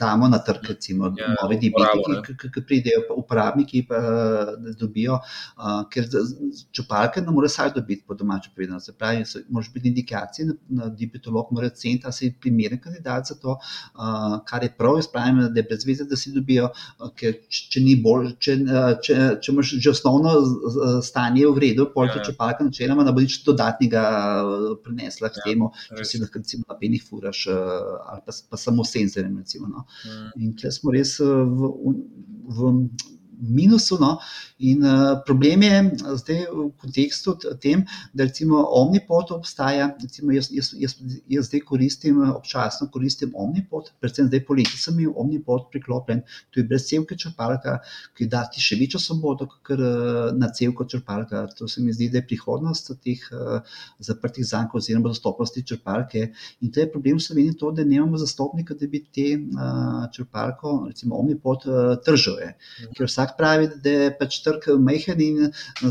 [0.00, 5.18] damo na trg, recimo, ja, nove diabetiki, ki, ki pridejo, pa uporabniki pa da dobijo,
[5.20, 6.08] uh, ker
[6.72, 8.80] črpalke ne more vsak dobiti po domačem povedano.
[8.80, 13.26] Se pravi, moraš biti indikacije, na, na diabetolog mora ceniti, da se primer primeren kandidat
[13.26, 13.56] za to,
[13.94, 14.96] uh, kar je prav.
[14.96, 16.70] Jaz pravim, da je brez veze, da si dobijo,
[17.16, 18.56] ker če ni bolj, če,
[19.04, 20.34] če, če imaš že osnovno
[21.04, 22.26] stanje v redu, pol če ja.
[22.30, 24.04] čepalka načeloma, da bo nič dodatnega
[24.84, 28.84] prinesla k ja, temu, če si lahko recimo na penih furaš ali pa, pa samo
[28.84, 29.38] senzorjem.
[29.40, 29.86] Recimo, no.
[30.04, 30.20] ja.
[30.40, 31.72] In tle smo res v.
[32.50, 32.74] v
[33.40, 33.98] minusu.
[34.00, 34.18] No?
[34.58, 35.76] In uh, problem je
[36.20, 39.90] zdaj v kontekstu tem, da recimo Omnipod obstaja.
[40.02, 40.96] Recimo jaz, jaz, jaz,
[41.28, 46.66] jaz zdaj koristim, občasno koristim Omnipod, predvsem zdaj poleti sem imel Omnipod priklopljen, tu je
[46.68, 47.78] brez celke črpalka,
[48.16, 49.80] ki da ti še večjo svobodo, kot
[50.36, 51.46] na celko črpalka.
[51.58, 53.60] To se mi zdi, da je prihodnost teh uh,
[53.98, 56.28] zaprtih zankov oziroma dostopnosti črpalke.
[56.60, 60.76] In to je problem v Sloveniji to, da nemamo zastopnika, da bi te uh, črpalko,
[60.90, 62.54] recimo Omnipod, uh, tržile.
[62.54, 62.94] Mhm.
[62.98, 65.50] Ker vsak pravi, da je pač trg majhen in,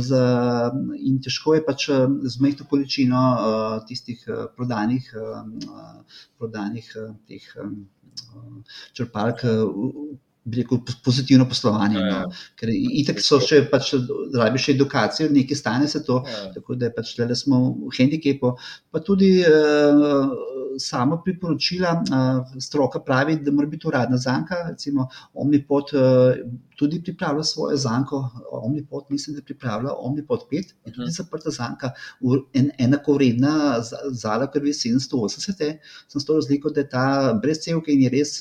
[0.10, 0.24] za,
[0.98, 7.46] in težko je pač z majhno količino uh, tistih uh, prodanih, uh, prodanih uh, teh
[7.60, 7.70] uh,
[8.94, 9.46] črpalk.
[9.46, 10.18] Uh,
[10.50, 12.00] Rekel, pozitivno poslovanje.
[12.00, 12.20] Ja, ja.
[12.26, 12.38] No.
[12.58, 13.92] Ker itek so še, pač,
[14.34, 16.48] rabi še edukacijo, nekaj stane se to, ja.
[16.56, 18.56] tako da pač le smo v handikepu.
[18.90, 20.32] Pa tudi uh,
[20.80, 25.94] samo priporočila, uh, stroka pravi, da mora biti uradna zanka, recimo Omnipod.
[25.94, 30.56] Uh, tudi pripravlja svojo zanko, Omnipod, mislim, da pripravlja Omnipod 5,
[30.86, 31.12] je tudi mhm.
[31.12, 31.92] zaprta zanka,
[32.54, 35.78] en, enako vredna zala, je 780,
[36.08, 38.32] sem s to razliko, da je ta brez celke in je res,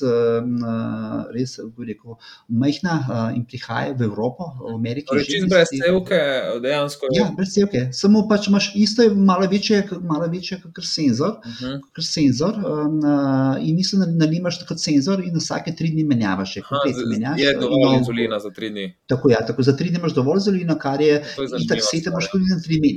[1.35, 2.15] res rekel,
[2.47, 2.95] majhna
[3.35, 5.09] in prihaja v Evropo, v Ameriki.
[5.11, 6.21] Torej, čist brez celke,
[6.63, 7.11] dejansko.
[7.17, 11.79] Ja, brez celke, samo pač imaš isto, malo večje, malo večje kot senzor, uh -huh.
[11.95, 12.55] kot senzor
[13.61, 17.41] in mislim, da nalimaš kot senzor in vsake tri dni menjavaš, komplet menjavaš.
[17.41, 18.93] Je dovolj inzulina inzulina za tri dni.
[19.07, 21.19] Tako, ja, tako za tri dni imaš dovolj inzulina, kar je.
[21.35, 22.89] Tako se ti moraš tudi na tri dni,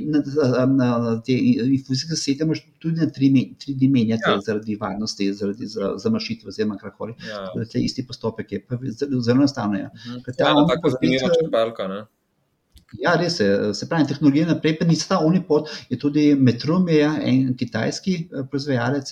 [1.73, 4.39] infuzijske sete, moraš tudi na tri, tri dni menjati ja.
[4.45, 7.15] zaradi varnosti, zaradi za, zamašitve, oziroma karkoli.
[7.29, 7.65] Ja.
[7.71, 9.85] Te isti postopek je, pa zelo enostavno je.
[9.85, 10.33] Uh -huh.
[10.39, 12.05] Ja, tako zanimiva črpalka, ne?
[13.01, 13.73] Ja, res je.
[13.73, 18.45] Se pravi, tehnologija naprej, pa ni ta Unipod, je tudi Metrum, je en kitajski eh,
[18.49, 19.11] proizvajalec,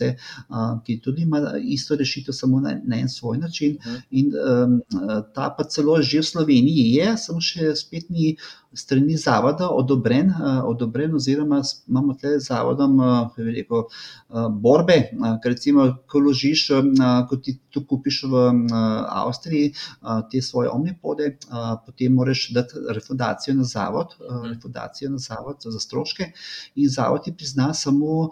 [0.86, 3.77] ki tudi ima isto rešitev, samo na, na en svoj način.
[3.82, 4.01] Mhm.
[4.11, 4.82] In um,
[5.36, 8.36] ta pa celo že v Sloveniji je, samo še spet ni
[8.74, 14.97] strani zavoda odobren, uh, odobren oziroma imamo tukaj z zavodom uh, rekel, uh, borbe,
[15.43, 18.39] ker recimo, ko ložiš, uh, ko ti tu kupiš v
[19.07, 19.72] Avstriji
[20.32, 21.38] te svoje omnipode,
[21.86, 26.32] potem moraš dati refundacijo na zavod, uh, refundacijo na zavod za stroške
[26.76, 28.30] in zavod ti prizna samo,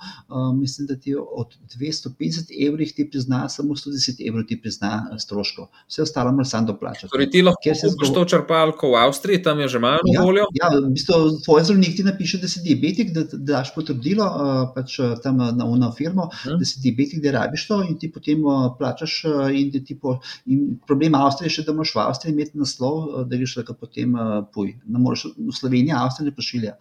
[0.55, 5.69] mislim, da ti od 250 evrih ti prizna samo 110 evrov ti prizna stroško.
[5.87, 7.11] Vse ostalo moraš sam doplačati.
[7.11, 9.99] Torej ti lahko kupiš to črpalko v Avstriji, tam je že malo.
[10.13, 10.28] Ja voljo.
[10.37, 14.61] Ja, v bistvu tvoj zdravnik ti napiše, da si diabetik, da, da daš potrdilo uh,
[14.75, 16.59] pač, tam na uno firmo, -huh.
[16.59, 18.43] da si diabetik, da rabiš to in ti potem
[18.77, 19.23] plačaš.
[19.53, 19.71] In
[20.01, 23.73] po, in problem Avstrije je še, da moraš v Avstriji imeti naslov, da greš lahko
[23.73, 24.13] potem
[24.53, 24.75] puj.
[24.85, 26.75] V Sloveniji Avstrija ne pošilja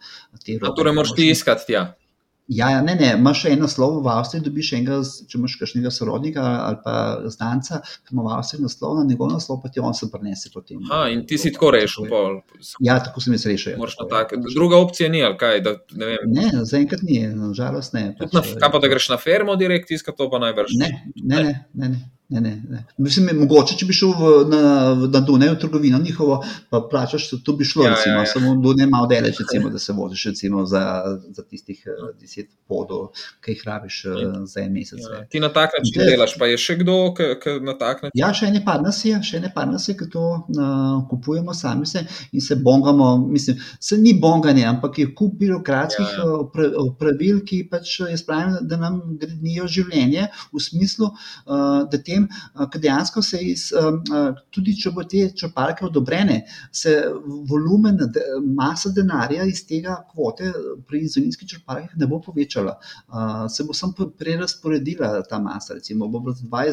[0.45, 0.75] te roke.
[0.75, 1.93] Torej, moraš ti iskati tja.
[2.49, 4.95] Ja, ja, ne, ne, imaš še eno slovo v Avstriji, dobiš enega,
[5.29, 6.95] če imaš kakšnega sorodnika ali pa
[7.29, 10.81] znanca, ki ima v Avstriji naslov, na njegov naslov pa ti on se prenese potem.
[10.89, 12.09] Ha, in ti si tako rešil.
[12.09, 12.39] Pol.
[12.81, 13.77] Ja, tako sem jaz rešil.
[13.77, 15.61] Ja, Druga opcija ni, ali kaj?
[15.67, 18.07] Da, ne, ne zaenkrat ni, nažalost ne.
[18.17, 20.73] Pač, na, kaj pa, da greš na fermo direkt, iskati to pa najbrž?
[20.81, 21.53] Ne, ne, ne.
[21.73, 22.07] ne, ne.
[22.29, 22.83] Ne, ne, ne.
[22.97, 24.59] Mislim, mogoče, če bi šel v, na,
[25.09, 26.35] na Dunaj, v trgovino njihovo,
[26.69, 28.29] pa plačaš, to bi šlo, ja, recimo, ja, ja.
[28.29, 30.83] samo Dunaj malo daleč, recimo, da se voziš recimo, za,
[31.33, 33.07] za tistih uh, deset podov,
[33.41, 35.01] ki jih rabiš uh, za en mesec.
[35.01, 35.23] Ja.
[35.25, 38.13] Ti na tak način delaš, pa je še kdo, ki na tak način?
[38.21, 41.57] Ja, še ene par nas je, še ene par nas je, ki to uh, kupujemo
[41.57, 43.09] sami se in se bongamo.
[43.25, 46.85] Mislim, se ni bonganje, ampak je kup birokratskih ja, ja.
[47.01, 52.69] pravil, ki pač je spravljeno, da nam gradijo življenje v smislu, uh, da tem problem,
[52.71, 53.69] ker dejansko se iz,
[54.53, 56.41] tudi če bo te črpalke odobrene,
[56.71, 56.95] se
[57.49, 57.99] volumen,
[58.55, 60.51] masa denarja iz tega kvote
[60.87, 62.77] pri inzulinskih črpalkah ne bo povečala.
[63.49, 65.77] Se bo samo prerasporedila ta masa.
[65.79, 66.65] Recimo, bo dva,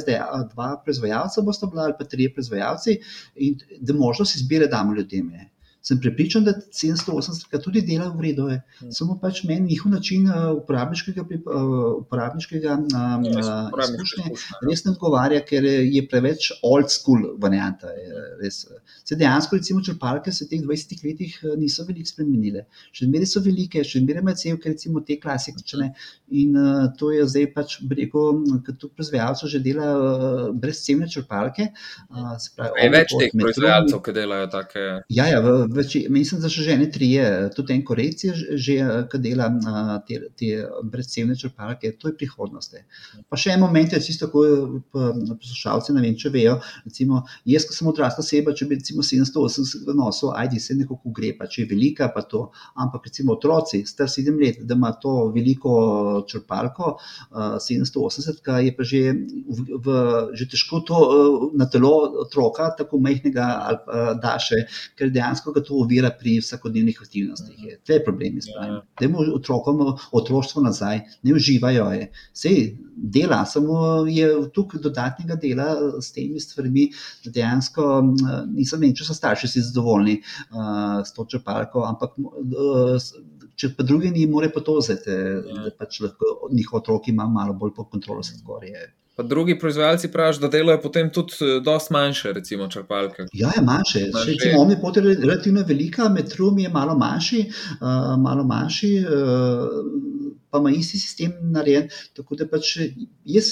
[0.53, 2.99] dva proizvajalca, bosta bila ali pa tri proizvajalci,
[3.36, 5.30] in da možnost izbire damo ljudem.
[5.30, 5.51] Je
[5.87, 8.49] sem prepričan, da 780 tudi dela v redu.
[8.51, 8.61] Je.
[8.81, 8.93] Hmm.
[8.93, 10.27] Samo pač meni njihov način
[10.57, 11.25] uporabniškega,
[12.01, 14.33] uporabniškega um, uh, izkušnje
[14.67, 17.93] res ne odgovarja, ker je preveč old school varianta.
[19.05, 22.67] Se dejansko, recimo, črpalke se v teh 20 letih niso veliko spremenile.
[22.91, 25.93] Še zmeraj so velike, še zmeraj imajo cevke, recimo te klasične.
[26.35, 28.27] In uh, to je zdaj pač, breko,
[28.67, 31.71] ker tu proizvajalcev že dela uh, brezcevne črpalke.
[32.11, 34.87] Uh, pravi, je več teh proizvajalcev, ki delajo take.
[35.15, 37.11] Ja, ja, v, več, mislim, da so že ene tri,
[37.57, 38.77] tudi en korekcije, že
[39.12, 39.48] ki dela
[40.09, 40.51] te, te
[40.85, 42.77] brezcevne črpalke, to je prihodnost.
[43.28, 44.44] Pa še en moment, je čisto tako,
[44.93, 46.57] poslušalci, ne vem, če vejo.
[46.86, 51.32] Recimo, jaz, ko sem odrasla oseba, če bi recimo 780 nosil, ajdi se nekako gre,
[51.39, 52.47] pa če je velika, pa to.
[52.82, 55.77] Ampak recimo otroci, star 7 let, da ima to veliko
[56.31, 56.97] črpalko,
[57.32, 59.97] 780, je pa že, v, v,
[60.36, 61.01] že težko to
[61.59, 61.93] na telo
[62.27, 63.47] otroka, tako majhnega,
[64.23, 64.65] daše,
[64.98, 67.62] ker dejansko ga to ovira pri vsakodnevnih aktivnostih.
[67.64, 67.78] Je.
[67.86, 68.80] To je problem, izpravim.
[68.98, 69.82] Da jim otrokom
[70.12, 71.86] otroštvo nazaj, ne uživajo.
[72.32, 75.68] Sej dela, samo je tukaj dodatnega dela
[76.01, 76.88] s temi stvarmi,
[77.26, 77.88] dejansko
[78.52, 83.10] nisem vem, če so starši si zadovoljni uh, s to črpalko, ampak uh,
[83.56, 85.16] če pa drugi ni, more pa to vzeti,
[85.48, 88.86] da pač lahko njihov otrok ima malo bolj pod kontrolo se zgorje.
[89.16, 91.32] Pa drugi proizvajalci pravijo, da delajo potem tudi
[91.64, 93.24] precej manjše, recimo črpalke.
[93.32, 94.01] Ja, je manjše.
[94.12, 94.30] manjše.
[94.30, 97.44] Recimo, omni pot je relativno velika, metrum je malo manjši,
[97.80, 97.88] uh,
[98.22, 99.05] malo manjši.
[99.09, 100.26] Uh,
[100.57, 101.89] pa ima isti sistem narejen.
[102.16, 102.73] Tako da pač
[103.24, 103.51] jaz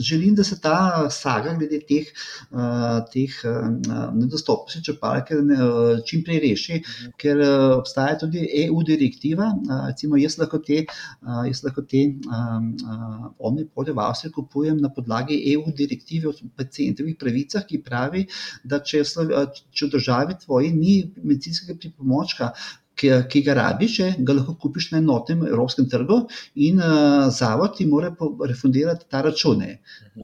[0.00, 2.08] želim, da se ta saga glede teh,
[2.50, 3.68] uh, teh uh,
[4.16, 6.80] nedostopnosti črpalke uh, čim prej reši,
[7.20, 9.50] ker uh, obstaja tudi EU direktiva.
[9.56, 14.80] Uh, recimo, jaz lahko te, uh, jaz lahko te um, uh, omnipode v Avstriji kupujem
[14.80, 18.26] na podlagi EU direktive o pacijentovih pravicah, ki pravi,
[18.64, 22.52] da če, če v državi tvoji ni medicinskega pripomočka,
[22.96, 26.22] ki, ki ga rabiš, ga lahko kupiš na enotnem evropskem trgu,
[26.68, 28.12] in uh, zavod ti mora
[28.48, 29.64] refundirati ta račun.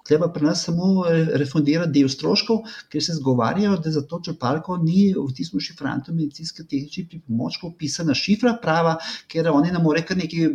[0.08, 1.04] Treba pri nas samo
[1.42, 2.62] refundirati del stroškov,
[2.92, 8.16] ker se zgovarjajo, da za to črpalko ni v tistem šifrantu medicinske tehnične pripomočke pisana
[8.16, 8.96] šifra prava,
[9.28, 10.48] ker oni ne more kar neki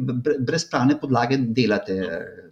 [0.47, 2.01] brezpravne podlage delati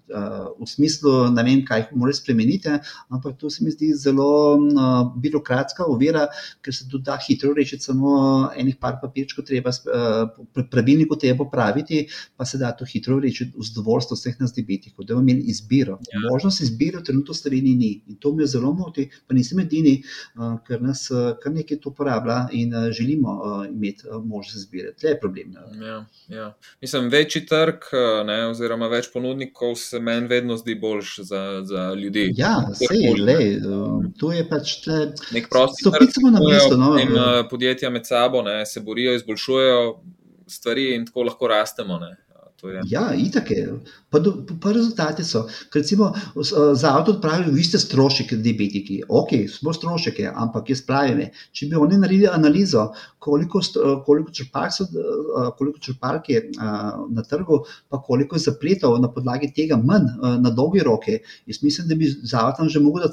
[0.08, 2.70] v smislu, ne vem, kaj jih mora spremeniti,
[3.10, 6.28] ampak to se mi zdi zelo uh, birokratska ovira,
[6.62, 12.06] ker se tudi da hitro reči, samo enih par papirčkov treba, uh, pravilniku treba popraviti,
[12.38, 16.00] pa se da to hitro reči v zadovoljstvo vseh nas diabetikov, da bomo imeli izbiro.
[16.14, 16.22] Ja.
[16.30, 19.98] Možnost izbire trenutno v Sloveniji ni in to me zelo moti, pa nisem edini,
[20.36, 24.66] uh, ker nas uh, kar nekaj to uporablja in uh, želimo uh, imeti uh, možnost
[24.66, 24.94] izbire.
[25.02, 25.56] To je problem.
[25.82, 26.48] Ja, ja.
[26.82, 27.90] Mislim, večji trg,
[28.26, 32.34] ne, oziroma več ponudnikov se meni vedno zdi boljš za, za ljudi.
[32.38, 33.38] Ja, sej, le,
[34.20, 35.00] to je pač tle,
[35.32, 36.78] nek ki se na mesto.
[36.78, 39.96] No, eh, podjetja med sabo ne, se borijo, izboljšujejo
[40.48, 42.00] stvari in tako lahko rastemo.
[42.00, 42.16] Ne.
[42.90, 43.80] Ja, itak je.
[44.10, 44.20] Pa,
[44.62, 45.48] pa rezultati so.
[45.74, 46.14] Recimo,
[46.74, 49.02] za avto pravijo, vi ste stroški, diabetiki.
[49.10, 52.88] Ok, smo stroški, ampak jaz pravim, če bi oni naredili analizo,
[53.20, 53.62] koliko,
[54.06, 54.86] koliko, črpalk so,
[55.58, 56.44] koliko črpalk je
[57.10, 61.20] na trgu, pa koliko je zapletov na podlagi tega manj na dolgi roke.
[61.46, 63.10] Jaz mislim, da bi za avto že mogel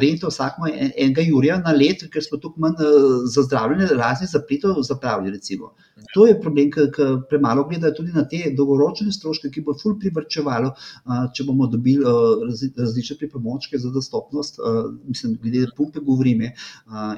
[0.00, 2.74] rento vsakmo enega jurja na let, ker smo tukaj manj
[3.30, 5.36] za zdravljenje raznih zapletov zapravili.
[5.36, 5.74] Recimo.
[6.14, 6.88] To je problem, ker
[7.28, 10.72] premalo gledajo tudi na te dolgoročne stroške, ki bo ful privrčevalo,
[11.34, 12.04] če bomo dobili
[12.76, 14.60] različne pripomočke za dostopnost.
[15.06, 16.52] Mislim, glede pumpe govorime.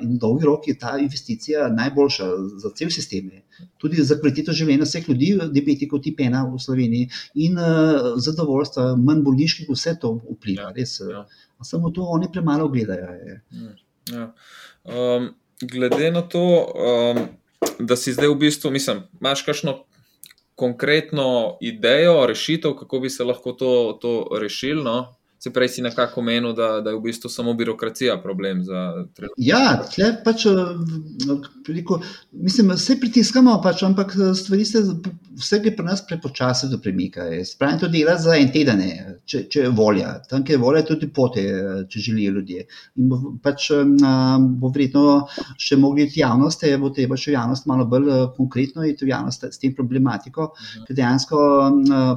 [0.03, 2.29] In na dolgi rok je ta investicija najboljša
[2.63, 3.31] za cel sistem.
[3.79, 7.11] Tudi za kvaliteto življenja vseh ljudi, diabetikov tipa 1 v Sloveniji
[7.47, 7.59] in
[8.17, 10.71] zadovoljstva, manj bolniških, vse to vpliva.
[10.71, 11.27] Ja, res, ja.
[11.63, 13.39] Samo to oni premalo gledajo.
[14.11, 14.33] Ja.
[14.83, 15.31] Um,
[15.63, 16.43] glede na to.
[16.75, 17.23] Um,
[17.79, 19.85] da si zdaj v bistvu, mislim, imaš kakšno
[20.55, 24.85] konkretno idejo, rešitev, kako bi se lahko to, to rešilo.
[24.85, 25.15] No?
[25.43, 28.83] Se prej si nekako menil, da, da je v bistvu samo birokracija problem za
[29.17, 29.41] trenutek.
[29.43, 30.45] Ja, tle pač
[31.67, 31.99] veliko,
[32.31, 37.27] mislim, vse pritiskamo, pač, ampak stvari se vse gre pri nas prepočasi do premika.
[37.49, 38.85] Spravim to dela za en teden,
[39.27, 40.15] če, če je volja.
[40.31, 41.45] Tam, kjer je volja, tudi pote,
[41.91, 42.65] če želijo ljudje.
[43.03, 43.73] In bo, pač,
[44.63, 45.05] bo verjetno
[45.59, 49.59] še mogli iti javnost, bo treba še javnost malo bolj konkretno iti v javnost s
[49.59, 50.87] tem problematiko, mhm.
[50.87, 51.45] ker dejansko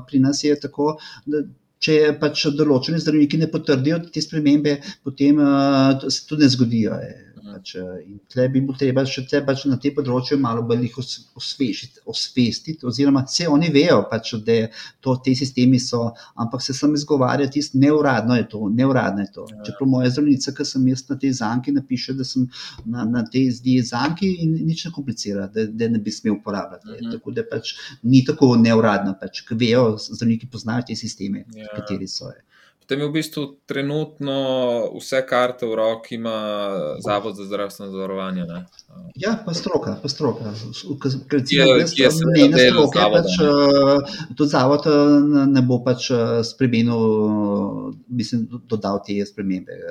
[0.05, 0.93] pri nas je tako.
[1.25, 1.47] Da,
[1.85, 6.97] če pač določeni zdravniki ne potrdijo te spremembe, potem uh, se tudi ne zgodijo.
[7.03, 7.24] Je.
[7.55, 10.97] Pač, in tle bi bilo treba še te, pač na tem področju malo bolj jih
[11.39, 14.57] osvešiti, osvestiti, oziroma vse oni vejo, pač, da
[15.03, 16.01] to, te sistemi so,
[16.41, 18.65] ampak se sam izgovarja, tisto neuradno je to.
[18.75, 19.45] Neuradno je to.
[19.53, 19.61] Ja.
[19.69, 22.49] Čeprav moja zdravnica, ki sem jaz na tej zanki, napiše, da sem
[22.83, 26.91] na, na tej zanki in nič ne komplicira, da, da ne bi smel uporabljati.
[26.97, 27.13] Mhm.
[27.15, 31.71] Tako da pač ni tako neuradno, pač, ker vejo, zdravniki poznajo te sisteme, ja.
[31.77, 32.33] kateri so.
[32.33, 32.43] Je.
[32.85, 34.33] Potem je v bistvu trenutno
[34.93, 36.37] vse karte v roki, ima
[37.01, 38.43] Zavod za zdravstveno zavarovanje.
[38.45, 38.59] Ne?
[39.17, 40.53] Ja, pa stroka, pa stroka.
[41.31, 45.01] Recimo, ne ne stroke, pač, uh, tudi zavod eh,
[45.49, 47.01] ne bo pač eh, spremenil,
[48.05, 49.81] mislim, dodal te spremembe.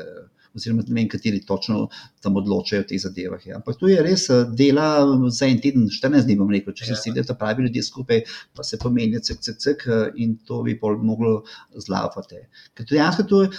[0.54, 1.88] Oziroma ne vem, kateri točno
[2.22, 3.46] tam odločajo o teh zadevah.
[3.46, 3.58] Ja.
[3.60, 4.88] Ampak tu je res eh, dela
[5.28, 7.24] za en teden, 14 dni, bom rekel, če se ja.
[7.26, 8.22] da pravi ljudje skupaj,
[8.54, 9.86] pa se pomeni, cek, cek, cek,
[10.20, 11.40] in to bi pol moglo
[11.86, 12.44] zlaufati.
[12.74, 13.50] Ker dejansko to je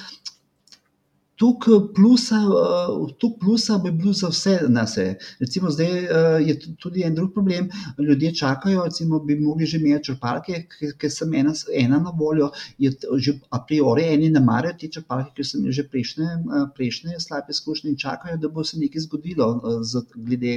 [1.36, 4.96] tukaj plusa, uh, tuk plusa bi bilo za vse nas.
[5.40, 7.70] Recimo, zdaj uh, je tudi en drug problem.
[8.00, 10.62] Ljudje čakajo, recimo, bi mogli že imeti črpalke,
[11.00, 12.52] ker sem ena, ena na voljo.
[12.78, 17.20] Je že a priori eni ne marajo te črpalke, ker sem že prejšnje, uh, prejšnje
[17.20, 19.50] slabe izkušnje in čakajo, da bo se nekaj zgodilo
[19.84, 20.56] z, glede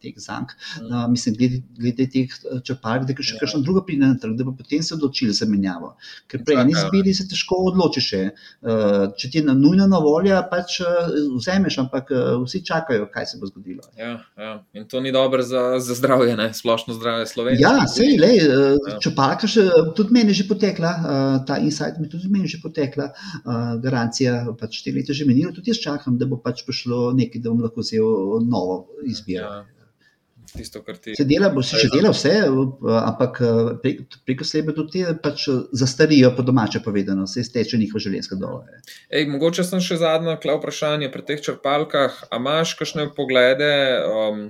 [0.00, 0.56] teh zank.
[0.80, 2.32] Uh, mislim, glede, glede teh
[2.64, 3.42] črpalk, da še ja.
[3.44, 5.92] kakšna druga pride na trg, da bo potem se odločili za menjavo.
[6.30, 8.06] Ker pri eni zbiri se težko odločiš.
[9.16, 13.28] Če ti je na nujno na voljo, pač eh, vzameš, ampak eh, vsi čakajo, kaj
[13.30, 13.84] se bo zgodilo.
[13.98, 14.54] Ja, ja.
[14.78, 16.48] In to ni dobro za, za zdravje, ne?
[16.54, 17.62] splošno zdravje Slovenije.
[17.62, 18.98] Ja, sej, le, eh, ja.
[19.02, 19.68] če pa kaj,
[19.98, 20.92] tudi meni je že potekla,
[21.46, 23.10] ta insight mi tudi meni že potekla,
[23.82, 27.52] garancija, pač te leta že menilo, tudi jaz čakam, da bo pač prišlo nekaj, da
[27.52, 29.46] bom lahko vzel novo izbiro.
[29.46, 29.75] Ja
[30.56, 31.14] tisto, kar ti.
[31.18, 32.34] Se dela, bo se še dela vse,
[33.00, 33.40] ampak
[34.26, 38.82] preko sebe tudi te pač zastarijo, po domače povedano, se izteče njihova življenjska doba.
[39.10, 42.22] Ej, mogoče sem še zadnja kla vprašanje pri teh črpalkah.
[42.30, 43.72] A imaš kakšne poglede?
[44.10, 44.46] Um,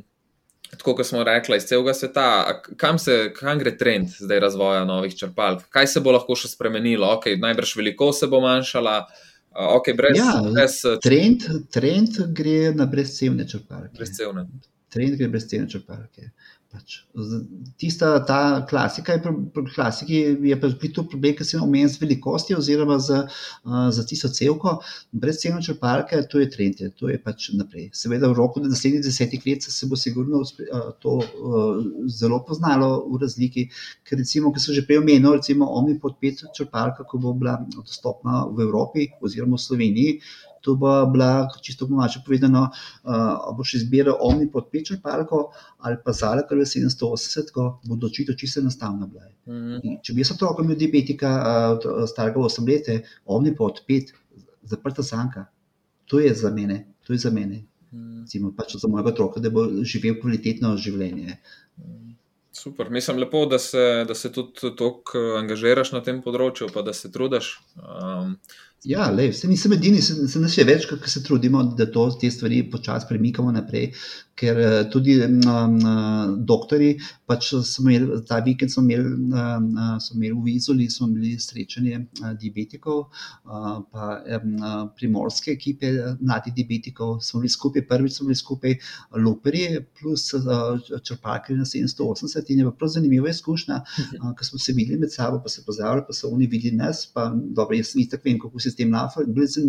[0.77, 2.27] Tako kot smo rekli, iz celega sveta,
[2.77, 5.69] kam, se, kam gre trend zdaj razvoja novih črpalk?
[5.73, 7.07] Kaj se bo lahko še spremenilo?
[7.17, 8.97] Okay, najbrž veliko se bo manjšala.
[9.79, 13.95] Okay, brez, ja, brez, trend, trend gre na brezcevne črpalke.
[13.97, 14.45] Brezcevne
[14.97, 16.31] trening brez cene črpalke.
[16.67, 16.97] Pač,
[17.79, 19.33] tista ta klasika je,
[19.71, 20.17] klasiki
[20.51, 24.75] je pač to problem, ki se omenja z velikostjo oziroma z, uh, z tisto celko.
[25.15, 27.87] Brez cene črpalke, to je trend, to je pač naprej.
[27.97, 33.23] Seveda v roku naslednjih desetih let se bo sigurno uh, to uh, zelo poznalo v
[33.23, 33.69] razliki,
[34.03, 37.61] ker recimo, ki so že prej omenili, recimo Omni pod pet črpalka, ko bo bila
[37.79, 40.19] dostopna v Evropi oziroma v Sloveniji,
[40.67, 45.45] to bo bila, čisto pomače povedano, uh, boš izbiral omni pod pečjo palko
[45.79, 49.07] ali pa zale, kar je 780, ko bo odločitev čisto enostavna.
[49.07, 50.01] Mm -hmm.
[50.03, 51.31] Če bi jaz otrokom imel diabetika,
[51.79, 54.11] uh, starega 8 let, omni pod pet,
[54.63, 55.47] zaprta zanka,
[56.07, 57.63] to je za mene, to je za mene.
[57.93, 58.21] Mm.
[58.21, 61.39] Recimo, pač za mojega otroka, da bo živel kvalitetno življenje.
[61.79, 62.07] Mm.
[62.57, 66.95] Super, mislim lepo, da se, da se tudi tako angažiraš na tem področju, pa da
[66.97, 67.51] se trudiš.
[67.77, 68.39] Um,
[68.85, 72.05] Ja, le, vse nisem edini, se, se nas je več, kako se trudimo, da to,
[72.21, 73.89] te stvari počasi premikamo naprej.
[74.37, 75.79] Ker eh, tudi um,
[76.45, 76.91] doktori,
[77.25, 79.71] pač imeli ta vikend, smo imeli, um,
[80.05, 82.99] smo imeli v Izoli, smo imeli srečanje uh, diabetikov,
[83.49, 84.53] uh, pa um,
[84.99, 87.17] primorske ekipe mladih diabetikov.
[87.25, 88.77] Smo bili skupaj, prvič smo bili skupaj,
[89.25, 92.53] loperji, plus uh, črpalke na 780.
[92.53, 93.81] In je bila prav zanimiva izkušnja,
[94.21, 97.07] uh, ker smo se videli med sabo, pa se pozdravljali, pa so oni videli nas.
[97.09, 99.25] Pa, dobro, jaz nisem tako vem, kako se s tem lafa.
[99.27, 99.69] Bil sem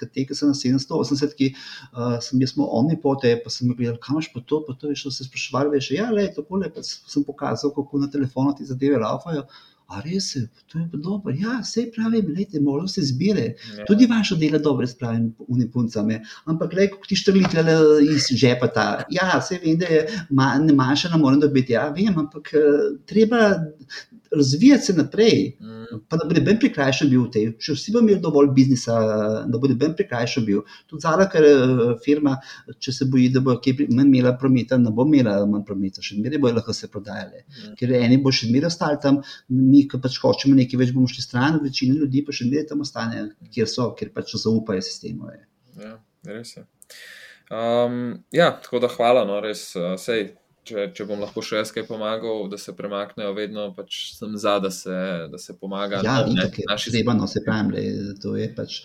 [0.00, 3.98] te, ki so na 780, ki uh, sem jaz smo omni pote, pa sem gledal,
[4.02, 6.84] kam imaš pa to, pa to veš, se sprašvali, veš, ja, le, tako le, pa
[6.84, 9.46] sem pokazal, kako na telefonu ti zadeve lafajo.
[9.90, 11.32] A res je, to je dobro.
[11.34, 13.46] Ja, vse pravi, gledajte, malo se zbire.
[13.78, 13.84] Ja.
[13.88, 16.20] Tudi vaše delo dobro s pravimi unipuncami.
[16.44, 17.64] Ampak, kako ti štrlite
[18.06, 18.84] iz žepa ta.
[19.10, 21.74] Ja, vse vem, da je ma, ne manjša, ne morem dobiti.
[21.74, 22.52] Ja, vem, ampak
[23.10, 23.56] treba
[24.36, 25.56] razvijati se naprej.
[25.60, 25.98] Mm.
[26.08, 28.94] Pa da bi ben prikrajšan bil v tej, če vsi bomo imeli dovolj biznisa,
[29.50, 30.60] da bo ben prikrajšan bil.
[30.90, 32.36] Tudi zala, ker eh, firma,
[32.78, 36.18] če se boji, da bo kje manj imela prometa, ne bo imela manj prometa, še
[36.20, 37.42] zmeraj bojo lahko se prodajali.
[37.42, 37.74] Mm.
[37.80, 41.26] Ker eni bo še zmeraj ostali tam, mi, ki pač hočemo nekaj več, bomo šli
[41.26, 45.32] stran, večina ljudi pa še zmeraj tam ostane, kjer so, ker pač zaupajo sistemu.
[45.80, 45.96] Ja,
[46.30, 46.68] res je.
[47.50, 50.28] Um, ja, tako da hvala, no, res, uh, sej,
[50.70, 54.58] če, če bom lahko še jaz kaj pomagal, da se premaknejo, vedno pač sem za,
[54.62, 54.98] da se,
[55.32, 56.02] da se pomaga.
[56.06, 56.68] Ja, ne, tako je.
[56.70, 58.80] Naši zebano se pravim, da to je pač.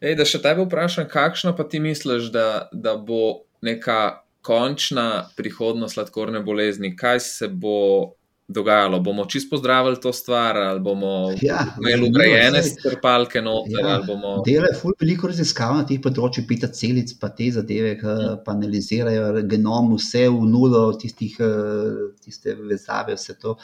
[0.00, 5.98] Ej, da še tebe vprašam, kakšno pa ti misliš, da, da bo neka končna prihodnost
[5.98, 6.94] sladkorne bolezni?
[6.96, 8.16] Kaj se bo
[8.52, 9.00] dogajalo?
[9.00, 14.42] Bomo čisto pozdravili to stvar, ali bomo Ja, imeli ugrajene strpalke noter, Ja, bomo.
[14.46, 19.44] Delajo ful veliko raziskav na teh področjih, pita celic, pa te zadeve, ki pa analizirajo
[19.50, 23.56] genom, vse v nulo, tistih, eh, tiste vezave, vse to.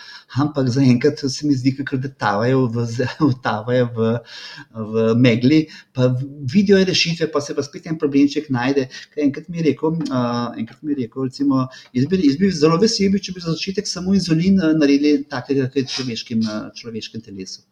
[0.42, 2.86] Ampak zaenkrat se mi zdi, da tavajo v,
[3.46, 4.12] tavajo v,
[4.92, 6.08] v megli, pa
[6.52, 8.86] vidijo rešitve, pa se pa spet en problemček najde.
[9.12, 12.50] Ker enkrat mi je rekel, uh, enkrat mi je rekel recimo, jaz bi, jaz bi
[12.54, 15.94] zelo vesel, bil, če bi za začetek samo inzulin eh, naredili takega, kot je v
[15.94, 17.62] človeškem, eh, človeškem telesu.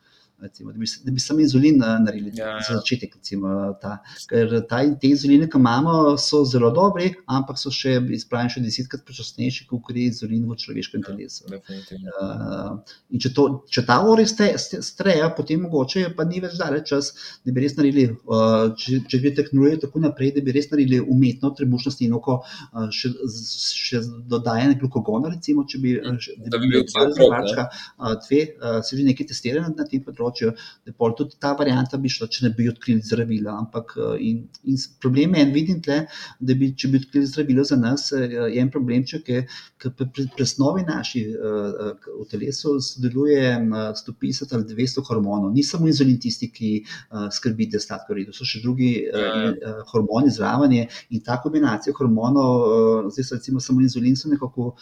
[0.44, 2.62] Recimo, da, bi, da bi samo inzulin eh, naredili Ja, ja, ja.
[2.62, 3.14] za začetek.
[3.16, 3.48] Recimo,
[3.80, 3.94] ta,
[4.28, 9.04] ker ta, te inzuline, ki imamo, so zelo dobri, ampak so še, izpravim, še desetkrat
[9.04, 11.06] počasnejši, kot je inzulin v človeškem Ja.
[11.06, 11.48] telesu.
[11.48, 12.76] Uh,
[13.10, 16.88] in če, to, če ta ori ste- ste- streja, potem mogoče pa ni več daleč
[16.88, 17.10] čas,
[17.40, 21.00] da bi res naredili, uh, če, če gre tehnologija tako naprej, da bi res naredili
[21.00, 22.44] umetno trebušno steno, uh,
[22.90, 23.14] še,
[23.80, 27.40] še z dodajanjem glukogona, recimo, če bi, še- Da bi bil dva cel krog, ne?
[27.40, 27.66] zračka,
[27.96, 30.32] uh, dve, uh, se že nekaj testirali na, na tem področju,
[30.86, 33.56] da pol tudi ta varianta bi šla, če ne bi odkrili zdravila.
[33.64, 36.00] Ampak uh, in, in problem je, en vidim tle,
[36.40, 39.40] da bi, če bi odkrili zdravilo za nas, eh, je en problemček, ki
[39.80, 45.52] ki pri presnovi naši uh, v telesu sodeluje uh, 150 ali 200 hormonov.
[45.54, 46.70] Ni samo inzulin tisti, ki
[47.32, 49.72] skrbi, da je sladkor redu, so še drugi Ja, ja.
[49.90, 54.72] hormoni zraven je in ta kombinacija hormonov, zdaj so recimo samo inzulin, so nekako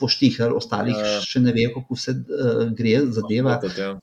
[0.00, 2.14] poštihali, ostalih Ja, še ne vejo, kako vse
[2.76, 3.56] gre zadeva.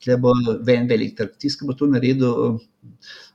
[0.03, 1.37] Tle bo ven velik trg.
[1.39, 2.59] Tisti, ki bo to naredil,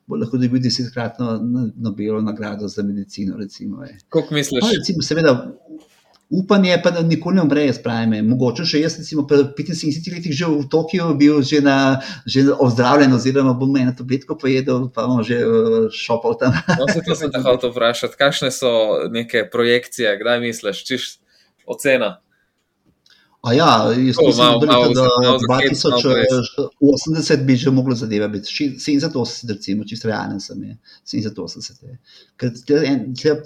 [0.09, 1.37] bo lahko dobil desetkratno
[1.77, 3.37] Nobelovo nagrado za medicino.
[3.37, 3.85] Recimo.
[4.09, 4.63] Koliko misliš?
[4.63, 5.35] No, recimo, seveda,
[6.31, 8.15] upanje pa, da nikoli ne umre, jaz pravim.
[8.29, 13.13] Mogoče še jaz, recimo, pri 75 letih že v Tokiu bil že, na, že ozdravljen,
[13.17, 15.41] oziroma bom eno tabletko pojedel, pa bom že
[15.95, 16.57] šopal tam.
[16.79, 18.19] No, se to sem te hotel vprašati.
[18.21, 18.73] Kakšne so
[19.13, 21.11] neke projekcije, kdaj misliš, čiš
[21.67, 22.19] ocena?
[23.41, 26.35] A ja, jaz Tako, mislim, malo- da malo do za- malo za hec, malo leta
[26.81, 28.47] 2080 bi že moglo zadeva biti.
[28.47, 30.77] Ši- 70-80, recimo, čisto realen sem je.
[31.05, 31.99] 70-80 je.
[32.37, 32.51] Ker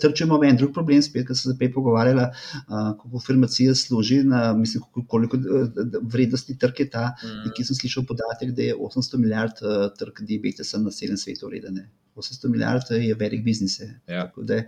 [0.01, 4.53] trčimo v en drug problem, spet, ker se prej pogovarjala, uh, kako farmacija služi, na,
[4.55, 5.69] mislim, koliko, koliko eh,
[6.03, 7.13] vrednosti trg je ta.
[7.19, 7.43] Mm.
[7.47, 11.85] Nekje sem slišal podatek, da je 800 milijard uh, trg diabetesa na celem svetu vreden.
[12.15, 13.81] 800 milijard je velik biznis.
[14.07, 14.27] Ja.
[14.27, 14.59] Tako da,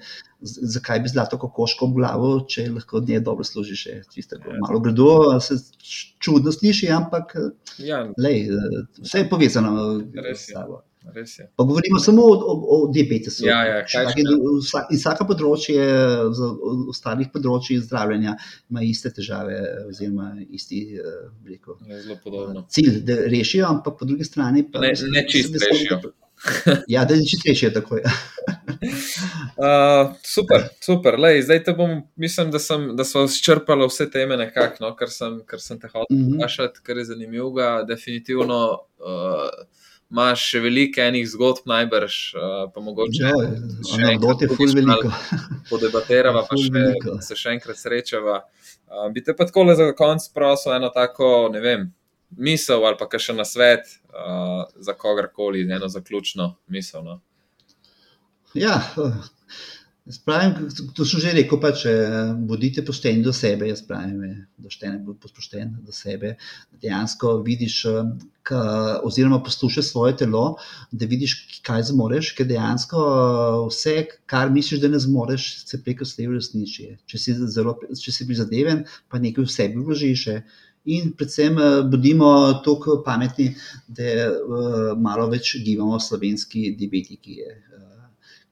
[0.43, 4.37] z- zakaj bi zlato kokoško v glavo, če lahko od nje dobro služi še čisto
[4.37, 4.59] tako Ja.
[4.61, 5.11] malo grdo,
[5.41, 5.55] se
[6.19, 7.37] čudno sliši, ampak
[7.79, 8.49] Ja, lej,
[9.01, 9.77] vse je povezano
[10.15, 10.53] Res s je.
[10.53, 10.83] sabo.
[11.07, 11.45] res je.
[11.55, 13.45] Pa govorimo samo o, o, o diabetesu.
[13.45, 15.77] Ja, ja, vsa- vsaka področje,
[16.33, 16.47] za
[16.89, 18.37] ostalih področji zdravljenja,
[18.71, 21.11] ima iste težave, oziroma isti eh,
[21.45, 22.65] rekel, zelo podobno.
[22.71, 26.01] cilj, da rešijo, ampak po drugi strani pa Ne- ne čisto rešijo.
[26.89, 27.99] Ja, da ne čisto rešijo tako.
[27.99, 28.11] Ja.
[29.57, 31.17] Uh, super, super.
[31.17, 35.09] Lej, zdaj te bom, mislim, da, sem, da smo izčrpali vse teme, nekako, no, kar,
[35.09, 36.35] sem, kar sem te hotel Mhm.
[36.35, 37.55] vprašati, kar je zanimivo.
[37.85, 38.59] Definitivno
[38.99, 39.49] uh,
[40.11, 42.43] imaš še veliko enih zgodb, najbrž, uh,
[42.75, 43.33] pa mogoče Ja,
[43.87, 45.13] še anekdot je enkrat ful veliko.
[45.71, 47.17] podebatirava, pa še, veliko.
[47.23, 48.41] se še enkrat srečava.
[48.85, 51.89] Uh, bi te pa tako za konec prosil eno tako, ne vem,
[52.37, 57.05] misel ali pa še na svet uh, za kogarkoli, eno zaključno misel.
[57.05, 57.21] No.
[58.55, 58.77] Ja,
[60.07, 61.83] jaz pravim, to sem že rekel, pač,
[62.47, 63.67] bodite pošteni do sebe.
[63.67, 66.37] Jaz pravim, eh, pošteni, bodi pošten do sebe.
[66.83, 68.13] Dejansko vidiš, eh,
[68.47, 68.61] ka,
[69.03, 70.45] oziroma poslušaj svoje telo,
[70.93, 71.35] da vidiš,
[71.67, 73.01] kaj zmoreš, ker dejansko
[73.73, 73.97] vse,
[74.27, 76.93] kar misliš, da ne zmoreš, se preko sleve uresniči.
[77.07, 80.29] Če si, zelo, če si prizadeven, pa nekaj v sebi vložiš.
[80.29, 82.31] eh, In predvsem eh, bodimo
[82.65, 83.49] tako pametni,
[83.89, 87.39] da uh, malo več gibamo slovenski diabetiki.
[87.41, 87.65] Uh,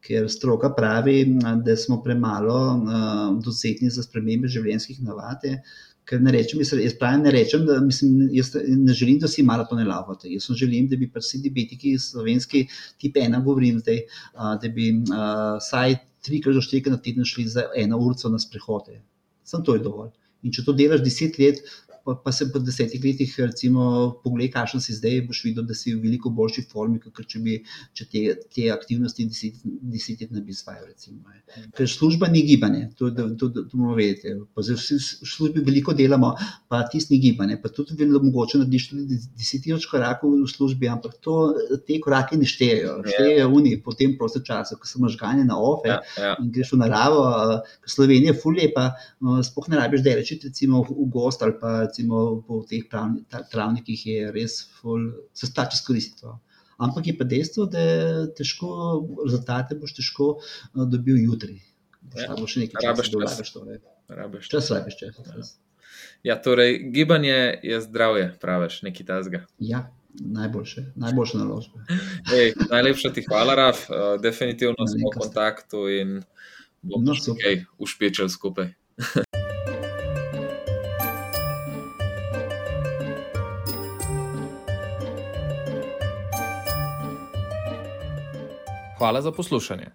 [0.03, 1.17] ker stroka pravi,
[1.63, 2.59] da smo premalo
[3.45, 5.45] dosegni za spremembe življenjskih navad.
[6.09, 8.17] Ker ne rečem, jaz, pravim, ne rečem, da mislim,
[8.83, 10.27] ne želim, da si maratone lavate.
[10.33, 12.65] Jaz sem želim, da bi pa vsi diabetiki slovenski
[12.99, 14.01] tip ena govorim zdaj,
[14.35, 15.95] da bi vsaj
[16.27, 18.99] trikrat do štirikrat na teden šli za eno urco na sprehode.
[19.47, 20.11] Sam to je dovolj.
[20.43, 21.63] In če to delaš deset let,
[22.05, 23.85] pa, pa se po desetih letih, recimo,
[24.24, 27.59] pogled, kakšen si zdaj, boš videl, da si v veliko boljši formi, kot če bi
[27.99, 28.23] če te,
[28.53, 30.89] te aktivnosti deset, deset let ne bi izvajal.
[30.91, 31.23] Recimo.
[31.77, 34.35] Ker služba ni gibanje, to, to, to, to, moramo vedeti.
[34.55, 36.33] Pa v službi veliko delamo,
[36.70, 37.59] pa tisti ni gibanje.
[37.62, 41.39] Pa tudi mogoče narediš tudi deset tisoč korakov v službi, ampak to,
[41.87, 42.99] te korake ne štejejo.
[43.07, 45.93] Štejejo oni po tem prostem času, ko so možgane na ofe.
[45.93, 46.35] Ja, ja.
[46.41, 47.24] In greš v naravo,
[47.87, 48.91] Slovenija je ful lepa,
[49.23, 53.27] uh, sploh ne rabiš daleč, recimo v, v gost ali pa recimo po teh pravni,
[53.52, 56.32] travnikih je res ful, se splača izkoristiti.
[56.82, 57.82] Ampak je pa dejstvo, da
[58.35, 58.73] težko,
[59.27, 61.60] rezultate boš težko uh, dobil jutri.
[62.16, 62.32] Ja.
[62.32, 62.36] Ja.
[62.39, 63.66] Bo še nekaj Rabiš časa, da vlagaš to.
[64.12, 64.48] Rabiš.
[64.51, 65.19] Čas rabiš, čas.
[65.20, 65.35] Ja.
[65.36, 65.52] čas.
[66.27, 69.43] Ja, torej, gibanje je zdravje, praviš, nekaj tazga.
[69.62, 69.85] Ja,
[70.19, 71.85] najboljše, najboljše naložbe.
[72.35, 73.85] Ej, najlepša ti hvala, Raf.
[73.90, 76.19] Uh, definitivno smo v kontaktu in
[76.82, 78.74] bomo No, še kaj ušpečili skupaj.
[89.03, 89.89] Hvala za poslušanje.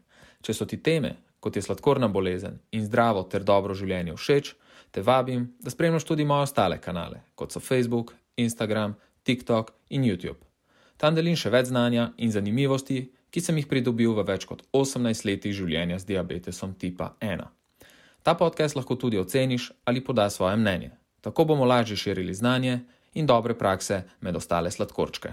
[0.44, 4.50] Če so ti teme, kot je sladkorna bolezen in zdravo ter dobro življenje všeč,
[4.92, 10.44] te vabim, da spremljaš tudi moje ostale kanale, kot so Facebook, Instagram, TikTok in YouTube.
[11.00, 15.24] Tam delim še več znanja in zanimivosti, ki sem jih pridobil v več kot 18
[15.32, 17.48] letih življenja z diabetesom tipa 1.
[18.28, 20.92] Ta podcast lahko tudi oceniš ali podaš svoje mnenje.
[21.24, 22.82] Tako bomo lažje širili znanje
[23.16, 25.32] in dobre prakse med ostale sladkorčke.